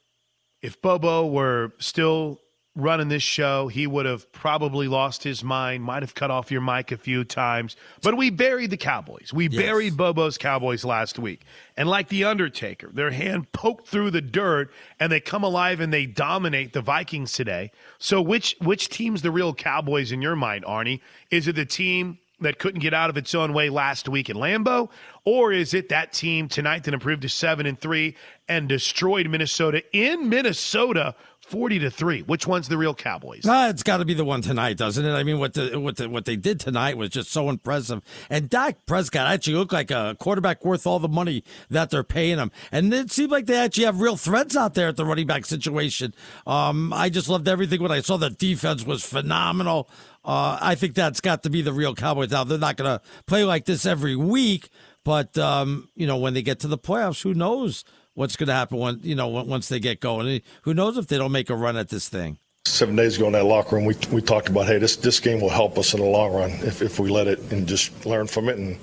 [0.63, 2.39] If Bobo were still
[2.77, 6.61] running this show, he would have probably lost his mind, might have cut off your
[6.61, 7.77] mic a few times.
[8.03, 9.33] But we buried the Cowboys.
[9.33, 11.43] We buried Bobo's Cowboys last week.
[11.77, 15.93] And like The Undertaker, their hand poked through the dirt and they come alive and
[15.93, 17.73] they dominate the Vikings today.
[17.99, 21.01] So which which team's the real Cowboys in your mind, Arnie?
[21.31, 24.37] Is it the team that couldn't get out of its own way last week in
[24.37, 24.89] Lambeau,
[25.25, 28.17] or is it that team tonight that improved to seven and three
[28.49, 31.15] and destroyed Minnesota in Minnesota,
[31.51, 32.23] forty to three?
[32.23, 33.45] Which one's the real Cowboys?
[33.47, 35.13] Ah, it's got to be the one tonight, doesn't it?
[35.13, 38.03] I mean, what the what the, what they did tonight was just so impressive.
[38.31, 42.39] And Dak Prescott actually looked like a quarterback worth all the money that they're paying
[42.39, 42.53] him.
[42.71, 45.45] And it seemed like they actually have real threats out there at the running back
[45.45, 46.15] situation.
[46.47, 49.91] Um, I just loved everything when I saw the defense was phenomenal.
[50.25, 52.31] Uh, I think that's got to be the real Cowboys.
[52.31, 54.69] Now they're not going to play like this every week,
[55.05, 57.85] but um, you know when they get to the playoffs, who knows
[58.15, 60.43] what's going to happen when you know once they get going?
[60.63, 62.39] Who knows if they don't make a run at this thing?
[62.81, 65.41] seven days ago in that locker room, we, we talked about, hey, this, this game
[65.41, 68.27] will help us in the long run if, if we let it and just learn
[68.27, 68.57] from it.
[68.57, 68.77] And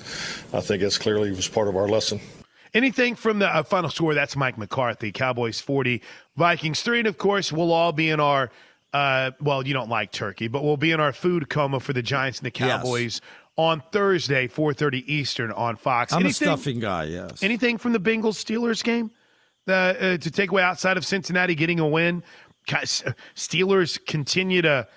[0.53, 2.19] I think that's clearly was part of our lesson.
[2.73, 4.13] Anything from the uh, final score?
[4.13, 5.11] That's Mike McCarthy.
[5.11, 6.01] Cowboys 40,
[6.35, 6.99] Vikings 3.
[6.99, 8.51] And of course, we'll all be in our,
[8.93, 12.03] uh, well, you don't like turkey, but we'll be in our food coma for the
[12.03, 13.21] Giants and the Cowboys yes.
[13.57, 16.13] On Thursday, 4.30 Eastern on Fox.
[16.13, 17.41] I'm anything, a stuffing guy, yes.
[17.43, 19.11] Anything from the Bengals Steelers game
[19.67, 22.23] uh, uh, to take away outside of Cincinnati getting a win?
[22.67, 24.87] Steelers continue to.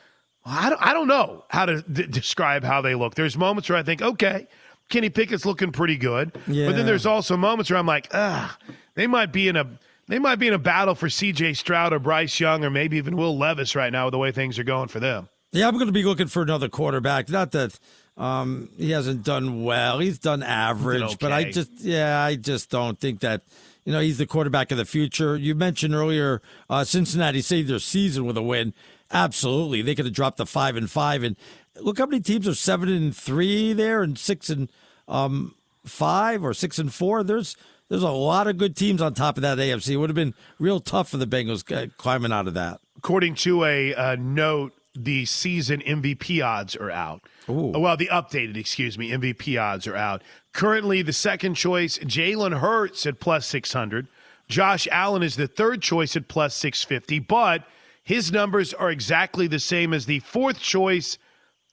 [0.45, 3.15] I don't, I don't know how to d- describe how they look.
[3.15, 4.47] There's moments where I think, okay,
[4.89, 6.67] Kenny Pickett's looking pretty good, yeah.
[6.67, 8.57] but then there's also moments where I'm like, ah,
[8.95, 9.67] they might be in a
[10.09, 11.55] they might be in a battle for C.J.
[11.55, 14.59] Stroud or Bryce Young or maybe even Will Levis right now with the way things
[14.59, 15.29] are going for them.
[15.53, 17.29] Yeah, I'm going to be looking for another quarterback.
[17.29, 17.79] Not that
[18.21, 21.17] um, he hasn't done well; he's done average, okay.
[21.21, 23.43] but I just yeah, I just don't think that
[23.85, 25.37] you know, he's the quarterback of the future.
[25.37, 28.75] You mentioned earlier uh, Cincinnati saved their season with a win.
[29.11, 31.23] Absolutely, they could have dropped the five and five.
[31.23, 31.35] And
[31.81, 34.71] look how many teams are seven and three there, and six and
[35.09, 37.25] um, five or six and four.
[37.25, 37.57] There's
[37.89, 39.95] there's a lot of good teams on top of that AFC.
[39.95, 42.81] It would have been real tough for the Bengals uh, climbing out of that.
[42.99, 47.23] According to a uh, note, the season MVP odds are out.
[47.49, 47.73] Ooh.
[47.77, 50.23] Well, the updated, excuse me, MVP odds are out.
[50.53, 54.09] Currently, the second choice, Jalen Hurts at plus 600.
[54.49, 57.65] Josh Allen is the third choice at plus 650, but
[58.03, 61.19] his numbers are exactly the same as the fourth choice,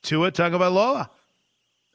[0.04, 1.10] Tua Tagovailoa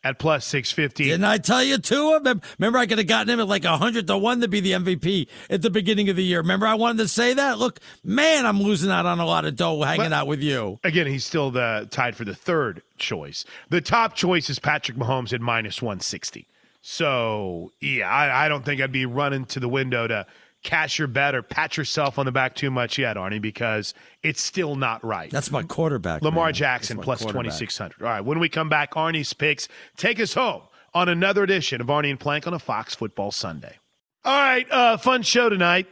[0.04, 1.04] at plus 650.
[1.04, 2.40] Didn't I tell you, two of them?
[2.58, 5.28] Remember, I could have gotten him at like 100 to 1 to be the MVP
[5.50, 6.38] at the beginning of the year.
[6.38, 7.58] Remember, I wanted to say that?
[7.58, 10.78] Look, man, I'm losing out on a lot of dough hanging but, out with you.
[10.84, 13.44] Again, he's still the tied for the third choice.
[13.68, 16.46] The top choice is Patrick Mahomes at minus 160.
[16.84, 20.26] So, yeah, I, I, don't think I'd be running to the window to
[20.62, 24.40] cash your bet or pat yourself on the back too much yet, Arnie, because it's
[24.40, 25.30] still not right.
[25.30, 26.22] That's my quarterback.
[26.22, 26.54] Lamar man.
[26.54, 28.00] Jackson plus 2,600.
[28.00, 30.62] All right, when we come back, Arnie's picks take us home
[30.94, 33.76] on another edition of Arnie and Plank on a Fox Football Sunday.
[34.24, 35.88] All right, uh, fun show tonight.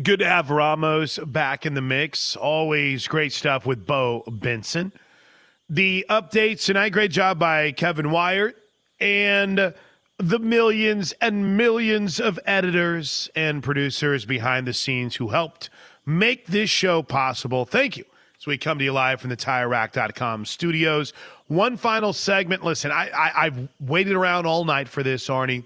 [0.00, 2.36] Good to have Ramos back in the mix.
[2.36, 4.92] Always great stuff with Bo Benson.
[5.68, 8.56] The updates tonight, great job by Kevin Wyatt.
[9.00, 9.74] And
[10.18, 15.70] the millions and millions of editors and producers behind the scenes who helped
[16.06, 17.64] make this show possible.
[17.64, 18.04] Thank you.
[18.38, 21.12] So we come to you live from the TireRack.com studios.
[21.46, 22.64] One final segment.
[22.64, 25.64] Listen, I, I, I've waited around all night for this, Arnie.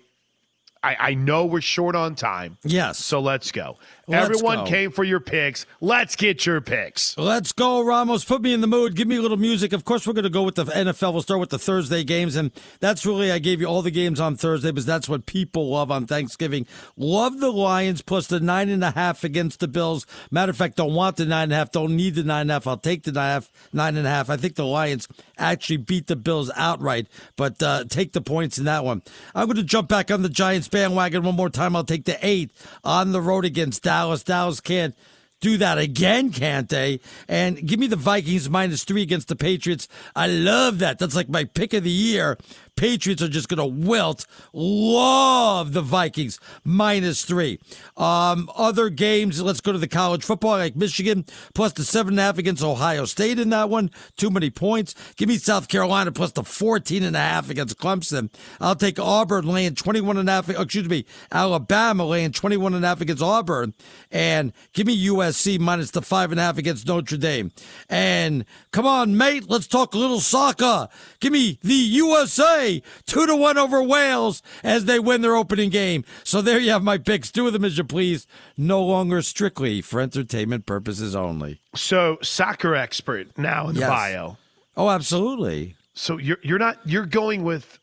[0.83, 2.59] I, I know we're short on time.
[2.65, 2.99] Yes.
[2.99, 3.79] So let's go.
[4.09, 4.67] Let's Everyone go.
[4.67, 5.67] came for your picks.
[5.81, 7.19] Let's get your picks.
[7.19, 8.25] Let's go, Ramos.
[8.25, 8.95] Put me in the mood.
[8.95, 9.73] Give me a little music.
[9.73, 11.13] Of course, we're going to go with the NFL.
[11.13, 12.37] We'll start with the Thursday games.
[12.37, 15.71] And that's really, I gave you all the games on Thursday because that's what people
[15.71, 16.67] love on Thanksgiving.
[16.97, 20.07] Love the Lions plus the nine and a half against the Bills.
[20.31, 21.73] Matter of fact, don't want the nine and a half.
[21.73, 22.69] Don't need the nine and a half.
[22.69, 23.51] I'll take the nine and a half.
[23.73, 24.31] Nine and a half.
[24.31, 28.67] I think the Lions actually beat the Bills outright, but uh, take the points in
[28.67, 29.03] that one.
[29.35, 31.75] I'm going to jump back on the Giants bandwagon one more time.
[31.75, 32.53] I'll take the eight
[32.85, 33.96] on the road against Dallas.
[33.97, 34.95] Dallas Dallas can't
[35.41, 37.01] do that again, can't they?
[37.29, 39.89] And give me the Vikings minus three against the Patriots.
[40.15, 40.99] I love that.
[40.99, 42.37] That's like my pick of the year.
[42.77, 44.27] Patriots are just going to wilt.
[44.53, 47.59] Love the Vikings minus three.
[47.97, 51.25] Um, other games, let's go to the college football, like Michigan
[51.55, 53.91] plus the seven and a half against Ohio State in that one.
[54.17, 54.95] Too many points.
[55.17, 58.31] Give me South Carolina plus the 14 and a half against Clemson.
[58.61, 60.51] I'll take Auburn laying 21 and a half.
[60.51, 63.73] Excuse me, Alabama laying 21 and a half against Auburn.
[64.11, 67.53] And give me USC minus the five and a half against Notre Dame.
[67.89, 70.89] And come on, mate, let's talk a little soccer.
[71.21, 72.66] Give me the USA
[73.07, 76.05] two to one over Wales as they win their opening game.
[76.25, 77.31] So there you have my picks.
[77.31, 78.27] Do with them as you please.
[78.57, 81.61] No longer strictly for entertainment purposes only.
[81.75, 83.91] So soccer expert now in the yes.
[83.91, 84.37] bio.
[84.77, 85.77] Oh, absolutely.
[85.95, 87.79] So you're you're not you're going with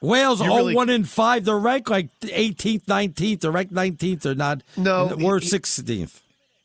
[0.00, 1.44] Wales all really, oh one in five.
[1.44, 3.40] They're ranked like 18th, 19th.
[3.40, 4.20] They're ranked 19th.
[4.22, 4.62] They're not.
[4.76, 6.20] No, we're 16th.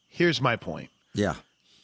[0.08, 0.90] Here's my point.
[1.14, 1.36] Yeah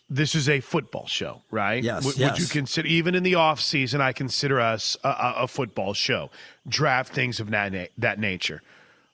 [0.09, 1.83] this is a football show, right?
[1.83, 2.31] Yes, w- yes.
[2.33, 5.93] Would you consider, even in the off season, I consider us a, a, a football
[5.93, 6.29] show,
[6.67, 8.61] draft things of that, na- that nature.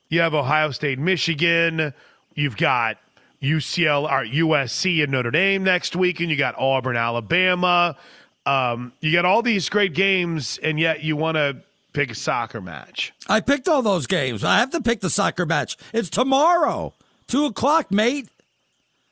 [0.10, 1.94] You have Ohio State, Michigan.
[2.36, 2.98] You've got
[3.42, 7.96] UCL, or USC and Notre Dame next week, and you got Auburn, Alabama.
[8.46, 11.58] Um, you got all these great games, and yet you want to
[11.94, 13.14] pick a soccer match.
[13.28, 14.44] I picked all those games.
[14.44, 15.78] I have to pick the soccer match.
[15.94, 16.94] It's tomorrow,
[17.28, 18.30] two o'clock, mate.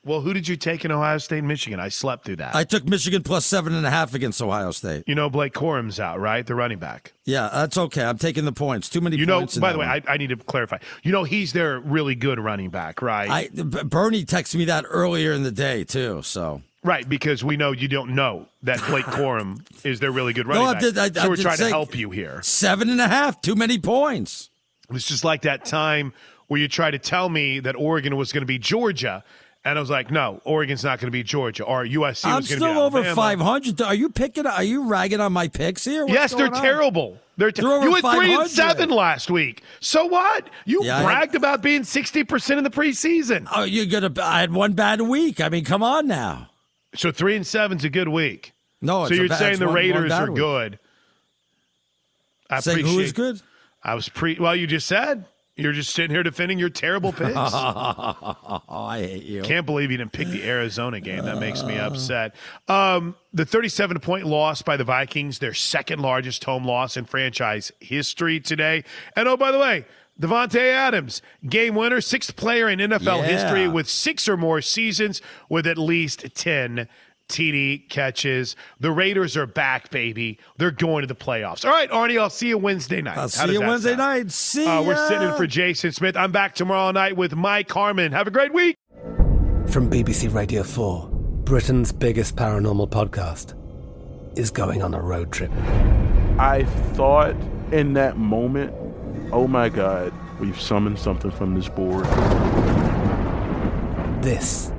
[0.04, 1.78] Well, who did you take in Ohio State, Michigan?
[1.78, 2.54] I slept through that.
[2.54, 5.04] I took Michigan plus seven and a half against Ohio State.
[5.06, 6.46] You know, Blake Corum's out, right?
[6.46, 7.12] The running back.
[7.26, 8.04] Yeah, that's okay.
[8.04, 8.88] I'm taking the points.
[8.88, 9.58] Too many you know, points.
[9.58, 10.78] by the way, I, I, need to clarify.
[11.02, 13.30] You know, he's their really good running back, right?
[13.30, 16.22] I, Bernie texted me that earlier in the day too.
[16.22, 20.46] So Right, because we know you don't know that Blake Corum is their really good
[20.46, 20.82] running No, I back.
[20.82, 22.40] did- I- so we're trying to help you here.
[22.42, 24.48] Seven and a half, too many points.
[24.88, 26.14] It's just like that time
[26.48, 29.22] where you tried to tell me that Oregon was going to be Georgia,
[29.64, 32.46] and I was like, no, Oregon's not going to be Georgia, or USC I'm was
[32.46, 33.14] still be over Alabama.
[33.14, 33.82] 500.
[33.82, 34.46] Are you picking?
[34.46, 36.02] Are you ragging on my picks here?
[36.04, 36.62] What's yes, they're on?
[36.62, 37.18] terrible.
[37.36, 39.62] They're, te- They're over you went three and seven last week.
[39.80, 40.48] So what?
[40.66, 43.46] You Yeah, I had- bragged about being sixty percent in the preseason.
[43.54, 44.12] Oh, you're gonna.
[44.22, 45.40] I had one bad week.
[45.40, 46.50] I mean, come on now.
[46.94, 48.52] So three and seven's a good week.
[48.82, 50.36] No, so you're bad- saying the one- one Raiders bad are week.
[50.36, 50.78] good.
[52.50, 53.40] I Saying appreciate is good?
[53.82, 54.36] I was pre.
[54.38, 55.24] Well, you just said
[55.60, 57.34] you're just sitting here defending your terrible picks.
[57.36, 59.42] I hate you.
[59.42, 61.24] Can't believe you didn't pick the Arizona game.
[61.24, 62.34] That makes me upset.
[62.68, 67.72] Um, the 37 point loss by the Vikings, their second largest home loss in franchise
[67.80, 68.84] history today.
[69.16, 69.84] And oh, by the way,
[70.20, 73.26] Davante Adams, game winner, sixth player in NFL Yeah.
[73.26, 76.88] history with six or more seasons with at least 10
[77.30, 78.56] TD catches.
[78.80, 80.38] The Raiders are back, baby.
[80.58, 81.64] They're going to the playoffs.
[81.64, 83.16] All right, Arnie, I'll see you Wednesday night.
[83.16, 83.98] I'll How see you Wednesday sound?
[83.98, 84.30] night.
[84.30, 86.16] See Uh, we're sitting in for Jason Smith.
[86.16, 88.12] I'm back tomorrow night with Mike Harmon.
[88.12, 88.76] Have a great week.
[89.68, 91.08] From BBC Radio 4,
[91.44, 93.54] Britain's biggest paranormal podcast
[94.36, 95.50] is going on a road trip.
[96.38, 97.34] I thought
[97.72, 98.72] in that moment,
[99.32, 102.04] oh my God, we've summoned something from this board.
[104.22, 104.72] This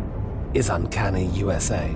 [0.53, 1.95] is Uncanny USA.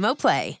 [0.15, 0.60] Play.